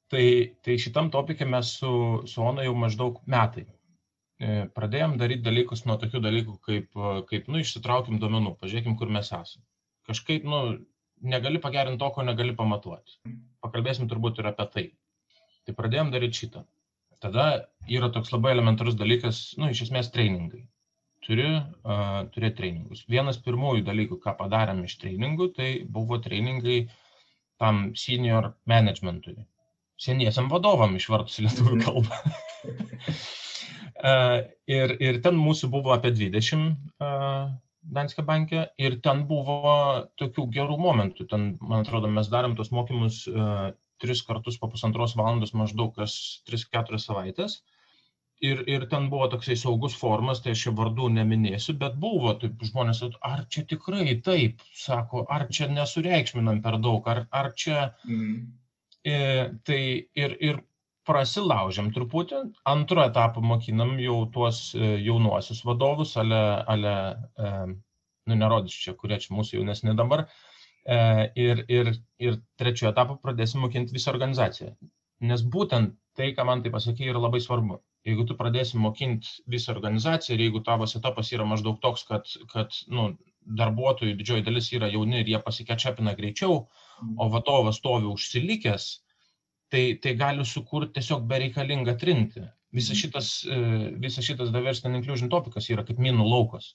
Tai, 0.08 0.24
tai 0.64 0.78
šitam 0.80 1.10
topikė 1.12 1.44
mes 1.44 1.74
su, 1.80 1.90
su 2.30 2.44
Ona 2.44 2.64
jau 2.64 2.76
maždaug 2.78 3.18
metai. 3.28 3.66
E, 4.38 4.62
pradėjom 4.78 5.18
daryti 5.20 5.44
dalykus 5.44 5.82
nuo 5.84 5.98
tokių 6.00 6.22
dalykų, 6.24 6.54
kaip, 6.64 7.02
kaip 7.28 7.50
nu, 7.50 7.60
išsitraukim 7.60 8.22
duomenų, 8.22 8.54
pažiūrėkim, 8.62 8.94
kur 8.96 9.10
mes 9.12 9.28
esame. 9.28 9.66
Kažkaip, 10.08 10.46
nu, 10.48 10.62
negali 11.20 11.60
pagerinti 11.60 12.00
to, 12.00 12.08
ko 12.14 12.24
negali 12.24 12.54
pamatuoti. 12.56 13.18
Pakalbėsim 13.64 14.08
turbūt 14.08 14.40
ir 14.40 14.48
apie 14.52 14.68
tai. 14.72 14.86
Tai 15.68 15.74
pradėjom 15.76 16.10
daryti 16.14 16.38
šitą. 16.44 16.64
tada 17.20 17.44
yra 17.92 18.08
toks 18.14 18.30
labai 18.32 18.54
elementarus 18.54 18.94
dalykas, 18.96 19.38
nu, 19.60 19.68
iš 19.74 19.82
esmės, 19.88 20.08
trainingai. 20.14 20.62
Turi 21.26 21.48
uh, 21.50 22.22
turėti 22.32 22.56
trainingus. 22.60 23.02
Vienas 23.10 23.40
pirmųjų 23.44 23.82
dalykų, 23.84 24.16
ką 24.22 24.32
padarėm 24.38 24.80
iš 24.86 24.94
treningų, 25.02 25.48
tai 25.58 25.68
buvo 25.96 26.16
trainingai 26.24 26.78
tam 27.60 27.90
senior 27.98 28.54
managementui. 28.70 29.34
Seniesiam 30.00 30.48
vadovam 30.48 30.94
išvertus 30.96 31.36
į 31.42 31.48
lietuvių 31.48 31.80
kalbą. 31.82 32.20
uh, 34.06 34.38
ir, 34.78 34.94
ir 35.10 35.20
ten 35.26 35.36
mūsų 35.42 35.68
buvo 35.74 35.92
apie 35.98 36.14
20 36.16 36.64
uh, 36.64 37.50
Danske 37.98 38.22
banke 38.24 38.64
ir 38.80 38.98
ten 39.04 39.26
buvo 39.28 39.66
tokių 40.20 40.46
gerų 40.56 40.78
momentų. 40.80 41.28
Ten, 41.28 41.50
man 41.60 41.84
atrodo, 41.84 42.08
mes 42.12 42.32
darėm 42.32 42.56
tos 42.56 42.72
mokymus 42.74 43.20
uh, 43.28 43.68
tris 44.02 44.22
kartus 44.26 44.58
po 44.60 44.70
pusantros 44.72 45.16
valandos 45.18 45.54
maždaug 45.56 45.94
kas 45.96 46.14
3-4 46.50 47.00
savaitės. 47.02 47.58
Ir, 48.38 48.60
ir 48.70 48.84
ten 48.90 49.08
buvo 49.10 49.26
toksai 49.32 49.56
saugus 49.58 49.96
formas, 49.98 50.38
tai 50.42 50.52
aš 50.54 50.60
čia 50.66 50.72
vardų 50.78 51.08
neminėsiu, 51.16 51.74
bet 51.80 51.96
buvo 51.98 52.36
taip 52.38 52.60
žmonės, 52.68 53.00
ar 53.26 53.42
čia 53.50 53.64
tikrai 53.72 54.14
taip, 54.22 54.62
sako, 54.78 55.24
ar 55.34 55.48
čia 55.50 55.66
nesureikšminam 55.72 56.60
per 56.62 56.78
daug, 56.84 57.06
ar, 57.10 57.24
ar 57.34 57.50
čia... 57.58 57.88
Mm. 58.06 58.38
E, 59.08 59.16
tai 59.66 59.80
ir, 60.18 60.36
ir 60.44 60.56
prasilaužiam 61.08 61.88
truputį, 61.94 62.44
antro 62.68 63.02
etapo 63.06 63.42
mokinam 63.42 63.96
jau 64.02 64.20
tuos 64.34 64.60
e, 64.76 64.98
jaunuosius 65.02 65.64
vadovus, 65.66 66.14
ale, 66.20 66.40
ale 66.74 66.94
e, 67.14 67.52
nu 68.28 68.38
nerodysiu 68.38 68.84
čia, 68.84 68.96
kurie 68.98 69.18
čia 69.22 69.34
mūsų 69.38 69.58
jaunesni 69.58 69.94
dabar, 69.98 70.26
E, 70.26 70.47
ir, 70.88 71.64
ir, 71.68 71.92
ir 72.18 72.38
trečiojo 72.60 72.92
etapo 72.92 73.18
pradėsim 73.22 73.60
mokinti 73.64 73.94
visą 73.96 74.12
organizaciją. 74.14 74.74
Nes 75.28 75.42
būtent 75.42 75.96
tai, 76.18 76.32
ką 76.34 76.46
man 76.48 76.62
tai 76.64 76.72
pasakė, 76.74 77.08
yra 77.12 77.20
labai 77.22 77.40
svarbu. 77.44 77.80
Jeigu 78.06 78.24
tu 78.26 78.36
pradėsi 78.38 78.78
mokinti 78.80 79.42
visą 79.50 79.74
organizaciją 79.74 80.36
ir 80.36 80.44
jeigu 80.46 80.62
tavo 80.66 80.86
setapas 80.90 81.32
yra 81.34 81.46
maždaug 81.48 81.80
toks, 81.82 82.06
kad, 82.08 82.30
kad 82.52 82.74
nu, 82.94 83.10
darbuotojų 83.60 84.14
didžioji 84.16 84.46
dalis 84.46 84.70
yra 84.76 84.88
jauni 84.92 85.22
ir 85.22 85.32
jie 85.32 85.40
pasikečapina 85.44 86.14
greičiau, 86.18 86.62
o 87.16 87.28
vadovas 87.32 87.80
stovi 87.80 88.08
užsilikęs, 88.10 88.88
tai, 89.72 89.82
tai 90.02 90.14
gali 90.20 90.46
sukurti 90.46 90.98
tiesiog 90.98 91.26
bereikalingą 91.30 91.96
trinti. 92.00 92.44
Visas 92.74 93.00
šitas, 93.00 93.30
e, 93.48 93.58
visa 94.00 94.24
šitas 94.24 94.50
diversity 94.52 94.90
and 94.90 95.00
inclusion 95.00 95.30
topikas 95.32 95.70
yra 95.72 95.84
kaip 95.88 96.00
minų 96.04 96.26
laukas 96.28 96.74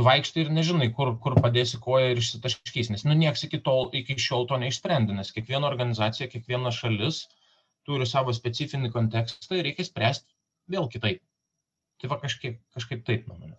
tu 0.00 0.06
vaikštai 0.06 0.46
ir 0.46 0.50
nežinai, 0.56 0.88
kur, 0.96 1.10
kur 1.20 1.34
padėsi 1.44 1.78
koją 1.84 2.14
ir 2.14 2.20
išsitaškys, 2.22 2.88
nes 2.94 3.02
nu 3.04 3.12
nieks 3.20 3.44
iki, 3.44 3.58
tol, 3.66 3.90
iki 4.00 4.16
šiol 4.24 4.46
to 4.48 4.56
neišsprendė, 4.62 5.12
nes 5.18 5.32
kiekviena 5.36 5.68
organizacija, 5.68 6.30
kiekviena 6.32 6.72
šalis 6.72 7.26
turi 7.84 8.06
savo 8.08 8.32
specifinį 8.32 8.88
kontekstą 8.94 9.58
ir 9.58 9.68
reikia 9.68 9.84
spręsti 9.84 10.32
vėl 10.72 10.88
kitaip. 10.94 11.20
Tai 12.00 12.12
va 12.14 12.16
kažkaip, 12.22 12.56
kažkaip 12.72 13.04
taip, 13.04 13.28
manau. 13.28 13.52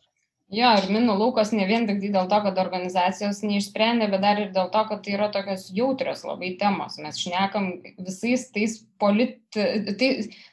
Jo, 0.51 0.67
ir 0.75 0.89
minų 0.91 1.13
laukas 1.15 1.53
ne 1.55 1.63
vien 1.63 1.85
tik 1.87 2.01
dėl 2.01 2.25
to, 2.27 2.37
kad 2.43 2.57
organizacijos 2.59 3.37
neišsprendė, 3.45 4.09
bet 4.11 4.19
dar 4.19 4.39
ir 4.41 4.49
dėl 4.51 4.67
to, 4.73 4.81
kad 4.89 4.99
tai 5.05 5.13
yra 5.15 5.29
tokios 5.31 5.69
jautrios 5.71 6.25
labai 6.27 6.49
temos. 6.59 6.97
Mes 6.99 7.21
šnekam 7.23 7.69
visais 8.03 8.43
tais, 8.51 8.73
polit... 8.99 9.37
tai, 9.55 10.09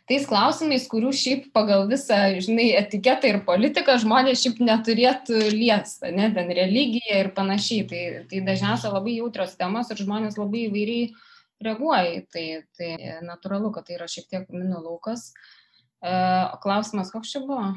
tais 0.06 0.28
klausimais, 0.30 0.86
kurių 0.92 1.10
šiaip 1.18 1.48
pagal 1.56 1.88
visą, 1.90 2.20
žinai, 2.38 2.68
etiketą 2.78 3.32
ir 3.32 3.40
politiką 3.48 3.98
žmonės 4.04 4.44
šiaip 4.44 4.62
neturėtų 4.68 5.42
liesti, 5.56 6.14
ne, 6.14 6.30
ten 6.36 6.54
religija 6.60 7.18
ir 7.24 7.32
panašiai. 7.34 7.88
Tai, 7.90 8.04
tai 8.30 8.44
dažniausiai 8.52 8.94
labai 8.94 9.16
jautrios 9.18 9.58
temos 9.58 9.90
ir 9.90 10.04
žmonės 10.04 10.38
labai 10.38 10.68
įvairiai 10.68 11.10
reaguoja 11.66 12.22
tai. 12.30 12.46
Tai 12.78 12.94
natūralu, 13.26 13.74
kad 13.74 13.90
tai 13.90 13.98
yra 13.98 14.06
šiek 14.06 14.30
tiek 14.30 14.46
minų 14.54 14.78
laukas. 14.86 15.32
E, 15.98 16.14
klausimas, 16.62 17.10
koks 17.10 17.34
čia 17.34 17.42
buvo? 17.42 17.74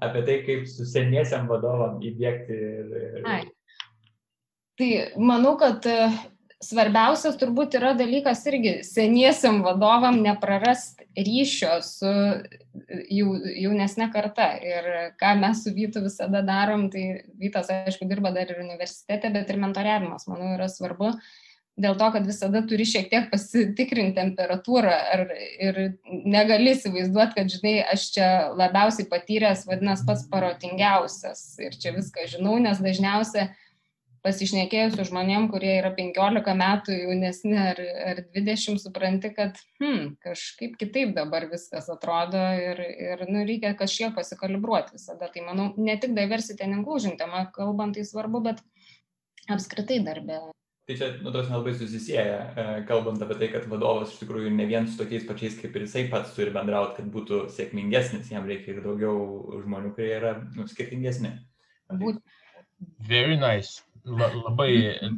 Apie 0.00 0.24
tai, 0.26 0.36
kaip 0.46 0.66
su 0.70 0.86
seniesiam 0.88 1.48
vadovam 1.50 2.00
įdėkti. 2.04 2.58
Ir. 2.58 3.24
Ai. 3.28 3.40
Tai 4.80 4.90
manau, 5.20 5.56
kad 5.60 5.84
e, 5.88 6.08
svarbiausias 6.64 7.36
turbūt 7.40 7.76
yra 7.76 7.92
dalykas 7.98 8.46
irgi 8.48 8.78
seniesiam 8.86 9.60
vadovam 9.66 10.22
neprarast 10.24 11.04
ryšio 11.18 11.76
su 11.84 12.08
e, 12.08 13.02
jau, 13.18 13.34
jaunesnė 13.66 14.08
karta. 14.14 14.54
Ir 14.64 14.90
ką 15.20 15.34
mes 15.42 15.66
su 15.66 15.74
Vytu 15.76 16.06
visada 16.06 16.40
darom, 16.46 16.88
tai 16.92 17.26
Vytas, 17.40 17.68
aišku, 17.74 18.08
dirba 18.08 18.32
dar 18.36 18.48
ir 18.48 18.64
universitete, 18.64 19.32
bet 19.36 19.52
ir 19.52 19.60
mentoriavimas, 19.60 20.26
manau, 20.32 20.54
yra 20.56 20.70
svarbu. 20.72 21.12
Uh, 21.12 21.49
dėl 21.80 21.96
to, 22.00 22.10
kad 22.14 22.26
visada 22.28 22.62
turi 22.68 22.84
šiek 22.88 23.08
tiek 23.12 23.30
pasitikrinti 23.32 24.18
temperatūrą 24.18 24.92
ar, 25.14 25.24
ir 25.62 25.80
negali 26.06 26.74
įsivaizduoti, 26.74 27.36
kad, 27.38 27.50
žinai, 27.54 27.74
aš 27.94 28.10
čia 28.16 28.28
labiausiai 28.58 29.08
patyręs, 29.10 29.66
vadinasi, 29.70 30.06
pats 30.08 30.28
parotingiausias 30.30 31.42
ir 31.64 31.76
čia 31.80 31.94
viską 31.96 32.28
žinau, 32.34 32.58
nes 32.62 32.82
dažniausiai 32.84 33.50
pasišnekėjus 34.24 34.98
su 34.98 35.06
žmonėm, 35.08 35.48
kurie 35.52 35.72
yra 35.78 35.92
15 35.96 36.54
metų 36.60 36.96
jaunesni 36.96 37.56
ar, 37.56 37.80
ar 38.10 38.22
20, 38.34 38.80
supranti, 38.82 39.32
kad 39.36 39.56
hmm, 39.80 40.14
kažkaip 40.24 40.76
kitaip 40.80 41.14
dabar 41.16 41.48
viskas 41.48 41.88
atrodo 41.92 42.42
ir, 42.60 42.84
ir 43.08 43.24
nu, 43.30 43.46
reikia 43.48 43.72
kažkiek 43.78 44.12
pasikalibruoti 44.16 44.98
visada. 44.98 45.30
Tai 45.32 45.46
manau, 45.48 45.70
ne 45.80 45.96
tik 46.00 46.12
diversity 46.18 46.66
and 46.66 46.82
inclusion 46.82 47.16
tema 47.20 47.46
kalbant 47.54 47.96
tai 47.96 48.04
svarbu, 48.04 48.44
bet 48.50 48.64
apskritai 49.50 50.02
darbė 50.04 50.42
Tai 50.90 50.96
čia, 50.98 51.08
nu, 51.22 51.30
tos 51.30 51.46
nelabai 51.46 51.70
susisieja, 51.78 52.38
e, 52.58 52.62
kalbant 52.88 53.20
apie 53.22 53.36
tai, 53.38 53.48
kad 53.52 53.66
vadovas 53.70 54.10
iš 54.10 54.24
tikrųjų 54.24 54.48
ne 54.50 54.64
vien 54.66 54.88
su 54.90 54.96
tokiais 54.98 55.22
pačiais 55.28 55.54
kaip 55.60 55.76
ir 55.78 55.84
jisai 55.84 56.02
pats 56.10 56.32
turi 56.34 56.50
bendrauti, 56.50 56.96
kad 56.96 57.12
būtų 57.14 57.44
sėkmingesnis, 57.54 58.32
jam 58.32 58.48
reikia 58.50 58.72
ir 58.72 58.80
daugiau 58.82 59.60
žmonių, 59.62 59.92
kurie 59.94 60.08
yra 60.16 60.32
nu, 60.56 60.66
skirtingesni. 60.66 61.30
Very 63.06 63.38
nice. 63.38 63.84
La, 64.02 64.32
labai, 64.34 64.72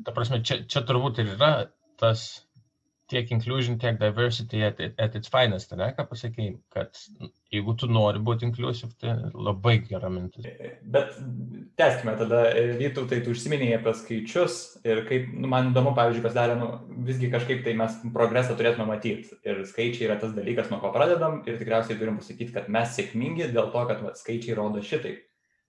ta 0.04 0.12
prasme, 0.12 0.42
čia, 0.44 0.60
čia 0.68 0.84
turbūt 0.84 1.22
ir 1.24 1.32
yra 1.38 1.50
tas 1.96 2.26
tiek 3.12 3.30
inclusion, 3.34 3.78
tiek 3.80 3.98
diversity 4.00 4.64
at, 4.66 4.80
at 4.80 5.16
its 5.18 5.30
finest, 5.32 5.74
ne, 5.76 5.90
ką 5.96 6.06
pasakėjai, 6.08 6.56
kad 6.72 6.98
jeigu 7.52 7.74
tu 7.78 7.88
nori 7.92 8.20
būti 8.24 8.46
inclusive, 8.48 8.94
tai 9.00 9.14
labai 9.34 9.76
gera 9.84 10.08
mintis. 10.12 10.46
Bet 10.94 11.18
teskime 11.80 12.14
tada, 12.20 12.44
Vytų, 12.78 13.04
tai 13.10 13.20
tu 13.24 13.34
užsiminėjai 13.34 13.78
apie 13.78 13.94
skaičius 13.98 14.58
ir 14.88 15.02
kaip, 15.08 15.28
nu, 15.36 15.50
man 15.52 15.72
įdomu, 15.72 15.92
pavyzdžiui, 15.98 16.24
pasidarė, 16.24 16.56
nu, 16.60 16.70
visgi 17.08 17.28
kažkaip 17.32 17.60
tai 17.66 17.76
mes 17.78 17.98
progresą 18.14 18.56
turėtume 18.58 18.88
matyti. 18.88 19.36
Ir 19.44 19.60
skaičiai 19.68 20.08
yra 20.08 20.16
tas 20.22 20.32
dalykas, 20.36 20.72
nuo 20.72 20.80
ko 20.82 20.92
pradedam 20.94 21.42
ir 21.44 21.60
tikriausiai 21.60 22.00
turim 22.00 22.16
pasakyti, 22.20 22.54
kad 22.56 22.72
mes 22.72 22.96
sėkmingi 22.96 23.52
dėl 23.52 23.68
to, 23.74 23.84
kad 23.90 24.00
va, 24.06 24.14
skaičiai 24.18 24.56
rodo 24.58 24.84
šitaip. 24.84 25.20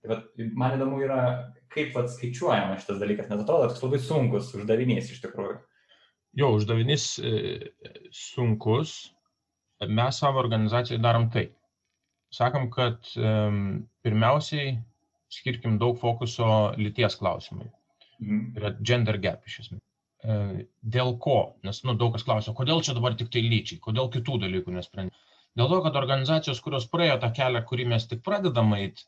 Tai 0.04 0.14
va, 0.14 0.18
man 0.56 0.78
įdomu 0.78 1.04
yra, 1.04 1.20
kaip 1.74 1.92
va, 1.96 2.08
skaičiuojama 2.08 2.80
šitas 2.80 3.00
dalykas, 3.02 3.28
nes 3.28 3.44
atrodo 3.44 3.68
toks 3.68 3.84
labai 3.84 4.00
sunkus 4.00 4.52
uždavinys 4.56 5.12
iš 5.12 5.20
tikrųjų. 5.26 5.60
Jo, 6.38 6.50
uždavinys 6.58 7.04
e, 7.18 7.34
sunkus. 8.10 8.96
Mes 9.84 10.18
savo 10.18 10.40
organizacijai 10.40 11.00
darom 11.02 11.28
taip. 11.34 11.54
Sakom, 12.34 12.66
kad 12.72 13.06
pirmiausiai 14.02 14.72
skirkim 15.34 15.78
daug 15.78 15.98
fokuso 16.00 16.46
lyties 16.78 17.18
klausimai. 17.20 17.68
Mhm. 18.22 18.40
Yra 18.58 18.72
gender 18.80 19.18
gap 19.22 19.46
iš 19.48 19.60
esmės. 19.64 19.82
E, 20.24 20.64
dėl 20.96 21.14
ko? 21.20 21.38
Nes 21.66 21.82
nu, 21.84 21.94
daug 22.00 22.14
kas 22.14 22.24
klausia, 22.26 22.54
kodėl 22.56 22.82
čia 22.86 22.96
dabar 22.96 23.16
tik 23.18 23.30
tai 23.34 23.44
lyčiai, 23.44 23.80
kodėl 23.84 24.10
kitų 24.14 24.40
dalykų 24.46 24.74
nesprendžia. 24.76 25.18
Dėl 25.58 25.70
to, 25.70 25.80
kad 25.84 25.98
organizacijos, 26.00 26.60
kurios 26.64 26.86
praėjo 26.90 27.18
tą 27.22 27.30
kelią, 27.36 27.62
kurį 27.68 27.86
mes 27.92 28.06
tik 28.10 28.24
pradedam 28.26 28.72
eiti, 28.74 29.04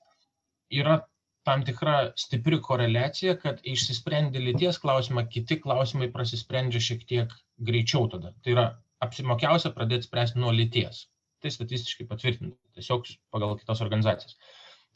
yra 0.82 1.00
tam 1.46 1.62
tikra 1.66 1.96
stipri 2.18 2.58
koreliacija, 2.62 3.36
kad 3.42 3.60
išsisprendė 3.74 4.42
lyties 4.42 4.80
klausimą, 4.82 5.26
kiti 5.30 5.60
klausimai 5.62 6.08
prasisprendžia 6.14 6.82
šiek 6.88 7.04
tiek 7.12 7.34
greičiau 7.68 8.08
tada. 8.12 8.32
Tai 8.42 8.54
yra 8.56 8.66
apsimokiausia 9.06 9.70
pradėti 9.76 10.08
spręsti 10.08 10.42
nuo 10.42 10.52
lyties. 10.54 11.04
Tai 11.42 11.52
statistiškai 11.52 12.06
patvirtinta, 12.10 12.56
tiesiog 12.74 13.06
pagal 13.34 13.54
kitas 13.60 13.82
organizacijas. 13.84 14.38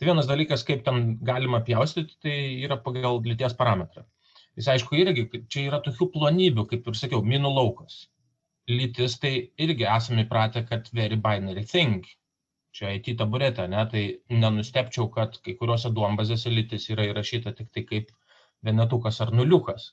Tai 0.01 0.09
vienas 0.09 0.27
dalykas, 0.31 0.65
kaip 0.67 0.83
ten 0.87 1.19
galima 1.29 1.61
pjaustyti, 1.65 2.17
tai 2.25 2.37
yra 2.65 2.81
pagal 2.81 3.21
lyties 3.27 3.55
parametrą. 3.59 4.07
Jis 4.59 4.71
aišku 4.75 4.97
irgi, 4.99 5.29
čia 5.53 5.69
yra 5.69 5.79
tokių 5.85 6.09
plonybių, 6.15 6.65
kaip 6.73 6.89
ir 6.91 6.99
sakiau, 6.99 7.21
minų 7.23 7.53
laukas. 7.55 8.09
Lytis 8.71 9.19
tai 9.23 9.35
irgi 9.61 9.87
esame 9.87 10.25
įpratę, 10.27 10.65
kad 10.67 10.91
very 10.97 11.19
binary 11.21 11.63
thing 11.67 12.09
čia 12.77 12.93
IT 12.97 13.17
taburetę, 13.19 13.67
ne, 13.69 13.85
tai 13.93 14.03
nenustepčiau, 14.31 15.09
kad 15.15 15.37
kai 15.45 15.57
kuriuose 15.59 15.91
duombazėse 15.97 16.53
lytis 16.53 16.89
yra 16.95 17.07
įrašyta 17.11 17.53
tik 17.59 17.71
tai 17.75 17.85
kaip 17.89 18.13
vienetukas 18.67 19.21
ar 19.25 19.33
nuliukas. 19.35 19.91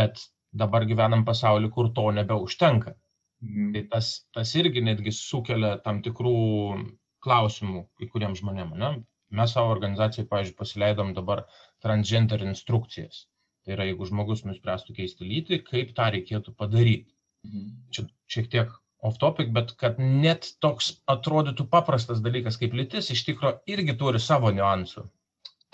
Bet 0.00 0.22
dabar 0.62 0.86
gyvenam 0.88 1.24
pasaulį, 1.28 1.70
kur 1.74 1.92
to 1.96 2.08
nebeužtenka. 2.20 2.94
Mhm. 3.42 3.72
Tai 3.74 3.82
tas, 3.92 4.10
tas 4.34 4.54
irgi 4.58 4.82
netgi 4.84 5.14
sukelia 5.14 5.76
tam 5.84 6.02
tikrų 6.02 6.34
klausimų 7.24 7.84
kai 7.98 8.08
kuriems 8.12 8.42
žmonėms. 8.42 8.76
Ne? 8.82 8.92
Mes 9.38 9.52
savo 9.52 9.72
organizacijai, 9.74 10.26
pavyzdžiui, 10.30 10.56
pasileidom 10.58 11.12
dabar 11.16 11.44
transgender 11.84 12.42
instrukcijas. 12.46 13.26
Tai 13.64 13.74
yra, 13.76 13.86
jeigu 13.90 14.06
žmogus 14.08 14.44
nuspręstų 14.48 14.94
keisti 14.96 15.28
lytį, 15.28 15.60
kaip 15.66 15.94
tą 15.96 16.08
reikėtų 16.14 16.54
padaryti. 16.56 17.12
Mhm. 17.46 17.72
Čia 17.94 18.06
šiek 18.34 18.52
tiek 18.54 18.72
off 19.04 19.18
topic, 19.22 19.52
bet 19.54 19.74
kad 19.80 19.98
net 20.00 20.48
toks 20.64 20.90
atrodytų 21.10 21.68
paprastas 21.70 22.22
dalykas 22.24 22.58
kaip 22.60 22.74
lytis 22.74 23.12
iš 23.14 23.24
tikrųjų 23.28 23.74
irgi 23.74 23.94
turi 24.00 24.20
savo 24.22 24.50
niuansų. 24.54 25.04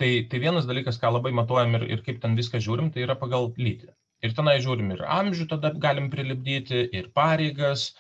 Tai, 0.01 0.09
tai 0.31 0.41
vienas 0.43 0.67
dalykas, 0.67 0.99
ką 0.99 1.13
labai 1.15 1.31
matuojam 1.37 1.77
ir, 1.79 1.87
ir 1.97 2.03
kaip 2.07 2.19
ten 2.23 2.35
viską 2.37 2.61
žiūrim, 2.65 2.91
tai 2.93 3.05
yra 3.07 3.15
pagal 3.19 3.53
lytį. 3.57 3.93
Ir 4.27 4.35
tenai 4.35 4.57
žiūrim 4.65 4.91
ir 4.95 5.05
amžių 5.07 5.47
tada 5.53 5.71
galim 5.87 6.11
prilipdyti, 6.11 6.83
ir 6.99 7.11
pareigas, 7.15 7.93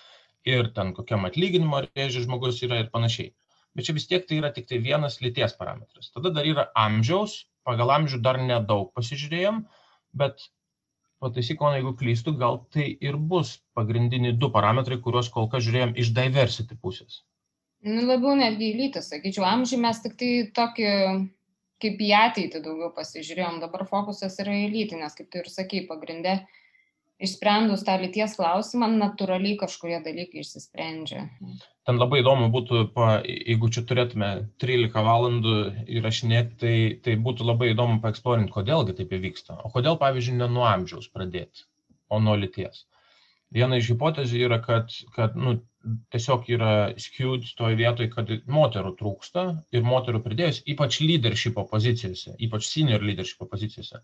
ir 0.48 0.72
ten 0.76 0.92
kokiam 0.96 1.24
atlyginimo 1.28 1.84
rėžiui 1.84 2.24
žmogus 2.26 2.60
yra 2.66 2.82
ir 2.82 2.90
panašiai. 2.92 3.32
Bet 3.74 3.88
čia 3.88 3.94
vis 3.96 4.08
tiek 4.10 4.26
tai 4.26 4.40
yra 4.40 4.50
tik 4.54 4.68
tai 4.70 4.78
vienas 4.82 5.20
lyties 5.22 5.56
parametras. 5.58 6.10
Tada 6.14 6.32
dar 6.34 6.46
yra 6.46 6.68
amžiaus, 6.78 7.44
pagal 7.66 7.92
amžių 7.96 8.20
dar 8.26 8.38
nedaug 8.42 8.90
pasižiūrėjom, 8.98 9.64
bet 10.20 10.44
pataisyk, 11.24 11.62
o 11.62 11.72
jeigu 11.74 11.94
klystu, 11.98 12.34
gal 12.40 12.60
tai 12.74 12.90
ir 13.08 13.16
bus 13.32 13.56
pagrindiniai 13.78 14.36
du 14.38 14.50
parametrai, 14.54 15.00
kuriuos 15.04 15.30
kol 15.34 15.48
kas 15.52 15.64
žiūrėjom 15.66 15.96
iš 16.00 16.12
diversity 16.16 16.76
pusės. 16.80 17.22
Nu, 17.84 18.06
labiau 18.08 18.32
netgi 18.38 18.70
lytį, 18.78 19.02
sakyčiau, 19.04 19.44
amžių 19.44 19.78
mes 19.82 19.98
tik 20.00 20.14
tai 20.20 20.28
tokį, 20.56 20.90
kaip 21.84 21.98
į 22.00 22.12
ateitį 22.16 22.62
daugiau 22.64 22.92
pasižiūrėjom, 22.96 23.58
dabar 23.64 23.84
fokusas 23.90 24.38
yra 24.40 24.54
į 24.62 24.70
lytį, 24.72 25.00
nes 25.02 25.16
kaip 25.18 25.28
tu 25.32 25.42
ir 25.42 25.50
sakai, 25.52 25.82
pagrindė 25.90 26.38
išsprendus 27.24 27.84
tą 27.86 27.96
lyties 28.00 28.36
klausimą, 28.38 28.88
natūraliai 29.00 29.58
kažkurie 29.60 29.98
dalykai 30.04 30.42
išsisprendžia. 30.42 31.24
Ten 31.84 32.00
labai 32.00 32.22
įdomu 32.22 32.48
būtų, 32.54 32.86
pa, 32.94 33.18
jeigu 33.24 33.68
čia 33.74 33.84
turėtume 33.88 34.30
13 34.62 35.04
valandų 35.08 35.56
įrašinėti, 35.98 36.56
tai, 36.62 36.74
tai 37.04 37.18
būtų 37.26 37.48
labai 37.50 37.72
įdomu 37.74 38.00
paeksplorinti, 38.04 38.54
kodėlgi 38.54 38.96
taip 39.00 39.12
įvyksta. 39.18 39.58
O 39.66 39.72
kodėl, 39.74 39.98
pavyzdžiui, 40.00 40.38
ne 40.40 40.48
nuo 40.52 40.64
amžiaus 40.68 41.10
pradėti, 41.12 41.66
o 42.08 42.22
nuo 42.24 42.38
lyties. 42.40 42.86
Viena 43.54 43.78
iš 43.78 43.92
hipotezių 43.92 44.40
yra, 44.48 44.58
kad, 44.64 44.90
kad 45.14 45.36
nu, 45.38 45.58
tiesiog 46.14 46.48
yra 46.56 46.72
skewed 47.00 47.46
toje 47.58 47.76
vietoje, 47.78 48.10
kad 48.12 48.30
moterų 48.50 48.94
trūksta 48.98 49.44
ir 49.76 49.84
moterų 49.86 50.22
pridėjus, 50.24 50.62
ypač 50.74 50.98
leadership 51.04 51.60
pozicijose, 51.70 52.34
ypač 52.46 52.66
senior 52.70 53.04
leadership 53.04 53.44
pozicijose, 53.50 54.00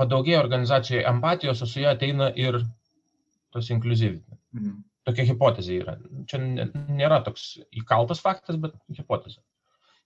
padaugėja 0.00 0.40
organizacijoje 0.42 1.04
empatijos, 1.08 1.62
o 1.62 1.68
su 1.68 1.82
ja 1.82 1.92
ateina 1.96 2.30
ir 2.38 2.60
tos 3.52 3.70
inkluzyvinė. 3.74 4.38
Mhm. 4.58 4.80
Tokia 5.02 5.26
hipotezė 5.26 5.80
yra. 5.82 5.96
Čia 6.30 6.38
nėra 6.42 7.18
toks 7.26 7.56
įkaltas 7.74 8.20
faktas, 8.22 8.58
bet 8.62 8.76
hipotezė. 8.94 9.40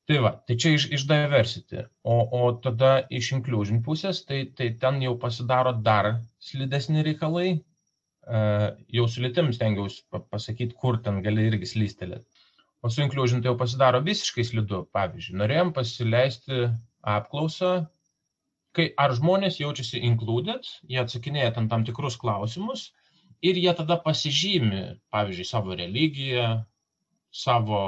Tai 0.06 0.20
va, 0.22 0.30
tai 0.46 0.54
čia 0.62 0.72
iš, 0.76 0.86
iš 0.94 1.04
diversity. 1.10 1.82
O, 2.06 2.16
o 2.38 2.52
tada 2.62 2.92
iš 3.12 3.32
inclusion 3.34 3.82
pusės, 3.84 4.22
tai, 4.28 4.44
tai 4.56 4.70
ten 4.82 5.00
jau 5.02 5.16
pasidaro 5.20 5.74
dar 5.88 6.12
slidesni 6.38 7.02
reikalai. 7.06 7.58
Uh, 8.26 8.72
jau 8.90 9.04
su 9.10 9.22
lytim 9.22 9.52
stengiausi 9.54 10.02
pasakyti, 10.32 10.74
kur 10.80 10.96
ten 11.02 11.20
gali 11.22 11.44
irgi 11.50 11.68
slystelėti. 11.70 12.24
O 12.82 12.90
su 12.90 13.02
inclusion 13.02 13.42
tai 13.42 13.52
jau 13.52 13.58
pasidaro 13.58 14.00
visiškai 14.06 14.46
slidu. 14.46 14.84
Pavyzdžiui, 14.94 15.36
norėjom 15.42 15.74
pasileisti 15.76 16.64
apklausą 17.16 17.74
kai 18.76 18.90
ar 19.00 19.14
žmonės 19.16 19.60
jaučiasi 19.62 20.02
included, 20.04 20.68
jie 20.90 21.00
atsakinėja 21.02 21.54
tam, 21.56 21.68
tam 21.72 21.84
tikrus 21.88 22.18
klausimus 22.20 22.90
ir 23.44 23.58
jie 23.60 23.72
tada 23.78 23.96
pasižymi, 24.04 24.82
pavyzdžiui, 25.12 25.48
savo 25.48 25.76
religiją, 25.78 26.48
savo 27.32 27.80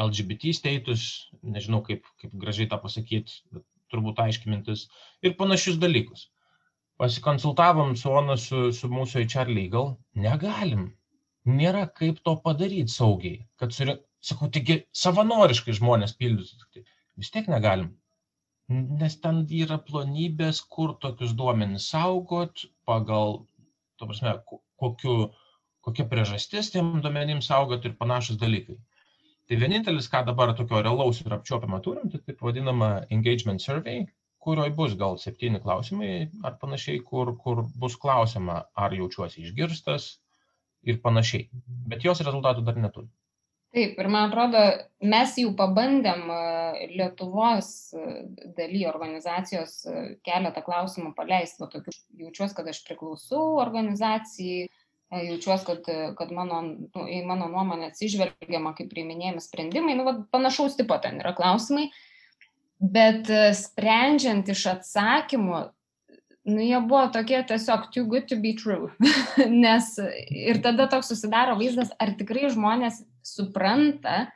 LGBT 0.00 0.52
status, 0.56 1.04
nežinau 1.42 1.82
kaip, 1.84 2.08
kaip 2.20 2.32
gražiai 2.42 2.68
tą 2.72 2.78
pasakyti, 2.82 3.40
turbūt 3.92 4.20
aiškimintis, 4.24 4.86
ir 5.24 5.36
panašius 5.40 5.78
dalykus. 5.82 6.26
Pasikonsultavom 7.00 7.94
su 8.00 8.12
Ona, 8.12 8.38
su, 8.40 8.70
su 8.76 8.88
mūsų 8.92 9.26
HR 9.26 9.52
legal, 9.52 9.94
negalim. 10.16 10.88
Nėra 11.46 11.84
kaip 12.00 12.22
to 12.26 12.34
padaryti 12.44 12.92
saugiai, 12.92 13.42
kad, 13.60 13.72
suri... 13.76 13.98
sakau, 14.24 14.48
taigi 14.52 14.80
savanoriškai 14.96 15.76
žmonės 15.76 16.16
pildytų. 16.18 16.84
Vis 17.20 17.32
tiek 17.32 17.48
negalim 17.52 17.92
nes 18.68 19.16
ten 19.22 19.44
yra 19.62 19.78
plonybės, 19.88 20.60
kur 20.76 20.96
tokius 21.02 21.34
duomenis 21.38 21.88
saugot, 21.92 22.64
pagal, 22.88 23.40
to 23.98 24.08
prasme, 24.10 24.32
kokiu, 24.82 25.16
kokia 25.86 26.06
priežastis 26.10 26.72
tiem 26.74 26.96
duomenims 27.04 27.46
saugot 27.52 27.84
ir 27.86 27.94
panašus 28.00 28.40
dalykai. 28.42 28.76
Tai 29.46 29.58
vienintelis, 29.62 30.08
ką 30.10 30.24
dabar 30.26 30.52
tokio 30.58 30.82
realaus 30.82 31.20
ir 31.22 31.34
apčiopiamą 31.36 31.78
turim, 31.82 32.10
tai 32.10 32.18
taip 32.18 32.40
vadinama 32.42 32.90
engagement 33.14 33.62
survey, 33.62 34.02
kurioje 34.42 34.74
bus 34.78 34.96
gal 34.98 35.18
septyni 35.22 35.60
klausimai 35.62 36.10
ar 36.48 36.56
panašiai, 36.62 37.02
kur, 37.10 37.36
kur 37.42 37.62
bus 37.84 37.94
klausima, 38.02 38.64
ar 38.74 38.94
jaučiuosi 38.98 39.44
išgirstas 39.46 40.08
ir 40.90 40.98
panašiai. 41.06 41.46
Bet 41.92 42.02
jos 42.06 42.22
rezultatų 42.26 42.66
dar 42.66 42.82
neturi. 42.82 43.06
Taip, 43.76 43.98
ir 44.00 44.06
man 44.08 44.30
atrodo, 44.30 44.60
mes 45.04 45.34
jau 45.36 45.50
pabandėm 45.56 46.30
Lietuvos 46.96 47.66
daly 48.56 48.86
organizacijos 48.88 49.82
keletą 50.24 50.62
klausimų 50.64 51.10
paleisti, 51.18 51.60
va 51.60 51.68
tokių 51.74 51.92
jaučiuosi, 52.22 52.56
kad 52.56 52.70
aš 52.72 52.80
priklausau 52.86 53.58
organizacijai, 53.60 54.70
jaučiuosi, 55.12 55.66
kad, 55.68 55.90
kad 56.16 56.32
mano, 56.32 56.62
nu, 56.64 57.04
į 57.04 57.20
mano 57.28 57.50
nuomonę 57.52 57.90
atsižvelgiama, 57.90 58.72
kaip 58.78 58.88
priiminėjami 58.94 59.44
sprendimai, 59.44 59.98
nu, 59.98 60.08
va, 60.08 60.16
panašaus 60.32 60.80
tipo 60.80 60.96
ten 61.04 61.20
yra 61.20 61.34
klausimai, 61.36 61.90
bet 62.80 63.28
sprendžiant 63.60 64.48
iš 64.56 64.66
atsakymų, 64.72 65.66
nu, 66.46 66.62
jie 66.62 66.78
buvo 66.80 67.06
tokie 67.12 67.42
tiesiog 67.46 67.88
too 67.94 68.06
good 68.06 68.28
to 68.30 68.38
be 68.40 68.54
true. 68.54 68.90
Nes 69.64 69.92
ir 70.30 70.62
tada 70.62 70.86
toks 70.90 71.10
susidaro 71.10 71.56
vaizdas, 71.58 71.90
ar 71.98 72.14
tikrai 72.18 72.50
žmonės 72.54 73.02
supranta, 73.26 74.26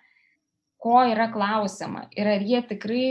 ko 0.80 1.02
yra 1.06 1.28
klausima. 1.32 2.06
Ir 2.16 2.30
ar 2.34 2.46
jie 2.46 2.62
tikrai, 2.66 3.04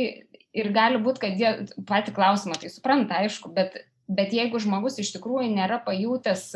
ir 0.51 0.71
gali 0.75 0.99
būti, 1.01 1.23
kad 1.23 1.39
jie 1.39 1.51
patį 1.87 2.15
klausimą 2.17 2.57
tai 2.59 2.71
supranta, 2.73 3.21
aišku, 3.23 3.51
bet, 3.55 3.77
bet 4.09 4.33
jeigu 4.35 4.59
žmogus 4.61 4.99
iš 4.99 5.13
tikrųjų 5.15 5.51
nėra 5.53 5.79
pajutęs 5.85 6.49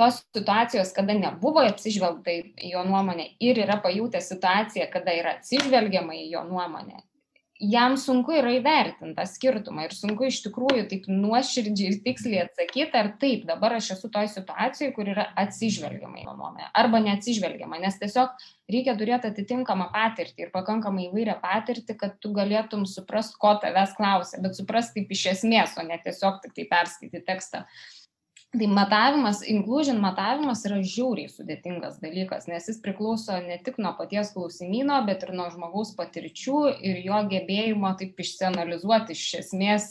tos 0.00 0.22
situacijos, 0.32 0.94
kada 0.96 1.12
nebuvo 1.12 1.60
atsižvelgta 1.68 2.32
į 2.32 2.72
jo 2.72 2.82
nuomonę 2.88 3.26
ir 3.44 3.60
yra 3.60 3.76
pajutęs 3.84 4.30
situaciją, 4.32 4.88
kada 4.92 5.12
yra 5.12 5.36
atsižvelgiama 5.36 6.16
į 6.16 6.30
jo 6.32 6.44
nuomonę, 6.48 7.02
jam 7.60 7.96
sunku 8.00 8.32
yra 8.38 8.54
įvertinti 8.56 9.14
tą 9.18 9.26
skirtumą 9.28 9.84
ir 9.86 9.94
sunku 9.94 10.26
iš 10.28 10.40
tikrųjų 10.46 10.86
taip 10.90 11.08
nuoširdžiai 11.12 11.90
ir 11.92 11.98
tiksliai 12.04 12.42
atsakyti, 12.46 12.96
ar 12.96 13.10
taip, 13.20 13.44
dabar 13.48 13.76
aš 13.76 13.92
esu 13.96 14.10
toj 14.12 14.30
situacijoje, 14.32 14.94
kur 14.96 15.10
yra 15.12 15.26
atsižvelgiama 15.42 16.22
į 16.22 16.26
nuomonę, 16.28 16.70
arba 16.82 17.02
neatsižvelgiama, 17.04 17.80
nes 17.84 18.00
tiesiog 18.00 18.32
reikia 18.70 18.96
turėti 18.96 19.30
atitinkamą 19.30 19.90
patirtį 19.92 20.46
ir 20.46 20.52
pakankamai 20.54 21.08
įvairią 21.10 21.36
patirtį, 21.42 21.98
kad 22.00 22.16
tu 22.22 22.32
galėtum 22.36 22.86
suprast, 22.88 23.36
ko 23.40 23.54
tavęs 23.60 23.96
klausia, 23.98 24.40
bet 24.40 24.56
suprast 24.56 24.96
taip 24.96 25.12
iš 25.12 25.26
esmės, 25.36 25.76
o 25.76 25.84
ne 25.86 26.00
tiesiog 26.00 26.40
tik 26.44 26.56
tai 26.56 26.68
perskaityti 26.70 27.26
tekstą. 27.28 27.66
Tai 28.50 28.66
matavimas, 28.66 29.44
inclusion 29.46 30.00
matavimas 30.02 30.64
yra 30.66 30.80
žiauriai 30.82 31.30
sudėtingas 31.30 32.00
dalykas, 32.02 32.48
nes 32.50 32.64
jis 32.66 32.80
priklauso 32.82 33.36
ne 33.44 33.60
tik 33.62 33.76
nuo 33.78 33.92
paties 33.94 34.32
klausimyno, 34.34 34.96
bet 35.06 35.22
ir 35.22 35.30
nuo 35.38 35.46
žmogaus 35.54 35.92
patirčių 35.98 36.62
ir 36.88 36.98
jo 37.04 37.20
gebėjimo 37.30 37.92
taip 38.00 38.18
išsianalizuoti 38.24 39.14
iš 39.14 39.28
esmės, 39.44 39.86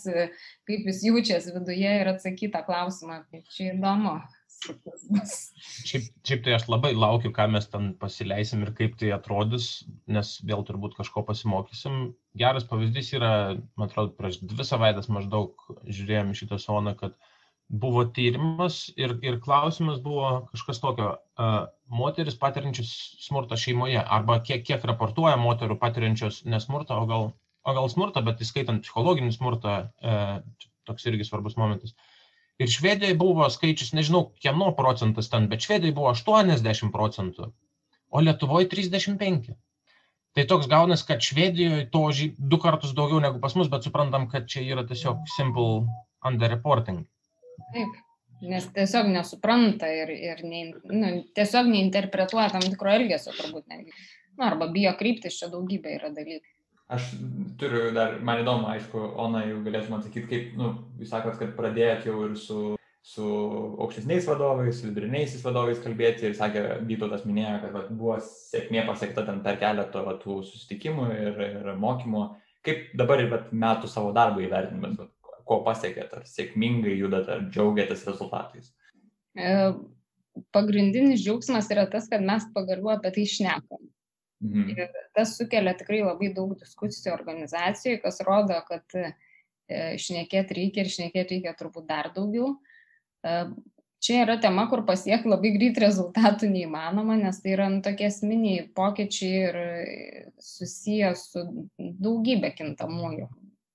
kaip 0.68 0.92
jis 0.92 1.00
jaučiasi 1.08 1.56
viduje 1.56 1.96
ir 2.02 2.12
atsakyti 2.12 2.52
tą 2.58 2.66
klausimą. 2.68 3.22
Tai 3.32 3.42
čia 3.56 3.70
įdomu. 3.78 4.18
Šiaip, 4.60 6.12
šiaip 6.28 6.44
tai 6.44 6.58
aš 6.58 6.68
labai 6.68 6.92
laukiu, 6.92 7.32
ką 7.32 7.48
mes 7.56 7.72
ten 7.72 7.94
pasileisim 8.04 8.68
ir 8.68 8.76
kaip 8.76 9.00
tai 9.00 9.16
atrodys, 9.16 9.72
nes 10.12 10.36
vėl 10.44 10.68
turbūt 10.68 11.00
kažko 11.00 11.24
pasimokysim. 11.32 12.10
Geras 12.36 12.68
pavyzdys 12.68 13.16
yra, 13.16 13.34
man 13.80 13.88
atrodo, 13.88 14.18
prieš 14.20 14.44
dvi 14.44 14.68
savaitės 14.68 15.08
maždaug 15.08 15.56
žiūrėjom 15.88 16.36
šitą 16.36 16.60
soną, 16.60 16.98
kad 17.00 17.16
uh, 17.16 17.29
buvo 17.70 18.04
tyrimas 18.10 18.88
ir, 18.98 19.14
ir 19.22 19.38
klausimas 19.44 20.00
buvo 20.02 20.30
kažkas 20.50 20.82
tokio, 20.82 21.12
moteris 21.90 22.38
patiriančios 22.42 22.90
smurtą 23.22 23.58
šeimoje 23.62 24.02
arba 24.02 24.40
kiek, 24.46 24.64
kiek 24.66 24.86
raportuoja 24.90 25.38
moterų 25.38 25.78
patiriančios 25.82 26.42
nesmurtą, 26.50 26.98
o 26.98 27.06
gal, 27.10 27.30
o 27.64 27.76
gal 27.78 27.90
smurtą, 27.94 28.24
bet 28.26 28.42
įskaitant 28.42 28.82
psichologinį 28.86 29.36
smurtą, 29.36 29.76
uh, 30.02 30.66
toks 30.90 31.06
irgi 31.12 31.28
svarbus 31.28 31.58
momentas. 31.62 31.94
Ir 32.60 32.68
Švedijoje 32.74 33.16
buvo 33.16 33.46
skaičius, 33.54 33.94
nežinau, 33.96 34.26
kieno 34.42 34.74
procentas 34.76 35.30
ten, 35.32 35.46
bet 35.52 35.64
Švedijoje 35.64 35.96
buvo 35.96 36.10
80 36.12 36.92
procentų, 36.96 37.52
o 38.10 38.24
Lietuvoje 38.26 38.68
35. 38.74 39.54
Tai 40.36 40.46
toks 40.50 40.68
gaunas, 40.72 41.06
kad 41.06 41.22
Švedijoje 41.24 41.86
to 41.94 42.04
du 42.38 42.60
kartus 42.62 42.98
daugiau 42.98 43.22
negu 43.24 43.40
pas 43.40 43.56
mus, 43.56 43.70
bet 43.72 43.86
suprantam, 43.86 44.28
kad 44.34 44.50
čia 44.50 44.66
yra 44.66 44.84
tiesiog 44.90 45.24
simple 45.38 45.86
underreporting. 46.26 47.06
Taip, 47.74 47.98
nes 48.46 48.70
tiesiog 48.76 49.10
nesupranta 49.14 49.90
ir, 49.94 50.14
ir 50.14 50.46
ne, 50.48 50.64
nu, 50.92 51.12
tiesiog 51.36 51.70
neinterpretuoja 51.72 52.50
tam 52.56 52.66
tikro 52.66 52.94
elgesio 52.94 53.36
turbūt 53.38 53.68
netgi. 53.72 53.94
Nu, 54.38 54.48
arba 54.48 54.70
bijo 54.72 54.96
kryptis, 55.00 55.38
čia 55.40 55.52
daugybė 55.52 55.98
yra 55.98 56.14
dalykų. 56.16 56.56
Aš 56.90 57.12
turiu 57.62 57.92
dar, 57.94 58.16
man 58.26 58.42
įdomu, 58.42 58.66
aišku, 58.72 59.02
Ona, 59.22 59.44
jau 59.46 59.60
galėtum 59.66 60.00
atsakyti, 60.00 60.26
kaip, 60.32 60.52
nu, 60.58 60.72
jūs 60.98 61.12
sakot, 61.12 61.36
kad 61.38 61.52
pradėjot 61.58 62.08
jau 62.10 62.22
ir 62.26 62.38
su 62.40 62.60
su 63.10 63.26
aukštesniais 63.80 64.28
vadovais, 64.28 64.76
su 64.78 64.90
viduriniaisiais 64.90 65.44
vadovais 65.46 65.80
kalbėti 65.82 66.28
ir 66.28 66.36
sakė, 66.38 66.64
Vytautas 66.86 67.24
minėjo, 67.26 67.56
kad 67.64 67.74
va, 67.74 67.84
buvo 67.90 68.18
sėkmė 68.22 68.84
pasiekta 68.90 69.24
ten 69.26 69.40
per 69.46 69.58
keletą 69.62 70.04
va, 70.06 70.18
tų 70.22 70.42
susitikimų 70.46 71.08
ir, 71.16 71.42
ir 71.48 71.72
mokymų. 71.80 72.26
Kaip 72.66 72.92
dabar 73.00 73.24
ir 73.24 73.34
metų 73.56 73.90
savo 73.90 74.12
darbą 74.14 74.44
įvertinimas, 74.44 75.00
ko 75.50 75.62
pasiekėt, 75.66 76.14
ar 76.16 76.28
sėkmingai 76.30 76.96
judat, 77.00 77.30
ar 77.34 77.48
džiaugiatės 77.50 78.06
rezultatais? 78.08 78.70
E, 79.38 79.56
pagrindinis 80.56 81.24
džiaugsmas 81.24 81.70
yra 81.74 81.88
tas, 81.92 82.10
kad 82.12 82.24
mes 82.26 82.46
pagaliau 82.56 82.94
apie 82.96 83.14
tai 83.16 83.26
šnekam. 83.30 83.82
Mhm. 84.40 84.70
Ir 84.72 85.02
tas 85.18 85.34
sukelia 85.36 85.74
tikrai 85.76 86.00
labai 86.06 86.30
daug 86.36 86.54
diskusijų 86.60 87.12
organizacijai, 87.18 88.00
kas 88.04 88.22
rodo, 88.28 88.62
kad 88.70 88.96
e, 88.96 89.10
šnekėti 90.00 90.62
reikia 90.62 90.86
ir 90.86 90.94
šnekėti 90.94 91.38
reikia 91.38 91.58
turbūt 91.60 91.90
dar 91.90 92.14
daugiau. 92.16 92.56
Čia 94.00 94.22
yra 94.24 94.38
tema, 94.40 94.64
kur 94.72 94.86
pasiekti 94.88 95.28
labai 95.28 95.52
greit 95.58 95.80
rezultatų 95.82 96.48
neįmanoma, 96.54 97.18
nes 97.20 97.42
tai 97.44 97.52
yra 97.58 97.66
nu, 97.68 97.82
tokie 97.84 98.08
esminiai 98.08 98.64
pokyčiai 98.76 99.42
ir 99.50 99.58
susiję 100.40 101.12
su 101.20 101.44
daugybė 101.78 102.54
kintamųjų. 102.56 103.28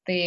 Tai, 0.08 0.20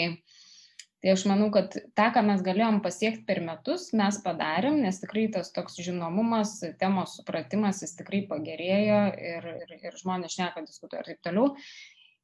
tai 1.08 1.14
aš 1.16 1.22
manau, 1.30 1.46
kad 1.56 1.72
tą, 1.96 2.10
ką 2.12 2.22
mes 2.28 2.42
galėjom 2.44 2.82
pasiekti 2.84 3.22
per 3.30 3.40
metus, 3.40 3.86
mes 3.96 4.18
padarėm, 4.26 4.82
nes 4.84 4.98
tikrai 5.00 5.30
tas 5.32 5.54
toks 5.56 5.78
žinomumas, 5.80 6.58
temos 6.82 7.14
supratimas, 7.16 7.80
jis 7.80 7.96
tikrai 7.96 8.26
pagerėjo 8.28 8.98
ir, 9.16 9.48
ir, 9.64 9.76
ir 9.88 9.96
žmonės 9.96 10.36
šneka, 10.36 10.66
diskutuoja 10.68 11.06
ir 11.06 11.14
taip 11.14 11.22
toliau. 11.30 11.54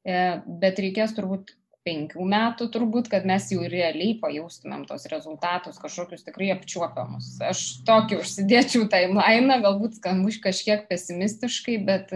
E, 0.04 0.18
bet 0.60 0.82
reikės 0.84 1.16
turbūt 1.16 1.54
penkių 1.88 2.26
metų 2.28 2.66
turbūt, 2.76 3.08
kad 3.12 3.24
mes 3.28 3.46
jau 3.54 3.64
realiai 3.64 4.18
pajaustumėm 4.20 4.84
tos 4.88 5.08
rezultatus, 5.08 5.80
kažkokius 5.80 6.26
tikrai 6.28 6.50
apčiuopiamus. 6.52 7.30
Aš 7.48 7.64
tokį 7.88 8.20
užsidėčiau 8.20 8.84
timeline, 8.92 9.60
galbūt 9.64 9.96
skambuš 10.02 10.42
kažkiek 10.44 10.84
pesimistiškai, 10.92 11.78
bet, 11.88 12.12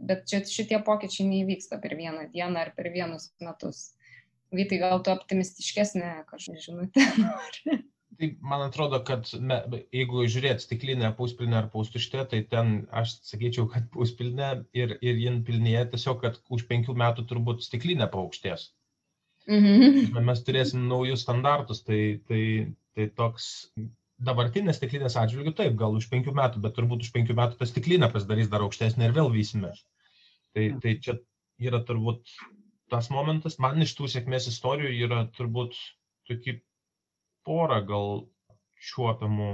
bet 0.00 0.24
čia 0.32 0.40
šitie 0.48 0.80
pokyčiai 0.88 1.28
neįvyksta 1.28 1.76
per 1.84 1.96
vieną 2.00 2.30
dieną 2.32 2.64
ar 2.64 2.72
per 2.72 2.88
vienus 2.96 3.28
metus. 3.44 3.90
Vytai, 4.54 4.78
gal 4.82 5.02
tu 5.02 5.10
optimistiškesnė 5.10 6.12
kažkokia 6.30 6.64
žinutė 6.68 7.06
nori? 7.24 7.82
Tai 8.16 8.28
man 8.40 8.62
atrodo, 8.64 9.02
kad 9.04 9.28
me, 9.44 9.58
jeigu 9.92 10.22
žiūrėt 10.32 10.62
stiklinę 10.64 11.10
puspilnę 11.18 11.58
ar 11.58 11.66
pustuštę, 11.72 12.22
tai 12.30 12.40
ten 12.48 12.86
aš 13.00 13.18
sakyčiau, 13.28 13.66
kad 13.72 13.90
puspilnė 13.96 14.52
ir, 14.78 14.96
ir 15.04 15.20
jin 15.20 15.42
pilnėje 15.48 15.84
tiesiog, 15.92 16.22
kad 16.22 16.40
už 16.52 16.64
penkių 16.70 16.96
metų 16.96 17.26
turbūt 17.32 17.66
stiklinė 17.66 18.08
paaukštės. 18.14 18.70
Mhm. 19.46 20.16
Mes 20.26 20.42
turėsim 20.46 20.88
naujus 20.90 21.22
standartus, 21.22 21.84
tai, 21.86 22.00
tai, 22.26 22.42
tai 22.96 23.06
toks 23.18 23.68
dabartinės 24.26 24.80
stiklinės 24.80 25.18
atžvilgių 25.20 25.52
taip, 25.58 25.76
gal 25.78 25.94
už 25.98 26.08
penkių 26.10 26.32
metų, 26.34 26.62
bet 26.64 26.74
turbūt 26.78 27.04
už 27.04 27.12
penkių 27.14 27.36
metų 27.36 27.60
ta 27.60 27.68
stiklinė 27.68 28.08
pasidarys 28.14 28.50
dar 28.52 28.64
aukštesnė 28.64 29.10
ir 29.10 29.16
vėl 29.16 29.28
vysimės. 29.34 29.84
Tai, 30.56 30.70
tai 30.82 30.96
čia 31.04 31.18
yra 31.62 31.82
turbūt 31.84 32.32
tas 32.92 33.10
momentas, 33.12 33.58
man 33.62 33.82
iš 33.82 33.96
tų 33.98 34.10
sėkmės 34.12 34.48
istorijų 34.52 34.92
yra 35.06 35.24
turbūt 35.38 35.76
tokie 36.28 36.60
pora 37.46 37.80
gal 37.86 38.26
čiuopiamų 38.90 39.50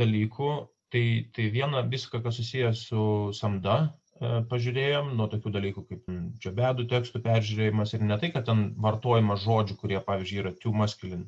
dalykų. 0.00 0.54
Tai, 0.94 1.06
tai 1.34 1.48
viena 1.50 1.80
viską, 1.90 2.20
kas 2.22 2.36
susijęs 2.38 2.84
su 2.86 3.04
samda, 3.34 3.78
E, 4.22 4.28
pažiūrėjom, 4.50 5.08
nuo 5.18 5.26
tokių 5.30 5.50
dalykų 5.56 5.82
kaip 5.88 6.10
džiabedų 6.42 6.86
tekstų 6.90 7.20
peržiūrėjimas 7.24 7.94
ir 7.96 8.04
ne 8.06 8.18
tai, 8.22 8.30
kad 8.34 8.46
ten 8.48 8.60
vartojama 8.84 9.36
žodžių, 9.44 9.76
kurie, 9.80 9.98
pavyzdžiui, 10.08 10.40
yra 10.44 10.52
too 10.62 10.74
masculine, 10.82 11.26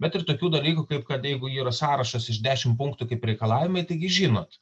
bet 0.00 0.16
ir 0.16 0.24
tokių 0.30 0.52
dalykų, 0.54 0.86
kaip 0.92 1.04
kad 1.10 1.26
jeigu 1.28 1.50
yra 1.52 1.74
sąrašas 1.76 2.30
iš 2.32 2.40
10 2.46 2.78
punktų 2.80 3.10
kaip 3.10 3.26
reikalavimai, 3.30 3.84
taigi 3.90 4.08
žinot, 4.20 4.56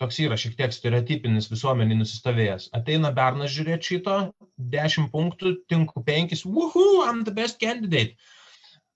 toks 0.00 0.18
yra 0.24 0.38
šiek 0.40 0.54
tiek 0.58 0.74
stereotipinis 0.74 1.50
visuomenį 1.52 1.98
nusistovėjęs. 2.00 2.70
Ateina 2.78 3.12
bernas 3.14 3.52
žiūrėti 3.54 3.94
šito, 3.94 4.16
10 4.76 5.10
punktų, 5.12 5.56
tinku 5.70 6.02
5, 6.06 6.46
woohoo, 6.46 7.02
I'm 7.06 7.24
the 7.28 7.34
best 7.34 7.60
candidate. 7.60 8.16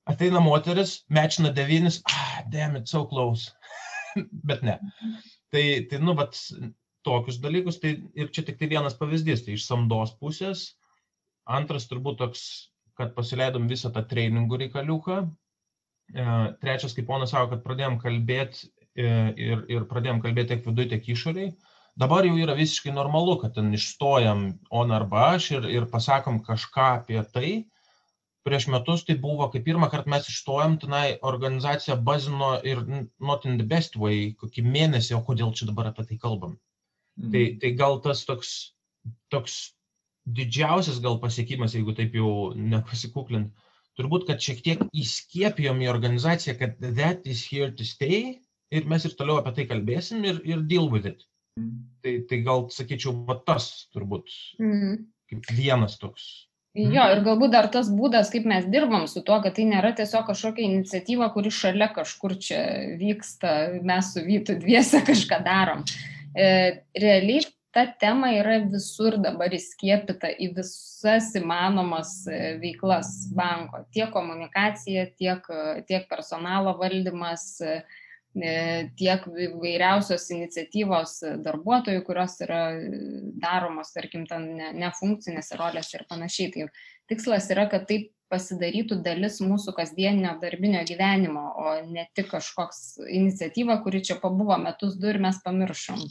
Ateina 0.07 0.41
moteris, 0.43 1.01
mečina 1.11 1.53
9, 1.55 2.01
ah, 2.11 2.43
damn 2.53 2.77
it, 2.79 2.89
so 2.89 3.05
close. 3.05 3.53
bet 4.49 4.63
ne. 4.67 4.79
Tai, 5.53 5.65
tai 5.91 6.03
nu, 6.03 6.15
vat, 6.19 6.39
tokius 7.07 7.41
dalykus, 7.43 7.81
tai 7.83 7.97
ir 8.19 8.31
čia 8.35 8.45
tik 8.47 8.59
tai 8.61 8.71
vienas 8.71 8.97
pavyzdys, 8.99 9.45
tai 9.47 9.57
iš 9.57 9.67
samdos 9.69 10.15
pusės. 10.21 10.69
Antras 11.47 11.87
turbūt 11.91 12.19
toks, 12.23 12.43
kad 12.99 13.13
pasileidom 13.15 13.69
visą 13.71 13.93
tą 13.95 14.03
treningų 14.11 14.63
reikaliuką. 14.65 15.21
E, 15.27 16.25
trečias, 16.63 16.95
kaip 16.97 17.07
ponas 17.11 17.35
savo, 17.35 17.51
kad 17.53 17.63
pradėjom 17.67 18.01
kalbėti 18.03 18.71
ir, 18.97 19.65
ir 19.73 19.87
pradėjom 19.91 20.21
kalbėti 20.25 20.55
tiek 20.55 20.67
viduje, 20.67 20.91
tiek 20.95 21.09
išoriai. 21.15 21.53
Dabar 21.97 22.27
jau 22.29 22.35
yra 22.37 22.57
visiškai 22.57 22.93
normalu, 22.93 23.39
kad 23.41 23.55
ten 23.57 23.73
išstojam 23.77 24.47
on 24.69 24.93
arba 24.93 25.31
aš 25.37 25.51
ir, 25.57 25.69
ir 25.73 25.89
pasakom 25.93 26.43
kažką 26.45 26.89
apie 26.99 27.23
tai. 27.33 27.51
Prieš 28.47 28.69
metus 28.71 29.03
tai 29.07 29.17
buvo, 29.19 29.49
kai 29.51 29.63
pirmą 29.65 29.89
kartą 29.91 30.13
mes 30.13 30.29
išstojom, 30.31 30.77
tenai 30.83 31.17
organizacija 31.31 31.97
bazino 32.09 32.53
ir 32.63 32.85
not 33.19 33.49
in 33.49 33.57
the 33.59 33.67
best 33.67 33.97
way, 33.97 34.35
kokį 34.39 34.67
mėnesį, 34.69 35.17
o 35.17 35.23
kodėl 35.27 35.55
čia 35.57 35.71
dabar 35.71 35.91
apie 35.91 36.05
tai 36.11 36.21
kalbam. 36.21 36.59
Tai, 37.17 37.43
mhm. 37.43 37.59
tai 37.63 37.73
gal 37.81 37.99
tas 38.05 38.23
toks, 38.29 38.53
toks 39.33 39.57
didžiausias 40.27 41.01
gal 41.01 41.17
pasiekimas, 41.23 41.75
jeigu 41.75 41.97
taip 41.97 42.15
jau 42.15 42.53
nepasikuklint, 42.55 43.55
turbūt, 43.97 44.29
kad 44.29 44.43
šiek 44.43 44.61
tiek 44.63 44.85
įskiepijom 44.93 45.81
į 45.81 45.91
organizaciją, 45.91 46.59
kad 46.61 46.77
that 47.01 47.25
is 47.25 47.41
here 47.49 47.73
to 47.73 47.89
stay 47.89 48.37
ir 48.75 48.89
mes 48.91 49.07
ir 49.07 49.15
toliau 49.19 49.41
apie 49.41 49.55
tai 49.59 49.69
kalbėsim 49.71 50.25
ir, 50.27 50.41
ir 50.45 50.65
deal 50.71 50.91
with 50.93 51.09
it. 51.09 51.23
Mm. 51.61 51.77
Tai, 52.05 52.17
tai 52.31 52.41
gal 52.47 52.67
sakyčiau, 52.73 53.15
va 53.29 53.39
tas 53.47 53.71
turbūt 53.95 54.33
mm. 54.63 54.99
kaip 55.33 55.55
vienas 55.57 55.97
toks. 56.03 56.47
Jo, 56.77 57.07
ir 57.09 57.23
galbūt 57.25 57.55
dar 57.55 57.71
tas 57.73 57.89
būdas, 57.89 58.29
kaip 58.29 58.45
mes 58.49 58.67
dirbam 58.69 59.07
su 59.09 59.23
tuo, 59.25 59.39
kad 59.41 59.55
tai 59.57 59.65
nėra 59.65 59.95
tiesiog 59.97 60.27
kažkokia 60.29 60.67
iniciatyva, 60.67 61.31
kuri 61.33 61.53
šalia 61.55 61.89
kažkur 61.95 62.37
čia 62.43 62.61
vyksta, 63.01 63.53
mes 63.87 64.11
su 64.13 64.25
Vytu 64.27 64.59
dviese 64.61 65.01
kažką 65.09 65.41
darom. 65.47 65.87
E, 66.37 66.83
realiai 67.01 67.47
ta 67.73 67.87
tema 68.01 68.35
yra 68.37 68.59
visur 68.69 69.17
dabar 69.21 69.53
įskiepita 69.57 70.35
į 70.37 70.51
visas 70.59 71.31
įmanomas 71.41 72.13
e, 72.29 72.57
veiklas 72.61 73.15
banko. 73.37 73.87
Tiek 73.97 74.13
komunikacija, 74.13 75.09
tiek, 75.17 75.49
tiek 75.89 76.05
personalo 76.13 76.77
valdymas, 76.77 77.55
e, 77.65 77.81
tiek 79.01 79.25
vairiausios 79.63 80.27
iniciatyvos 80.35 81.15
darbuotojų, 81.45 82.03
kurios 82.07 82.37
yra 82.45 82.61
daromos, 83.41 83.95
tarkim, 83.95 84.27
ten 84.29 84.51
nefunkcinėse 84.77 85.57
rolėse 85.61 85.97
ir 85.97 86.05
panašiai. 86.11 86.53
Tai 86.53 86.69
tikslas 87.13 87.49
yra, 87.55 87.67
kad 87.73 87.89
taip 87.89 88.13
pasidarytų 88.33 89.01
dalis 89.07 89.39
mūsų 89.43 89.75
kasdieninio 89.77 90.35
darbinio 90.43 90.83
gyvenimo, 90.87 91.45
o 91.63 91.75
ne 91.87 92.09
tik 92.17 92.33
kažkoks 92.33 92.99
iniciatyva, 93.07 93.79
kuri 93.85 94.03
čia 94.07 94.19
pabuvo 94.23 94.57
metus 94.59 94.97
du 94.99 95.13
ir 95.13 95.21
mes 95.23 95.39
pamiršom. 95.45 96.03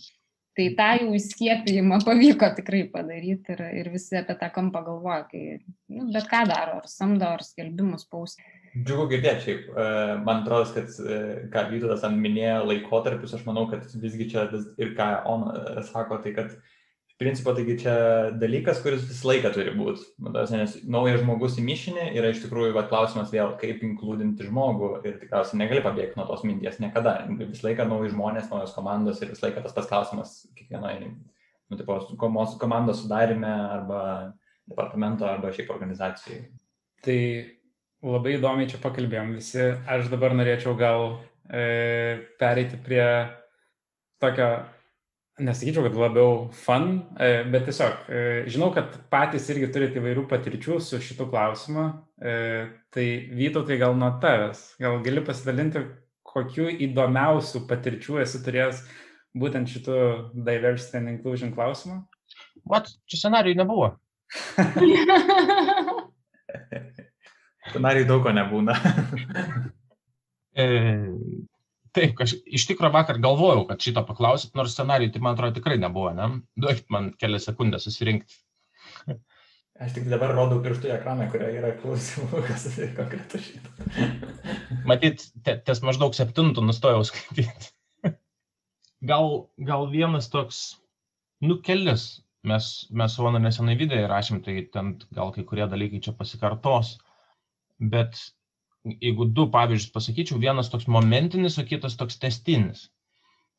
Tai 0.56 0.66
tą 0.78 0.92
jau 1.02 1.10
įskiepijimą 1.18 2.00
pavyko 2.08 2.48
tikrai 2.56 2.86
padaryti 2.92 3.52
ir, 3.58 3.64
ir 3.82 3.90
visi 3.92 4.16
apie 4.16 4.38
tą 4.40 4.48
kampą 4.56 4.86
galvoja, 4.86 5.26
kai 5.28 5.42
nu, 5.92 6.08
bet 6.16 6.30
ką 6.32 6.46
daro, 6.48 6.78
ar 6.80 6.88
samdo, 6.88 7.28
ar 7.36 7.44
skelbimus 7.44 8.08
pausė. 8.08 8.40
Džiugu 8.76 9.06
girdėti 9.14 9.44
šiaip, 9.46 9.68
e, 9.72 9.84
man 10.26 10.42
atrodo, 10.44 10.68
kad, 10.76 10.96
e, 11.00 11.20
ką 11.52 11.62
Vytautas 11.72 12.04
minėjo 12.12 12.66
laikotarpius, 12.68 13.36
aš 13.38 13.46
manau, 13.48 13.70
kad 13.72 13.86
visgi 14.02 14.28
čia 14.34 14.50
ir 14.52 14.96
ką 14.98 15.12
Ona 15.32 15.54
e, 15.56 15.84
sako, 15.88 16.18
tai 16.24 16.34
kad 16.36 16.58
principo, 17.22 17.54
taigi 17.56 17.78
čia 17.86 17.94
dalykas, 18.36 18.82
kuris 18.84 19.06
visą 19.08 19.30
laiką 19.30 19.54
turi 19.56 19.72
būti. 19.78 20.04
Nes 20.28 20.76
naujas 20.84 21.22
žmogus 21.22 21.56
į 21.62 21.64
mišinį 21.70 22.10
yra 22.20 22.34
iš 22.34 22.42
tikrųjų 22.44 22.76
va, 22.76 22.84
klausimas 22.90 23.32
vėl, 23.32 23.54
kaip 23.62 23.86
inkludinti 23.88 24.50
žmogų 24.50 24.92
ir 25.08 25.22
tikriausiai 25.22 25.62
negali 25.62 25.84
pabėgti 25.86 26.20
nuo 26.20 26.28
tos 26.28 26.44
minties 26.44 26.82
niekada. 26.84 27.22
Visą 27.40 27.70
laiką 27.70 27.88
nauji 27.88 28.12
žmonės, 28.12 28.52
naujos 28.52 28.76
komandos 28.76 29.24
ir 29.24 29.32
visą 29.32 29.48
laiką 29.48 29.64
tas 29.64 29.78
pats 29.78 29.92
klausimas 29.94 30.36
kiekvienai 30.58 30.98
nu, 31.70 31.78
tipo, 31.80 31.98
komandos 32.20 33.02
sudarime 33.02 33.48
arba 33.48 34.02
departamento 34.68 35.26
arba 35.30 35.54
šiaip 35.56 35.72
organizacijai. 35.72 36.44
Tai 37.06 37.20
labai 38.04 38.36
įdomiai 38.38 38.70
čia 38.72 38.82
pakalbėjom 38.84 39.36
visi. 39.38 39.64
Aš 39.88 40.10
dabar 40.12 40.36
norėčiau 40.38 40.76
gal 40.80 41.20
e, 41.48 42.26
pereiti 42.40 42.80
prie 42.82 43.06
tokio 44.22 44.50
nesakyčiau, 45.40 45.84
kad 45.84 45.98
labiau 46.00 46.36
fun, 46.56 47.02
e, 47.20 47.44
bet 47.52 47.68
tiesiog 47.68 48.08
e, 48.08 48.22
žinau, 48.52 48.70
kad 48.76 48.94
patys 49.12 49.50
irgi 49.52 49.68
turite 49.74 50.00
įvairių 50.00 50.26
patirčių 50.32 50.80
su 50.84 51.00
šitu 51.04 51.28
klausimu. 51.32 51.90
E, 52.22 52.36
tai 52.96 53.08
Vytautai 53.36 53.80
gal 53.82 53.98
nuo 54.00 54.14
tavęs, 54.24 54.64
gal 54.80 55.02
gali 55.04 55.24
pasidalinti, 55.28 55.84
kokiu 56.36 56.70
įdomiausių 56.88 57.66
patirčių 57.68 58.22
esi 58.24 58.42
turėjęs 58.46 58.82
būtent 59.36 59.72
šitų 59.72 60.00
diversity 60.48 61.02
and 61.02 61.12
inclusion 61.18 61.52
klausimu? 61.56 62.02
Vat, 62.72 62.90
čia 63.10 63.26
scenarijų 63.26 63.60
nebuvo. 63.60 63.92
scenarijų 67.76 68.08
daug 68.10 68.24
ko 68.26 68.34
nebūna. 68.36 68.80
e, 70.64 70.68
Taip, 71.96 72.18
aš 72.20 72.34
iš 72.44 72.66
tikrųjų 72.68 72.92
vakar 72.92 73.22
galvojau, 73.24 73.62
kad 73.70 73.80
šito 73.84 74.02
paklausit, 74.04 74.52
nors 74.58 74.74
scenarijų 74.76 75.14
tai 75.14 75.22
man 75.24 75.38
atrodo 75.38 75.56
tikrai 75.56 75.78
nebuvo, 75.80 76.10
ne? 76.18 76.28
Duokit 76.60 76.90
man 76.92 77.14
kelias 77.22 77.48
sekundės 77.48 77.88
susirinkti. 77.88 78.36
Aš 79.84 79.92
tik 79.96 80.06
dabar 80.08 80.32
rodau 80.32 80.62
pirštų 80.64 80.88
į 80.88 80.92
ekraną, 80.96 81.26
kurioje 81.32 81.60
yra 81.60 81.74
klausimų, 81.82 82.42
kas 82.48 82.68
tai 82.78 82.86
konkretu 82.96 83.42
šitą. 83.44 83.88
Matyt, 84.90 85.26
ties 85.44 85.82
maždaug 85.84 86.16
septintų 86.16 86.64
nustojau 86.64 87.02
skaityti. 87.08 87.74
Gal, 89.06 89.28
gal 89.68 89.90
vienas 89.92 90.30
toks, 90.32 90.62
nu 91.44 91.60
kelias, 91.64 92.06
mes, 92.48 92.70
mes 92.96 93.16
su 93.16 93.26
Vona 93.26 93.42
nesenai 93.44 93.76
video 93.80 94.00
įrašėm, 94.06 94.40
tai 94.48 94.62
ten 94.72 94.96
gal 95.16 95.36
kai 95.36 95.44
kurie 95.48 95.68
dalykai 95.68 96.00
čia 96.08 96.16
pasikartos, 96.16 96.96
bet 97.80 98.20
jeigu 98.86 99.26
du 99.34 99.48
pavyzdžius 99.54 99.94
pasakyčiau, 99.94 100.42
vienas 100.42 100.70
toks 100.70 100.88
momentinis, 100.92 101.58
o 101.58 101.66
kitas 101.66 101.98
toks 102.00 102.20
testinis. 102.22 102.90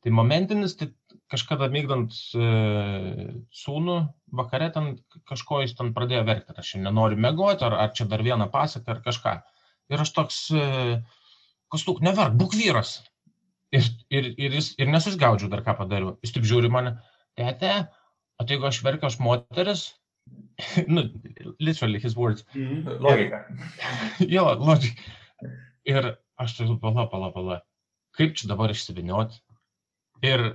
Tai 0.05 0.13
momentinis, 0.13 0.77
tai 0.79 0.87
kažkada 1.31 1.67
mygdant 1.73 2.13
e, 2.37 2.47
sūnų, 3.59 3.97
vakare 4.39 4.69
ten 4.75 4.93
kažko 5.27 5.63
jis 5.63 5.73
ten 5.75 5.91
pradėjo 5.95 6.23
verkti, 6.29 6.53
ar 6.53 6.61
aš 6.61 6.73
čia 6.73 6.81
nenoriu 6.85 7.19
mėgoti, 7.19 7.65
ar, 7.67 7.75
ar 7.83 7.93
čia 7.97 8.07
dar 8.07 8.23
vieną 8.23 8.47
pasaką, 8.53 8.93
ar 8.93 9.01
kažką. 9.03 9.35
Ir 9.91 10.03
aš 10.03 10.13
toks, 10.15 10.39
e, 10.53 11.01
kostuk, 11.73 11.99
neverk, 12.05 12.37
būk 12.39 12.55
vyras. 12.55 12.99
Ir, 13.75 13.89
ir, 14.13 14.31
ir, 14.37 14.53
jis, 14.61 14.71
ir 14.79 14.87
nesusgaudžiu 14.93 15.49
dar 15.51 15.65
ką 15.65 15.75
padariau. 15.81 16.15
Jis 16.23 16.37
taip 16.37 16.47
žiūri 16.47 16.71
mane, 16.71 16.95
tete, 17.35 17.73
o 18.39 18.45
tai 18.45 18.55
jeigu 18.55 18.69
aš 18.69 18.79
verkiu, 18.85 19.09
aš 19.09 19.17
moteris, 19.19 19.87
nu, 20.93 21.03
literally 21.59 21.99
his 21.99 22.15
words. 22.15 22.45
Mm, 22.55 22.99
logika. 23.03 23.43
jo, 24.35 24.45
logika. 24.59 25.01
Ir 25.87 26.13
aš 26.41 26.57
tai, 26.57 26.69
pala, 26.81 27.07
pala, 27.11 27.31
pala. 27.33 27.59
Kaip 28.17 28.37
čia 28.37 28.49
dabar 28.49 28.73
išsivinioti? 28.73 29.41
Ir 30.25 30.47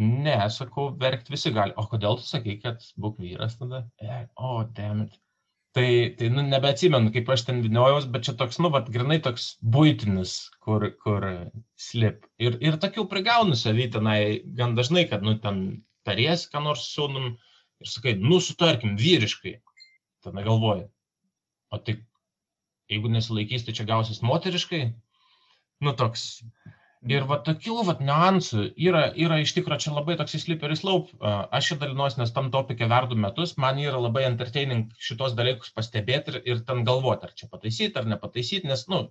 ne, 0.00 0.36
sakau, 0.52 0.90
verkti 1.00 1.34
visi 1.34 1.52
gali. 1.54 1.76
O 1.76 1.84
kodėl 1.90 2.16
tu 2.20 2.24
sakai, 2.26 2.56
kad 2.62 2.84
būk 3.00 3.20
vyras 3.20 3.58
tada? 3.60 3.84
E, 4.00 4.22
o, 4.36 4.54
oh, 4.54 4.62
demit. 4.76 5.18
Tai, 5.76 5.86
tai 6.18 6.28
nu, 6.34 6.42
nebeatsimenu, 6.50 7.12
kaip 7.14 7.28
aš 7.30 7.44
ten 7.46 7.60
viniojaus, 7.62 8.08
bet 8.10 8.24
čia 8.26 8.32
toks, 8.38 8.58
nu, 8.58 8.72
vat, 8.74 8.88
grinai 8.90 9.20
toks 9.22 9.52
būtinis, 9.76 10.32
kur, 10.64 10.88
kur 11.04 11.26
slip. 11.78 12.24
Ir, 12.42 12.56
ir 12.64 12.80
tokių 12.82 13.04
prigaunu 13.12 13.54
savy 13.58 13.86
tenai 13.94 14.18
gan 14.58 14.74
dažnai, 14.78 15.04
kad, 15.12 15.22
nu, 15.22 15.36
ten 15.44 15.60
taries, 16.08 16.48
ką 16.50 16.64
nors 16.64 16.88
sūnum 16.90 17.36
ir 17.80 17.92
sakai, 17.92 18.16
nu, 18.20 18.40
sutarkim, 18.44 18.96
vyriškai. 19.00 19.56
Tada 20.24 20.44
galvoju, 20.44 20.88
o 21.72 21.78
tai 21.80 21.96
jeigu 22.92 23.12
nesilaikys, 23.12 23.64
tai 23.66 23.76
čia 23.78 23.86
gausis 23.88 24.20
moteriškai. 24.26 24.82
Nu, 25.80 25.94
toks 25.96 26.26
Ir 27.08 27.24
va 27.24 27.38
tokių 27.40 27.82
va 27.88 27.94
niuansų 27.96 28.62
yra, 28.76 29.06
yra 29.16 29.38
iš 29.40 29.54
tikrųjų 29.56 29.84
čia 29.86 29.92
labai 29.96 30.18
toks 30.20 30.34
slippery 30.42 30.74
slope. 30.76 31.14
Aš 31.24 31.70
čia 31.70 31.76
dalinuosi, 31.80 32.18
nes 32.20 32.32
tam 32.36 32.50
topikė 32.52 32.88
verdu 32.92 33.16
metus, 33.16 33.54
man 33.56 33.80
yra 33.80 33.96
labai 33.96 34.26
entertaining 34.28 34.90
šitos 35.00 35.32
dalykus 35.38 35.72
pastebėti 35.72 36.34
ir, 36.34 36.38
ir 36.44 36.60
ten 36.68 36.84
galvoti, 36.84 37.24
ar 37.24 37.32
čia 37.32 37.48
pataisyti, 37.48 37.96
ar 37.96 38.10
nepataisyti, 38.10 38.68
nes, 38.68 38.84
nu, 38.92 39.06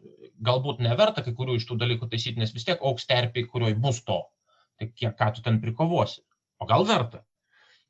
galbūt 0.45 0.83
neverta 0.85 1.25
kai 1.25 1.33
kurių 1.39 1.57
iš 1.57 1.65
tų 1.65 1.79
dalykų 1.81 2.11
taisyti, 2.11 2.37
nes 2.43 2.53
vis 2.53 2.67
tiek 2.69 2.85
auks 2.85 3.09
terpiai, 3.09 3.49
kurioje 3.49 3.79
bus 3.81 4.03
to. 4.05 4.19
Tai 4.77 4.91
kiek 4.93 5.17
ką 5.17 5.33
tu 5.33 5.45
ten 5.49 5.57
prikovosi. 5.63 6.21
O 6.61 6.69
gal 6.69 6.85
verta. 6.85 7.23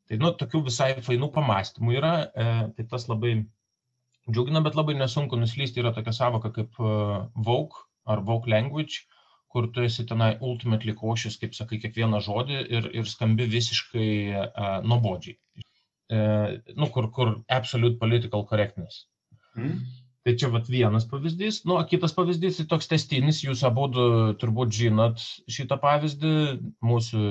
Tai, 0.09 0.17
nu, 0.21 0.33
tokių 0.37 0.63
visai 0.65 0.89
fainų 1.05 1.29
pamastymų 1.35 1.95
yra, 1.99 2.13
e, 2.25 2.45
tai 2.77 2.85
tas 2.89 3.05
labai 3.11 3.35
džiugina, 4.29 4.63
bet 4.65 4.77
labai 4.77 4.95
nesunku 4.97 5.37
nuslysti. 5.37 5.83
Yra 5.83 5.93
tokia 5.93 6.13
savoka 6.15 6.49
kaip 6.53 6.77
uh, 6.81 7.29
vogue 7.37 7.85
ar 8.09 8.23
vogue 8.25 8.49
language 8.49 9.05
kur 9.49 9.67
tu 9.73 9.81
esi 9.81 10.05
tenai 10.05 10.29
ultimately 10.45 10.93
cautious, 10.93 11.37
kaip 11.41 11.55
sakai, 11.57 11.79
kiekvieną 11.83 12.21
žodį 12.25 12.59
ir, 12.77 12.89
ir 13.01 13.09
skambi 13.09 13.47
visiškai 13.49 14.09
uh, 14.37 14.75
nuobodžiai. 14.85 15.37
Uh, 16.09 16.59
nu, 16.77 16.89
kur, 16.93 17.09
kur 17.13 17.33
absolute 17.57 17.97
political 18.01 18.45
correctness. 18.49 19.07
Mm. 19.57 19.81
Tai 20.29 20.35
čia 20.37 20.49
vat 20.53 20.67
vienas 20.69 21.07
pavyzdys. 21.09 21.63
Nu, 21.65 21.79
kitas 21.89 22.11
pavyzdys, 22.13 22.59
tai 22.59 22.65
toks 22.69 22.89
testinis, 22.91 23.39
jūs 23.41 23.63
abu 23.65 23.87
turbūt 24.37 24.75
žinot 24.75 25.23
šitą 25.49 25.79
pavyzdį. 25.81 26.33
Mūsų, 26.85 27.21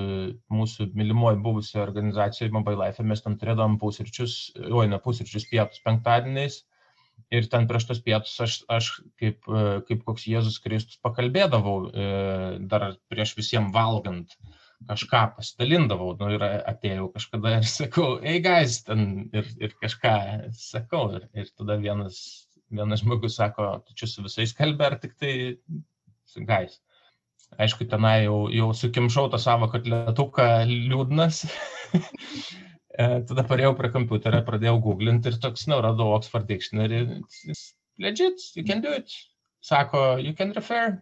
mūsų 0.51 0.89
mylimoji 0.99 1.39
buvusi 1.45 1.79
organizacija 1.79 2.51
Mobile 2.51 2.81
Life, 2.81 3.07
mes 3.07 3.23
ten 3.23 3.37
turėdavom 3.39 3.77
pusryčius, 3.79 4.35
oi 4.67 4.89
ne 4.91 4.99
pusryčius, 5.05 5.47
pietus 5.53 5.85
penktadieniais 5.85 6.65
ir 7.35 7.49
ten 7.53 7.67
prieš 7.71 7.89
tos 7.91 8.01
pietus 8.03 8.35
aš, 8.41 8.55
aš 8.73 8.91
kaip, 9.21 9.45
e, 9.47 9.65
kaip 9.89 10.05
koks 10.07 10.27
Jėzus 10.31 10.59
Kristus 10.65 10.99
pakalbėdavau, 11.05 11.77
e, 11.91 12.09
dar 12.71 12.95
prieš 13.13 13.37
visiems 13.39 13.75
valgant 13.75 14.35
kažką 14.89 15.23
pasidalindavau, 15.37 16.13
nu 16.21 16.31
ir 16.37 16.45
atėjau 16.49 17.09
kažkada 17.15 17.57
ir 17.59 17.67
sakau, 17.69 18.11
ei 18.23 18.43
guys, 18.43 18.83
ten 18.87 19.29
ir, 19.35 19.49
ir 19.59 19.75
kažką 19.83 20.15
sakau. 20.55 21.09
Ir, 21.19 21.27
ir 21.35 21.51
tada 21.59 21.77
vienas, 21.83 22.48
vienas 22.71 23.03
žmogus 23.05 23.39
sako, 23.39 23.71
tu 23.87 23.97
čia 23.99 24.09
su 24.11 24.25
visais 24.25 24.55
kalbė, 24.57 24.91
ar 24.91 24.99
tik 25.03 25.17
tai 25.21 25.33
su 26.29 26.45
guys. 26.49 26.79
Aišku, 27.57 27.87
tenai 27.89 28.27
jau, 28.27 28.49
jau 28.53 28.69
sukimšau 28.77 29.31
tą 29.33 29.41
savo 29.41 29.71
kotletuką 29.73 30.49
liūdnas. 30.71 31.45
E, 32.99 33.05
tada 33.29 33.45
parėjau 33.47 33.77
prie 33.79 33.93
kompiuterio, 33.95 34.41
pradėjau 34.43 34.81
googlinti 34.83 35.31
ir 35.31 35.37
toks, 35.39 35.69
nu, 35.71 35.77
radau 35.85 36.09
Oxford 36.17 36.49
Dictionary. 36.49 37.05
Legit, 38.03 38.43
you 38.57 38.65
can 38.67 38.81
do 38.83 38.91
it. 38.91 39.13
Sako, 39.63 40.17
you 40.19 40.33
can 40.35 40.51
refer 40.57 40.97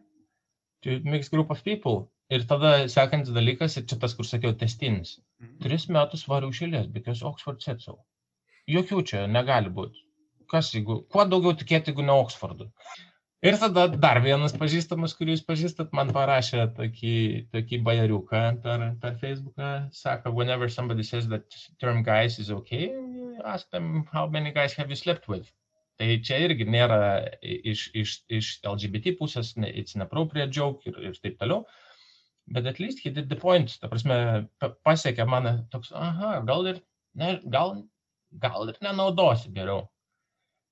to 0.85 0.99
mixed 1.09 1.33
group 1.33 1.55
of 1.55 1.62
people. 1.64 2.11
Ir 2.29 2.45
tada 2.51 2.75
sekantis 2.93 3.33
dalykas, 3.33 3.79
ir 3.81 3.87
čia 3.89 3.97
tas, 4.03 4.12
kur 4.19 4.29
sakiau, 4.29 4.53
testinis. 4.61 5.14
Mhm. 5.41 5.57
Tris 5.64 5.89
metus 5.97 6.27
variau 6.29 6.53
šilės, 6.53 6.93
because 6.93 7.25
Oxford 7.25 7.64
said 7.64 7.81
so. 7.81 7.97
Jokių 8.69 9.01
čia 9.12 9.25
negali 9.31 9.73
būti. 9.73 10.06
Kas, 10.51 10.73
jeigu, 10.75 11.03
kuo 11.13 11.27
daugiau 11.29 11.57
tikėti, 11.59 11.93
jeigu 11.93 12.07
ne 12.07 12.15
Oxfordu. 12.15 12.71
Ir 13.47 13.59
tada 13.61 13.85
dar 14.03 14.19
vienas 14.25 14.55
pažįstamas, 14.57 15.13
kurį 15.17 15.35
jūs 15.35 15.43
pažįstat, 15.47 15.93
man 15.97 16.09
parašė 16.15 16.63
tokį, 16.79 17.17
tokį 17.53 17.79
bajariuką 17.89 18.41
per, 18.65 18.85
per 19.03 19.19
Facebooką. 19.21 19.73
Sako, 19.95 20.33
whenever 20.39 20.71
somebody 20.73 21.05
says 21.05 21.29
that 21.29 21.59
term 21.83 22.03
guys 22.03 22.39
is 22.43 22.51
okay, 22.51 22.89
ask 23.45 23.69
them 23.71 24.07
how 24.13 24.27
many 24.27 24.53
guys 24.57 24.75
have 24.75 24.91
you 24.91 24.97
slept 24.97 25.29
with. 25.29 25.53
Tai 26.01 26.09
čia 26.29 26.41
irgi 26.45 26.67
nėra 26.69 27.01
iš, 27.41 27.87
iš, 27.97 28.15
iš 28.29 28.53
LGBT 28.69 29.15
pusės, 29.21 29.55
it's 29.69 29.97
an 29.97 30.05
appropriate 30.05 30.53
joke 30.53 30.89
ir, 30.89 30.97
ir 31.11 31.21
taip 31.21 31.39
toliau. 31.41 31.65
Bet 32.57 32.67
at 32.67 32.81
least 32.81 33.01
he 33.05 33.11
did 33.11 33.29
the 33.29 33.37
point. 33.37 33.77
Ta 33.81 33.89
prasme, 33.93 34.17
pasiekė 34.87 35.27
mane 35.29 35.59
toks, 35.73 35.93
aha, 35.93 36.41
gal 36.49 36.69
ir, 36.73 36.81
ne, 37.21 37.37
gal, 37.53 37.77
gal 38.43 38.73
ir 38.73 38.81
nenaudosi 38.85 39.53
geriau. 39.57 39.87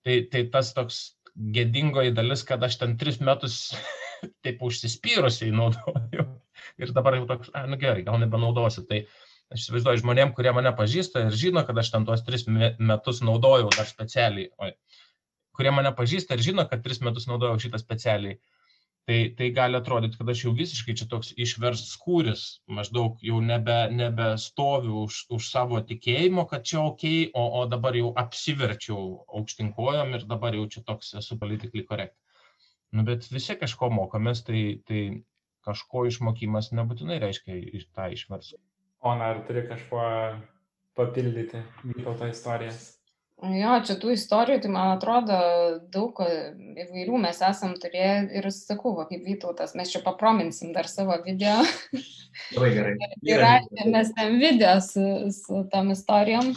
Tai, 0.04 0.16
tai 0.32 0.42
tas 0.52 0.72
toks 0.76 1.02
gėdingoji 1.34 2.14
dalis, 2.16 2.44
kad 2.46 2.62
aš 2.62 2.78
ten 2.82 2.96
tris 3.00 3.20
metus 3.24 3.58
taip 4.44 4.62
užsispyrusiai 4.64 5.54
naudoju. 5.54 6.26
Ir 6.80 6.92
dabar 6.96 7.16
jau 7.18 7.28
toks, 7.28 7.50
a, 7.54 7.64
nu 7.70 7.78
gerai, 7.80 8.04
gal 8.06 8.20
nebenaudosiu. 8.22 8.84
Tai 8.88 9.02
aš 9.52 9.64
įsivaizduoju 9.64 10.02
žmonėm, 10.02 10.34
kurie 10.36 10.52
mane 10.56 10.72
pažįsta 10.76 11.26
ir 11.28 11.38
žino, 11.38 11.64
kad 11.66 11.78
aš 11.80 11.92
ten 11.94 12.06
tuos 12.08 12.24
tris 12.26 12.46
metus 12.48 13.22
naudojau 13.24 13.72
dar 13.74 13.88
specialiai. 13.88 14.50
Oi, 14.64 14.72
kurie 15.56 15.72
mane 15.74 15.92
pažįsta 15.96 16.36
ir 16.36 16.44
žino, 16.46 16.66
kad 16.70 16.84
tris 16.84 17.02
metus 17.04 17.28
naudojau 17.30 17.60
šitą 17.66 17.80
specialiai 17.82 18.38
tai 19.06 19.34
tai 19.36 19.50
gali 19.52 19.76
atrodyt 19.76 20.16
kad 20.16 20.30
aš 20.32 20.44
jau 20.46 20.52
visiškai 20.56 20.94
čia 20.98 21.06
toks 21.10 21.32
išverst 21.44 21.90
skūris 21.92 22.44
maždaug 22.78 23.20
jau 23.28 23.40
nebe 23.44 23.76
nebestoviu 23.92 25.04
už 25.04 25.18
už 25.36 25.48
savo 25.50 25.80
tikėjimo 25.90 26.46
kad 26.52 26.64
čia 26.70 26.80
okei 26.84 27.28
o 27.34 27.44
o 27.60 27.66
dabar 27.74 27.96
jau 28.00 28.14
apsiverčiau 28.24 29.04
aukštyn 29.40 29.74
kojom 29.76 30.16
ir 30.18 30.24
dabar 30.32 30.56
jau 30.56 30.64
čia 30.76 30.84
toks 30.88 31.14
esu 31.20 31.38
politically 31.38 31.84
correct. 31.90 32.16
Nu 32.92 33.04
bet 33.04 33.28
visi 33.36 33.58
kažko 33.60 33.90
mokomės 33.92 34.44
tai 34.48 34.64
tai 34.88 35.04
kažko 35.68 36.06
išmokimas 36.08 36.72
nebūtinai 36.72 37.20
reiškia 37.20 37.60
iš 37.80 37.88
tą 37.92 38.08
išverst. 38.16 38.56
Ona 39.04 39.32
ar 39.34 39.44
turi 39.48 39.66
kažkuo 39.68 40.04
papildyti 40.96 41.60
vytauto 41.84 42.28
istorijas 42.30 42.84
Jo, 43.42 43.74
čia 43.84 43.96
tų 44.00 44.12
istorijų, 44.14 44.60
tai 44.62 44.70
man 44.72 44.92
atrodo, 44.94 45.36
daug 45.92 46.20
įvairių 46.22 47.18
mes 47.20 47.40
esam 47.44 47.74
turėję 47.82 48.12
ir 48.38 48.46
sakau, 48.54 48.94
va, 48.96 49.08
kaip 49.08 49.26
Vytautas, 49.26 49.74
mes 49.76 49.90
čia 49.92 50.00
paprominsim 50.04 50.70
dar 50.72 50.88
savo 50.88 51.16
video. 51.26 51.58
Labai 52.54 52.70
gerai. 52.76 52.94
Ir 53.26 53.90
mes 53.90 54.14
ten 54.16 54.38
video 54.40 54.78
su, 54.84 55.02
su 55.34 55.64
tom 55.72 55.92
istorijom. 55.92 56.54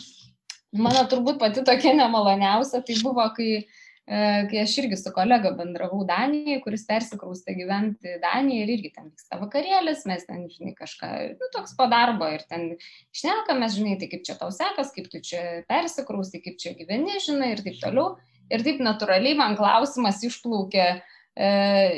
Mano 0.78 1.04
turbūt 1.10 1.42
pati 1.42 1.66
tokia 1.66 1.96
nemaloniausia, 1.98 2.84
tai 2.86 2.96
buvo, 3.02 3.26
kai 3.36 3.52
E, 3.60 3.87
kai 4.08 4.62
aš 4.62 4.78
irgi 4.80 4.96
su 4.96 5.12
kolega 5.12 5.52
bendravau 5.56 6.06
Danijai, 6.08 6.62
kuris 6.64 6.86
persikraustė 6.88 7.58
gyventi 7.58 8.14
Daniją 8.24 8.64
ir 8.64 8.72
irgi 8.78 8.94
ten 8.96 9.10
vyksta 9.10 9.40
vakarėlis, 9.42 10.06
mes 10.08 10.24
ten, 10.30 10.46
žinai, 10.54 10.72
kažką, 10.78 11.10
nu, 11.36 11.50
toks 11.52 11.76
po 11.76 11.90
darbo 11.92 12.30
ir 12.32 12.46
ten 12.48 12.70
šnekamės, 13.18 13.76
žinai, 13.76 13.98
tai 14.00 14.08
kaip 14.14 14.24
čia 14.24 14.38
tau 14.40 14.48
sekas, 14.56 14.94
kaip 14.96 15.12
tu 15.12 15.20
čia 15.20 15.44
persikraustai, 15.68 16.40
kaip 16.46 16.56
čia 16.62 16.72
gyveni, 16.80 17.20
žinai, 17.26 17.52
ir 17.58 17.66
taip 17.68 17.84
toliau. 17.84 18.16
Ir 18.48 18.64
taip 18.64 18.80
natūraliai 18.80 19.36
man 19.36 19.58
klausimas 19.60 20.22
išplaukė, 20.24 20.88
e, 21.36 21.48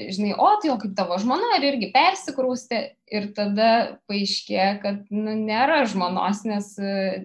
žinai, 0.10 0.34
o 0.34 0.50
tai 0.58 0.74
o 0.74 0.82
kaip 0.82 0.98
tavo 0.98 1.22
žmona, 1.22 1.54
ar 1.60 1.70
irgi 1.70 1.92
persikrūstė 1.94 2.84
ir 3.14 3.30
tada 3.38 4.00
paaiškė, 4.10 4.64
kad 4.82 5.06
nu, 5.14 5.38
nėra 5.38 5.84
žmonos, 5.94 6.42
nes, 6.50 6.74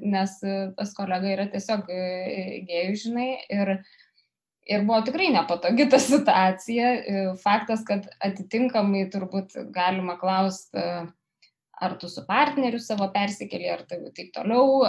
nes 0.05 0.41
tas 0.77 0.93
kolega 0.93 1.39
yra 1.39 1.49
tiesiog 1.49 1.89
e, 1.89 2.03
gėjų, 2.69 2.99
žinai, 3.07 3.31
ir, 3.49 3.79
ir 4.67 4.85
buvo 4.87 5.01
tikrai 5.05 5.29
nepatogi 5.35 5.89
ta 5.91 6.01
situacija. 6.01 6.95
E, 6.95 7.27
faktas, 7.43 7.85
kad 7.87 8.09
atitinkamai 8.25 9.07
turbūt 9.13 9.59
galima 9.75 10.17
klausti, 10.21 10.85
ar 11.85 11.97
tu 12.01 12.09
su 12.09 12.25
partneriu 12.27 12.81
savo 12.81 13.09
persikeli, 13.13 13.69
ar 13.71 13.85
tai 13.89 14.01
taip 14.17 14.33
toliau, 14.35 14.85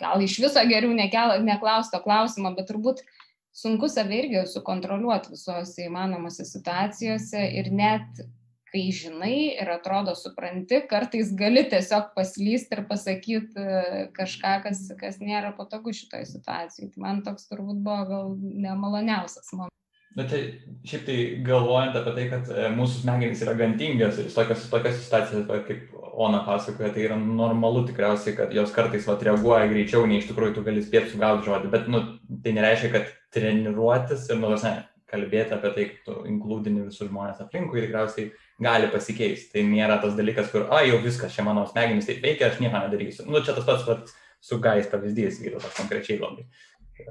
gal 0.00 0.22
iš 0.24 0.38
viso 0.42 0.62
geriau 0.68 0.94
neklausto 0.96 2.00
klausimo, 2.04 2.54
bet 2.56 2.70
turbūt 2.70 3.04
sunku 3.52 3.90
save 3.90 4.22
irgi 4.22 4.44
sukontroliuoti 4.48 5.34
visose 5.34 5.86
įmanomose 5.86 6.46
situacijose 6.48 7.44
ir 7.60 7.70
net 7.74 8.22
kai 8.70 8.84
žinai 8.94 9.34
ir 9.60 9.70
atrodo 9.72 10.14
supranti, 10.18 10.82
kartais 10.90 11.32
gali 11.36 11.64
tiesiog 11.70 12.12
paslysti 12.16 12.78
ir 12.78 12.84
pasakyti 12.90 13.64
e, 13.64 14.04
kažką, 14.16 14.54
kas, 14.66 14.86
kas 15.00 15.18
nėra 15.22 15.52
patogu 15.58 15.94
šitoje 15.96 16.28
situacijoje. 16.30 16.92
Tai 16.94 17.04
man 17.06 17.24
toks 17.26 17.50
turbūt 17.50 17.82
buvo 17.84 18.06
gal 18.10 18.32
nemaloniausias 18.38 19.52
momentas. 19.52 19.76
Bet 20.18 20.26
tai 20.32 20.40
šiaip 20.90 21.04
tai 21.06 21.16
galvojant 21.46 21.94
apie 22.00 22.12
tai, 22.16 22.26
kad 22.32 22.48
e, 22.50 22.68
mūsų 22.74 23.04
smegenys 23.04 23.42
yra 23.44 23.54
gantingios 23.58 24.18
ir 24.18 24.30
tokios, 24.34 24.66
tokios 24.72 25.02
situacijos, 25.04 25.46
kaip 25.68 25.98
Ona 26.20 26.42
pasakoja, 26.44 26.90
tai 26.92 27.04
yra 27.06 27.16
normalu 27.16 27.84
tikriausiai, 27.88 28.34
kad 28.36 28.50
jos 28.52 28.72
kartais 28.74 29.06
vat, 29.08 29.22
reaguoja 29.24 29.68
greičiau, 29.70 30.02
nei 30.10 30.18
iš 30.20 30.26
tikrųjų 30.28 30.56
tu 30.56 30.64
gali 30.66 30.82
spėti 30.82 31.14
sugauti 31.14 31.46
žodį, 31.46 31.70
bet 31.72 31.86
nu, 31.88 32.00
tai 32.44 32.52
nereiškia, 32.56 32.90
kad 32.92 33.12
treniruotis 33.32 34.26
ir, 34.28 34.40
nu, 34.42 34.50
kalbėti 35.10 35.54
apie 35.56 35.72
tai, 35.74 35.84
kaip 35.90 36.06
tu 36.06 36.16
inkludini 36.30 36.86
visus 36.86 37.08
žmonės 37.10 37.42
aplinkui, 37.44 37.82
tikriausiai 37.84 38.30
gali 38.62 38.88
pasikeisti. 38.92 39.50
Tai 39.54 39.64
nėra 39.68 39.98
tas 40.02 40.16
dalykas, 40.18 40.50
kur, 40.52 40.68
a, 40.70 40.82
jau 40.86 41.00
viskas, 41.04 41.34
čia 41.34 41.44
mano 41.46 41.66
smegenys 41.68 42.08
taip 42.08 42.22
veikia, 42.24 42.50
aš 42.50 42.62
nieko 42.62 42.80
nedarysiu. 42.84 43.26
Nu, 43.28 43.42
čia 43.44 43.56
tas 43.56 43.66
pats, 43.68 43.86
vat, 43.88 44.14
su 44.40 44.60
gais 44.62 44.88
pavyzdys, 44.90 45.42
gyvas 45.44 45.68
konkrečiai 45.76 46.20
labai. 46.20 46.46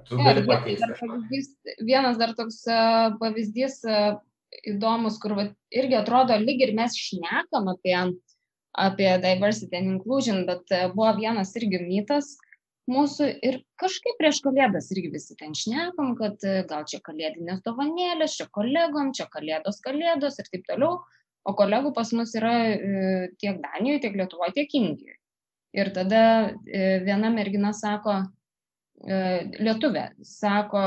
Tu 0.07 0.17
gali 0.21 0.45
pakeisti. 0.47 0.89
Pavyzdys, 0.99 1.53
vienas 1.85 2.17
dar 2.21 2.33
toks 2.37 2.63
pavyzdys 3.21 3.79
įdomus, 4.73 5.19
kur 5.21 5.35
va, 5.37 5.47
irgi 5.73 5.97
atrodo 5.99 6.37
lyg 6.41 6.61
ir 6.65 6.75
mes 6.77 6.97
šnekam 6.97 7.69
apie, 7.73 7.95
apie 8.73 9.09
diversity 9.21 9.77
and 9.77 9.97
inclusion, 9.97 10.45
bet 10.49 10.65
buvo 10.95 11.11
vienas 11.19 11.53
irgi 11.59 11.81
mytas 11.85 12.35
mūsų 12.89 13.27
ir 13.45 13.59
kažkaip 13.81 14.17
prieš 14.21 14.41
kalėdas 14.45 14.89
irgi 14.93 15.11
visi 15.13 15.37
ten 15.39 15.53
šnekam, 15.57 16.15
kad 16.19 16.41
gal 16.69 16.87
čia 16.89 16.99
kalėdinės 17.05 17.61
dovanėlės, 17.67 18.39
čia 18.39 18.49
kolegom, 18.55 19.13
čia 19.17 19.29
kalėdos 19.33 19.79
kalėdos 19.85 20.41
ir 20.41 20.49
taip 20.51 20.65
toliau, 20.67 20.99
o 21.45 21.55
kolegų 21.57 21.93
pas 21.95 22.11
mus 22.17 22.35
yra 22.37 22.55
tiek 23.39 23.61
Danijoje, 23.63 24.03
tiek 24.05 24.19
Lietuvoje, 24.19 24.57
tiek 24.57 24.75
Indijoje. 24.81 25.15
Ir 25.77 25.93
tada 25.93 26.21
viena 26.65 27.29
mergina 27.29 27.71
sako, 27.77 28.23
E, 29.07 29.17
lietuvė 29.63 30.09
sako, 30.27 30.81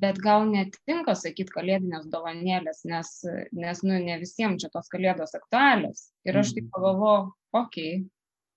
bet 0.00 0.18
gal 0.24 0.46
netinka 0.48 1.12
sakyti 1.18 1.52
kalėdinės 1.52 2.06
dovanėlės, 2.08 2.80
nes, 2.88 3.10
nes 3.52 3.82
nu, 3.84 3.98
ne 4.06 4.16
visiems 4.22 4.62
čia 4.62 4.70
tos 4.72 4.88
kalėdos 4.92 5.36
aktualios. 5.36 6.06
Ir 6.24 6.40
aš 6.40 6.54
taip 6.56 6.64
mhm. 6.64 6.70
pagalvoju, 6.76 7.26
okei, 7.60 7.90
okay, 7.98 8.06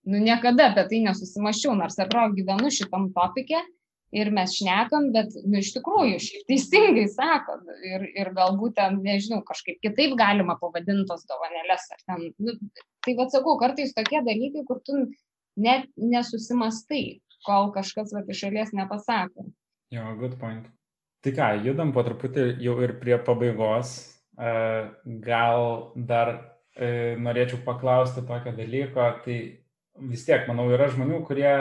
nu 0.07 0.21
niekada 0.23 0.71
apie 0.71 0.87
tai 0.89 1.03
nesusimašiau, 1.05 1.75
nors 1.77 1.99
atrodo 2.01 2.35
gyvenu 2.37 2.71
šitam 2.73 3.09
topike 3.15 3.59
ir 4.11 4.31
mes 4.35 4.53
šnekam, 4.57 5.09
bet 5.15 5.31
nu, 5.45 5.61
iš 5.61 5.71
tikrųjų 5.77 6.19
šiaip 6.19 6.47
teisingai 6.49 7.07
sako 7.11 7.57
ir, 7.87 8.05
ir 8.19 8.31
galbūt 8.35 8.75
ten, 8.79 8.99
nežinau, 9.05 9.39
kažkaip 9.47 9.79
kitaip 9.83 10.17
galima 10.19 10.57
pavadintos 10.59 11.23
dovanėlės. 11.29 11.87
Ten, 12.03 12.27
nu, 12.43 12.57
tai 13.05 13.15
vad 13.19 13.31
sakau, 13.31 13.55
kartais 13.61 13.95
tokie 13.95 14.19
dalykai, 14.25 14.65
kur 14.67 14.81
tu 14.83 15.05
net 15.55 15.87
nesusimastai 15.95 17.21
kol 17.47 17.71
kažkas 17.75 18.13
va, 18.15 18.23
iš 18.27 18.43
šalies 18.45 18.75
nepasako. 18.77 19.47
Jo, 19.91 20.13
good 20.19 20.37
point. 20.39 20.67
Tai 21.21 21.33
ką, 21.37 21.49
judam 21.65 21.91
po 21.93 22.03
truputį 22.05 22.55
jau 22.63 22.77
ir 22.83 22.95
prie 23.01 23.17
pabaigos. 23.21 23.93
E, 24.41 24.51
gal 25.23 25.91
dar 25.95 26.31
e, 26.73 27.15
norėčiau 27.21 27.61
paklausti 27.65 28.23
tokio 28.25 28.53
dalyko, 28.57 29.07
tai 29.25 29.37
vis 30.09 30.25
tiek, 30.27 30.43
manau, 30.49 30.67
yra 30.73 30.89
žmonių, 30.91 31.21
kurie 31.27 31.53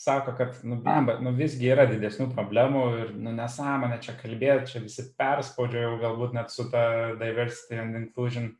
sako, 0.00 0.34
kad, 0.38 0.58
nu, 0.66 0.80
bamba, 0.82 1.18
nu 1.22 1.34
visgi 1.36 1.70
yra 1.70 1.86
didesnių 1.90 2.28
problemų 2.34 2.84
ir, 3.02 3.14
nu, 3.14 3.32
nesąmonė 3.36 4.00
čia 4.02 4.16
kalbėti, 4.18 4.72
čia 4.72 4.84
visi 4.84 5.06
perspaudžia 5.18 5.86
jau 5.86 5.96
galbūt 6.02 6.34
net 6.36 6.50
su 6.54 6.66
ta 6.72 7.14
diversity 7.20 7.78
and 7.80 8.00
inclusion. 8.02 8.52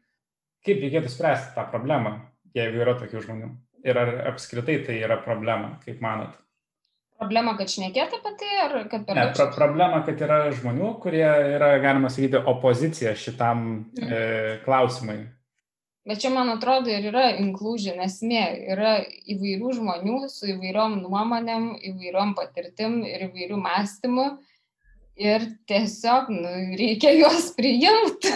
Kaip 0.65 0.81
reikėtų 0.81 1.11
spręsti 1.13 1.57
tą 1.57 1.67
problemą, 1.73 2.19
jeigu 2.57 2.85
yra 2.85 2.95
tokių 3.01 3.27
žmonių? 3.27 3.55
ir 3.85 4.01
ar 4.01 4.15
apskritai 4.33 4.81
tai 4.87 4.97
yra 5.05 5.19
problema, 5.23 5.77
kaip 5.85 6.01
manot? 6.05 6.33
Problema, 7.21 7.55
kad 7.59 7.71
šnekėti 7.71 8.19
apie 8.19 8.33
tai, 8.41 8.51
ar 8.65 8.73
kad 8.91 9.05
per 9.07 9.17
daug? 9.17 9.21
Ne, 9.21 9.37
pro 9.37 9.47
problema, 9.55 10.01
kad 10.07 10.23
yra 10.25 10.39
žmonių, 10.57 10.89
kurie 11.05 11.27
yra, 11.55 11.71
galima 11.83 12.11
sakyti, 12.13 12.41
opozicija 12.51 13.15
šitam 13.17 13.63
mm. 13.95 14.09
e, 14.09 14.23
klausimui. 14.65 15.21
Bet 16.05 16.21
čia, 16.21 16.29
man 16.35 16.51
atrodo, 16.53 16.93
ir 16.93 17.07
yra 17.09 17.31
inclusion 17.41 18.03
esmė. 18.05 18.43
Yra 18.75 18.97
įvairių 19.33 19.71
žmonių 19.79 20.19
su 20.29 20.51
įvairiom 20.53 20.99
nuomonėm, 21.01 21.71
įvairiom 21.93 22.35
patirtim 22.37 22.99
ir 23.09 23.31
įvairių 23.31 23.61
mąstymų. 23.63 24.27
Ir 25.25 25.47
tiesiog 25.71 26.29
nu, 26.35 26.53
reikia 26.77 27.15
juos 27.15 27.53
priimti. 27.57 28.33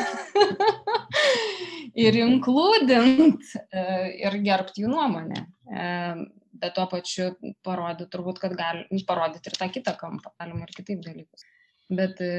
ir 2.07 2.19
inkludint 2.23 3.53
e, 3.69 3.85
ir 4.23 4.39
gerbti 4.47 4.85
jų 4.85 4.93
nuomonę. 4.95 5.45
E, 5.69 5.89
bet 6.59 6.75
tuo 6.79 6.87
pačiu 6.91 7.33
parodyti 7.67 8.09
turbūt, 8.15 8.41
kad 8.43 8.55
gali 8.59 8.87
nu, 8.89 9.03
parodyti 9.07 9.51
ir 9.51 9.59
tą 9.59 9.69
kitą 9.75 9.95
kampą, 9.99 10.33
galima 10.41 10.65
ir 10.65 10.73
kitaip 10.77 11.03
dalykus. 11.05 11.45
Bet 11.89 12.23
e, 12.25 12.33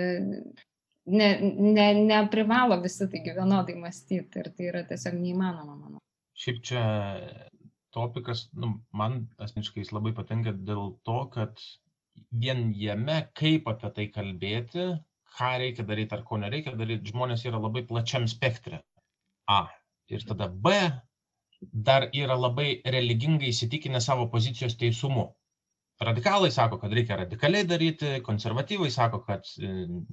ne, 1.10 1.30
ne, 1.42 1.88
neprivalo 2.10 2.80
visi 2.84 3.08
taigi 3.12 3.36
vienodai 3.38 3.76
mąstyti 3.82 4.42
ir 4.44 4.52
tai 4.56 4.70
yra 4.72 4.84
tiesiog 4.90 5.18
neįmanoma, 5.20 5.76
manau. 5.76 6.02
Šiaip 6.40 6.62
čia 6.70 6.84
topikas, 7.96 8.48
nu, 8.54 8.74
man 8.96 9.22
asmeniškai 9.42 9.84
jis 9.84 9.94
labai 9.96 10.14
patinka 10.18 10.54
dėl 10.54 10.94
to, 11.08 11.20
kad 11.34 11.62
vien 12.44 12.70
jame, 12.78 13.20
kaip 13.40 13.68
apie 13.72 13.92
tai 13.98 14.08
kalbėti, 14.16 14.88
ką 15.38 15.52
reikia 15.64 15.86
daryti 15.88 16.16
ar 16.18 16.24
ko 16.28 16.40
nereikia 16.42 16.76
daryti, 16.78 17.12
žmonės 17.14 17.46
yra 17.50 17.62
labai 17.62 17.86
plačiam 17.90 18.28
spektre. 18.30 18.82
A. 19.50 19.66
Ir 20.10 20.24
tada 20.26 20.48
B 20.50 20.74
dar 21.90 22.08
yra 22.16 22.38
labai 22.40 22.70
religingai 22.96 23.52
įsitikinę 23.54 24.02
savo 24.02 24.28
pozicijos 24.34 24.78
teisumu. 24.80 25.28
Radikalai 26.00 26.48
sako, 26.56 26.78
kad 26.80 26.94
reikia 26.96 27.18
radikaliai 27.20 27.66
daryti, 27.68 28.10
konservatyvai 28.24 28.88
sako, 28.94 29.18
kad 29.26 29.50
e, 29.60 29.72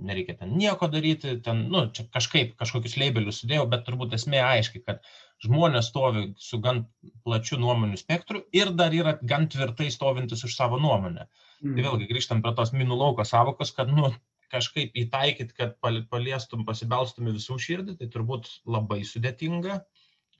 nereikia 0.08 0.34
ten 0.40 0.56
nieko 0.58 0.88
daryti, 0.90 1.36
ten, 1.46 1.60
nu, 1.70 1.84
čia 1.94 2.08
kažkaip 2.16 2.56
kažkokius 2.58 2.96
labelius 2.98 3.38
sudėjau, 3.44 3.68
bet 3.70 3.84
turbūt 3.86 4.16
esmė 4.18 4.40
aiški, 4.42 4.82
kad 4.82 5.06
žmonės 5.46 5.92
stovi 5.92 6.24
su 6.42 6.58
gan 6.64 6.82
plačiu 7.22 7.60
nuomonių 7.62 8.00
spektru 8.02 8.42
ir 8.56 8.74
dar 8.74 8.98
yra 8.98 9.14
gan 9.22 9.46
tvirtai 9.52 9.86
stovintis 9.94 10.42
už 10.48 10.58
savo 10.58 10.82
nuomonę. 10.82 11.28
Mm. 11.62 11.78
Tai 11.78 11.86
vėlgi 11.86 12.10
grįžtam 12.10 12.42
prie 12.42 12.56
tos 12.58 12.74
minų 12.74 12.98
lauko 12.98 13.28
savokos, 13.28 13.70
kad, 13.78 13.94
nu, 13.94 14.10
kažkaip 14.50 14.98
įtaikyti, 15.06 15.54
kad 15.54 15.78
paliestum, 16.10 16.66
pasibelstum 16.66 17.30
į 17.30 17.38
visų 17.38 17.62
širdį, 17.62 18.00
tai 18.00 18.10
turbūt 18.10 18.50
labai 18.66 19.04
sudėtinga. 19.06 19.84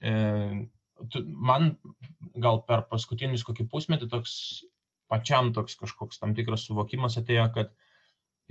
E, 0.02 0.16
man 1.26 1.76
gal 2.34 2.64
per 2.66 2.88
paskutinius 2.90 3.46
kokį 3.46 3.70
pusmetį 3.70 4.10
toks 4.10 4.40
pačiam 5.12 5.52
toks 5.56 5.78
kažkoks 5.80 6.22
tam 6.22 6.34
tikras 6.38 6.66
suvokimas 6.68 7.18
atėjo, 7.20 7.46
kad 7.54 7.72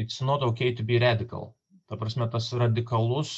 it's 0.02 0.22
not 0.22 0.44
okay 0.44 0.74
to 0.76 0.84
be 0.84 1.00
radical. 1.02 1.54
Ta 1.90 2.00
prasme, 2.02 2.28
tas 2.32 2.52
radikalus 2.58 3.34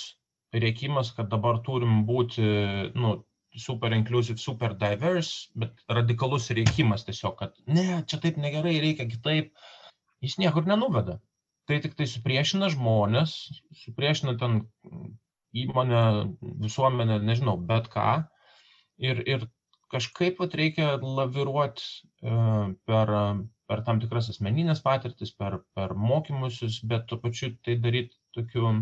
rėkimas, 0.56 1.12
kad 1.16 1.30
dabar 1.32 1.60
turim 1.66 2.06
būti, 2.08 2.46
nu, 2.96 3.18
super 3.58 3.94
inclusive, 3.94 4.40
super 4.40 4.76
diverse, 4.80 5.50
bet 5.58 5.82
radikalus 5.92 6.52
rėkimas 6.56 7.04
tiesiog, 7.08 7.36
kad 7.42 7.58
ne, 7.68 8.04
čia 8.08 8.22
taip 8.24 8.38
negerai, 8.40 8.78
reikia 8.84 9.10
kitaip, 9.10 9.52
jis 10.24 10.38
niekur 10.42 10.70
nenuveda 10.70 11.18
tai 11.68 11.82
tik 11.84 11.98
tai 12.00 12.08
supriešina 12.08 12.70
žmonės, 12.72 13.36
supriešina 13.84 14.38
ten 14.40 14.62
įmonę, 15.58 16.02
visuomenę, 16.64 17.20
nežinau, 17.28 17.58
bet 17.70 17.90
ką. 17.92 18.24
Ir, 19.04 19.20
ir 19.28 19.44
kažkaip 19.92 20.42
vat, 20.42 20.56
reikia 20.60 20.96
laviruoti 21.02 21.84
uh, 22.28 22.74
per, 22.90 23.14
per 23.70 23.84
tam 23.88 24.02
tikras 24.04 24.30
asmeninės 24.34 24.84
patirtis, 24.86 25.34
per, 25.36 25.62
per 25.78 25.96
mokymusius, 25.98 26.82
bet 26.88 27.08
tuo 27.10 27.20
pačiu 27.24 27.54
tai 27.66 27.78
daryti 27.84 28.16
tokiu, 28.36 28.74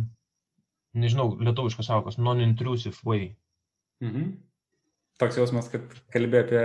nežinau, 0.98 1.34
lietuviškas 1.42 1.92
savokas, 1.92 2.20
non-intrusive 2.22 3.00
way. 3.08 3.34
Mhm. 4.04 4.36
Toks 5.16 5.38
jausmas, 5.40 5.70
kad 5.72 5.94
kalbė 6.12 6.42
apie 6.44 6.64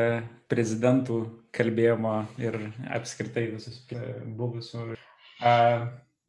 prezidentų 0.50 1.20
kalbėjimo 1.54 2.16
ir 2.42 2.56
apskritai 2.96 3.44
visus 3.52 3.84
buvusių. 4.34 4.88
Uh, 5.40 5.84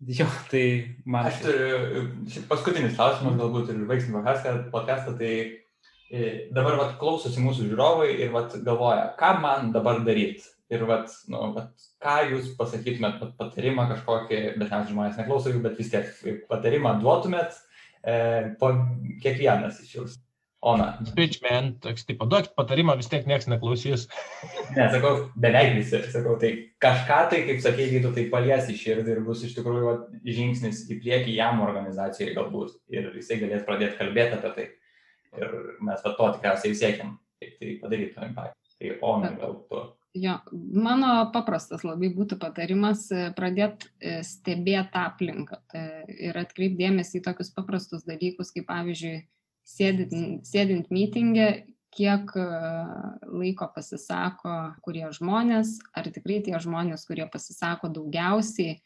Jo, 0.08 0.26
tai 0.50 0.96
man. 1.06 1.28
Aš 1.30 1.44
turiu 1.44 2.06
šiaip 2.26 2.48
paskutinis 2.50 2.96
klausimas, 2.98 3.36
galbūt 3.38 3.68
ir 3.70 3.84
baigsim 3.86 4.16
podcastą, 4.74 5.14
tai 5.20 5.30
e, 5.30 5.50
dabar 6.52 6.80
vat, 6.80 6.96
klausosi 7.00 7.44
mūsų 7.44 7.70
žiūrovai 7.70 8.10
ir 8.26 8.34
vat, 8.34 8.56
galvoja, 8.66 9.12
ką 9.20 9.36
man 9.44 9.72
dabar 9.76 10.02
daryti. 10.06 10.44
Ir 10.72 10.86
vat, 10.88 11.12
nu, 11.28 11.40
vat, 11.56 11.86
ką 12.00 12.16
jūs 12.32 12.54
pasakytumėt, 12.56 13.20
vat, 13.20 13.36
patarimą 13.40 13.90
kažkokį, 13.90 14.42
dažniausiai 14.56 14.94
žmonės 14.94 15.20
neklauso 15.20 15.52
jų, 15.52 15.60
bet 15.66 15.80
vis 15.80 15.92
tiek 15.92 16.12
patarimą 16.48 16.94
duotumėt 17.02 17.58
e, 18.08 18.54
po 18.60 18.72
kiekvienas 19.24 19.82
iš 19.84 19.96
jūsų. 19.98 20.22
Ona. 20.62 20.92
Bitch, 21.18 21.40
man, 21.42 21.72
toks 21.82 22.04
tipo, 22.06 22.28
duok 22.30 22.52
patarimą, 22.54 22.94
vis 23.00 23.08
tiek 23.10 23.26
niekas 23.26 23.48
neklausys. 23.50 24.06
Ne, 24.76 24.86
sakau, 24.94 25.26
beveik 25.42 25.74
visi, 25.76 25.98
sakau, 26.14 26.38
tai 26.40 26.52
kažką 26.80 27.18
tai, 27.32 27.40
kaip 27.48 27.58
sakė, 27.64 27.88
gytų, 27.92 28.12
tai 28.16 28.28
palies 28.32 28.70
į 28.72 28.76
širdį 28.80 29.12
ir 29.16 29.24
bus 29.26 29.42
iš 29.44 29.58
tikrųjų 29.58 29.88
va, 29.88 29.96
žingsnis 30.24 30.86
į 30.94 31.02
priekį 31.02 31.34
jam 31.36 31.60
organizacijai 31.66 32.36
galbūt 32.38 32.78
ir 32.94 33.10
jisai 33.18 33.42
galės 33.42 33.66
pradėti 33.68 34.00
kalbėti 34.00 34.38
apie 34.38 34.54
tai. 34.56 34.68
Ir 35.40 35.58
mes 35.80 36.04
va 36.04 36.14
to 36.18 36.30
tikriausiai 36.36 36.76
siekiam, 36.76 37.16
kaip 37.40 37.58
tai 37.60 37.74
padaryti 37.82 38.28
impact. 38.28 38.58
Tai 38.82 38.94
Ona, 39.08 39.32
gal 39.38 39.58
tu. 39.70 39.82
Jo, 40.18 40.34
mano 40.76 41.12
paprastas 41.32 41.86
labai 41.88 42.10
būtų 42.12 42.36
patarimas 42.42 43.06
e, 43.16 43.30
pradėti 43.38 43.88
e, 44.04 44.18
stebėti 44.28 44.98
aplinką 45.00 45.62
tai 45.72 45.86
ir 46.12 46.40
atkreipdėmėsi 46.42 47.22
į 47.22 47.26
tokius 47.30 47.54
paprastus 47.56 48.04
dalykus, 48.04 48.52
kaip 48.52 48.68
pavyzdžiui, 48.68 49.22
sėdint, 49.72 50.44
sėdint 50.50 50.92
mitingė, 50.92 51.48
kiek 51.92 52.32
laiko 53.28 53.68
pasisako 53.76 54.56
kurie 54.84 55.06
žmonės, 55.12 55.78
ar 55.96 56.08
tikrai 56.12 56.40
tie 56.44 56.56
žmonės, 56.60 57.04
kurie 57.08 57.28
pasisako 57.32 57.92
daugiausiai, 57.92 58.80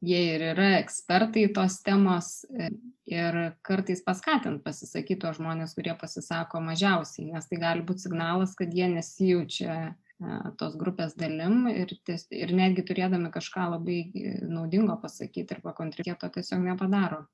jie 0.00 0.20
ir 0.34 0.44
yra 0.52 0.68
ekspertai 0.80 1.46
tos 1.54 1.80
temos 1.84 2.30
e, 2.48 2.70
ir 3.10 3.38
kartais 3.66 4.02
paskatint 4.04 4.62
pasisakyti 4.64 5.20
tos 5.24 5.40
žmonės, 5.40 5.74
kurie 5.76 5.94
pasisako 6.00 6.62
mažiausiai, 6.64 7.30
nes 7.34 7.50
tai 7.50 7.58
gali 7.60 7.84
būti 7.86 8.06
signalas, 8.06 8.54
kad 8.58 8.72
jie 8.74 8.88
nesijaučia 8.92 9.74
e, 9.90 10.38
tos 10.60 10.78
grupės 10.80 11.16
dalim 11.20 11.66
ir, 11.72 11.92
ties, 12.06 12.26
ir 12.32 12.54
netgi 12.56 12.86
turėdami 12.88 13.32
kažką 13.34 13.68
labai 13.76 14.00
naudingo 14.46 14.96
pasakyti 15.02 15.58
arba 15.58 15.76
kontrikėto 15.76 16.32
tiesiog 16.32 16.64
nepadaro. 16.70 17.26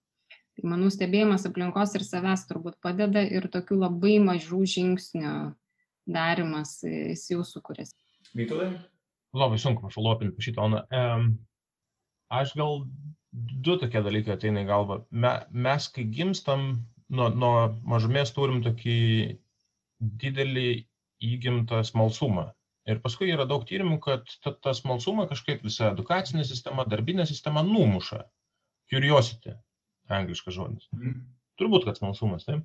Tai 0.56 0.70
manau, 0.72 0.88
stebėjimas 0.88 1.44
aplinkos 1.44 1.92
ir 1.98 2.04
savęs 2.06 2.46
turbūt 2.48 2.78
padeda 2.80 3.20
ir 3.20 3.44
tokių 3.52 3.76
labai 3.82 4.16
mažų 4.24 4.62
žingsnių 4.72 5.32
darimas 6.08 6.78
jis 6.86 7.26
jau 7.34 7.44
sukūrės. 7.44 7.92
Vytulai? 8.36 8.70
Labai 9.36 9.58
sunku 9.60 9.84
pašalopinti 9.84 10.40
šitą 10.40 10.64
oną. 10.64 10.80
Um, 10.88 11.26
aš 12.32 12.54
gal 12.58 12.84
du 13.66 13.76
tokie 13.80 14.02
dalykai 14.02 14.36
ateina 14.36 14.62
į 14.64 14.68
galvą. 14.70 15.00
Me, 15.10 15.32
mes, 15.66 15.88
kai 15.92 16.06
gimstam, 16.18 16.68
nuo, 17.12 17.28
nuo 17.30 17.54
mažumės 17.88 18.32
turim 18.36 18.62
tokį 18.64 18.98
didelį 20.22 20.68
įgimtą 21.26 21.82
smalsumą. 21.86 22.50
Ir 22.86 23.00
paskui 23.02 23.32
yra 23.34 23.46
daug 23.50 23.64
tyrimų, 23.66 23.98
kad 24.04 24.28
tas 24.44 24.58
ta 24.62 24.74
smalsumą 24.76 25.26
kažkaip 25.30 25.64
visa 25.66 25.90
edukacinė 25.90 26.44
sistema, 26.46 26.84
darbinė 26.86 27.26
sistema 27.26 27.64
numuša. 27.66 28.22
Curiosity 28.92 29.56
angliškas 30.12 30.54
žodis. 30.54 30.86
Mhm. 30.94 31.24
Turbūt, 31.58 31.86
kad 31.88 31.98
smalsumas, 31.98 32.44
taip? 32.46 32.62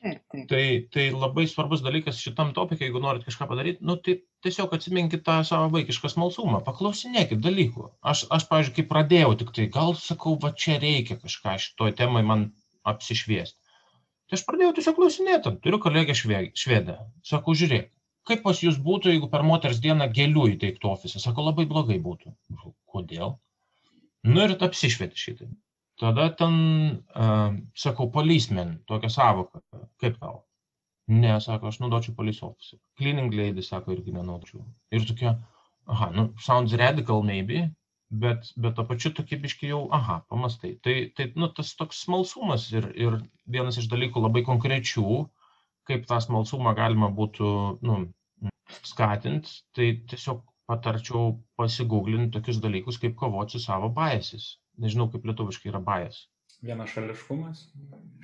Tai, 0.00 0.64
tai 0.88 1.02
labai 1.12 1.44
svarbus 1.50 1.82
dalykas 1.84 2.20
šitam 2.24 2.54
topikui, 2.56 2.86
jeigu 2.86 3.02
norit 3.04 3.26
kažką 3.26 3.44
padaryti, 3.50 3.84
nu, 3.84 3.98
tai 4.00 4.14
tiesiog 4.46 4.72
atsiminkit 4.72 5.26
tą 5.26 5.34
savo 5.44 5.66
vaikišką 5.74 6.08
smalsumą, 6.08 6.62
paklausinėkit 6.64 7.42
dalykų. 7.44 7.84
Aš, 8.12 8.22
aš 8.32 8.46
pavyzdžiui, 8.48 8.76
kai 8.78 8.86
pradėjau, 8.94 9.34
tik 9.42 9.52
tai 9.58 9.66
gal 9.74 9.92
sakau, 10.00 10.38
va 10.40 10.54
čia 10.64 10.78
reikia 10.80 11.18
kažką 11.20 11.58
šitoj 11.66 11.92
temai 12.00 12.24
man 12.30 12.46
apsišviesti. 12.88 13.60
Tai 14.30 14.38
aš 14.38 14.46
pradėjau 14.48 14.72
tiesiog 14.78 14.96
klausinėti, 15.02 15.52
turiu 15.66 15.82
kolegę 15.84 16.16
švedę, 16.16 16.96
sakau, 17.26 17.52
žiūrėk, 17.60 17.92
kaip 18.30 18.44
pas 18.46 18.64
jūs 18.64 18.80
būtų, 18.80 19.12
jeigu 19.12 19.28
per 19.28 19.44
moters 19.44 19.82
dieną 19.84 20.08
gėlių 20.16 20.46
įteiktų 20.54 20.94
ofisą, 20.94 21.20
sako, 21.20 21.50
labai 21.50 21.68
blogai 21.68 22.00
būtų. 22.00 22.32
Kodėl? 22.88 23.36
Nu 24.24 24.46
ir 24.46 24.56
apsišvieti 24.56 25.26
šitai. 25.28 25.50
Tada 26.00 26.30
ten, 26.32 26.54
uh, 27.12 27.50
sakau, 27.76 28.06
policeman, 28.12 28.78
tokia 28.88 29.10
savoka, 29.12 29.60
kaip 30.00 30.14
tau? 30.20 30.38
Ne, 31.12 31.34
sako, 31.44 31.68
aš 31.68 31.80
naudočiau 31.82 32.14
police 32.16 32.40
officer. 32.46 32.78
Cleaning 32.96 33.34
lady, 33.36 33.64
sako, 33.66 33.92
irgi 33.96 34.14
nenaudočiau. 34.14 34.62
Ir 34.96 35.04
tokia, 35.10 35.34
aha, 35.90 36.08
nu, 36.14 36.24
sounds 36.46 36.72
radical 36.80 37.20
maybe, 37.26 37.66
bet, 38.22 38.48
bet 38.56 38.78
to 38.78 38.86
pačiu 38.88 39.12
tokie 39.18 39.36
biški 39.42 39.72
jau, 39.74 39.82
aha, 39.98 40.20
pamastai. 40.32 40.72
Tai, 40.86 40.94
tai 41.18 41.26
nu, 41.34 41.50
tas 41.58 41.74
toks 41.76 42.00
smalsumas 42.06 42.70
ir, 42.72 42.88
ir 42.96 43.18
vienas 43.58 43.76
iš 43.82 43.90
dalykų 43.92 44.24
labai 44.24 44.44
konkrečių, 44.48 45.18
kaip 45.90 46.08
tą 46.08 46.22
smalsumą 46.24 46.72
galima 46.80 47.10
būtų 47.20 47.52
nu, 47.90 47.98
skatinti, 48.88 49.60
tai 49.76 49.92
tiesiog 50.14 50.40
patarčiau 50.70 51.34
pasigūglinti 51.60 52.38
tokius 52.38 52.64
dalykus, 52.64 53.02
kaip 53.02 53.20
kovoti 53.20 53.58
su 53.58 53.66
savo 53.66 53.92
biases 54.00 54.54
nežinau 54.82 55.08
kaip 55.12 55.26
lietuviškai 55.28 55.70
yra 55.72 55.80
bias. 55.84 56.24
Vienašališkumas, 56.66 57.62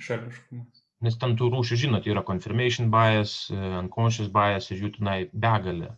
šališkumas. 0.01 0.83
Nes 1.05 1.17
ten 1.21 1.35
tų 1.37 1.51
rūšių, 1.53 1.77
žinot, 1.83 2.07
yra 2.09 2.23
confirmation 2.25 2.89
bias, 2.93 3.35
unconscious 3.53 4.29
bias 4.33 4.71
ir 4.73 4.81
jų 4.81 4.95
tenai 4.97 5.17
begalė. 5.33 5.91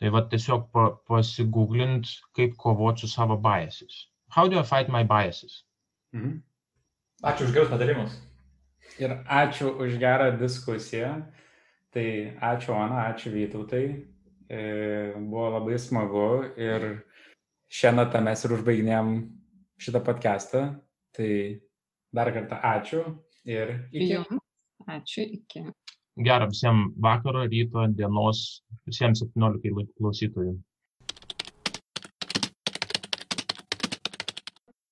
Tai 0.00 0.12
va 0.14 0.22
tiesiog 0.32 0.68
pa, 0.74 0.86
pasigūglint, 1.10 2.08
kaip 2.38 2.54
kovoti 2.60 3.04
su 3.04 3.10
savo 3.12 3.36
biases. 3.36 4.06
How 4.30 4.48
do 4.48 4.58
I 4.58 4.62
fight 4.62 4.88
my 4.88 5.02
biases? 5.04 5.64
Mhm. 6.14 6.40
Ačiū 7.22 7.48
už 7.48 7.52
gerus 7.52 7.68
patarimus. 7.68 8.14
Ir 8.98 9.18
ačiū 9.26 9.74
už 9.76 9.98
gerą 10.00 10.30
diskusiją. 10.40 11.10
Tai 11.90 12.06
ačiū 12.40 12.72
Ona, 12.72 13.10
ačiū 13.10 13.34
Vytautai. 13.34 13.84
E, 14.50 14.60
buvo 15.16 15.50
labai 15.58 15.78
smagu 15.78 16.46
ir 16.56 17.04
šią 17.70 17.92
natą 17.94 18.22
mes 18.22 18.40
ir 18.44 18.54
užbaiginėm 18.56 19.10
šitą 19.80 20.02
podcastą. 20.06 20.64
Tai 21.16 21.30
dar 22.14 22.30
kartą 22.34 22.60
ačiū 22.74 23.04
ir 23.48 23.74
iki. 23.90 24.12
Jums. 24.14 24.40
Ačiū, 24.90 25.24
iki. 25.38 25.64
Gerą 26.20 26.48
visiems 26.50 26.94
vakaro, 27.00 27.44
ryto, 27.48 27.86
dienos, 27.96 28.62
visiems 28.88 29.22
17 29.24 29.94
klausytojų. 29.98 30.54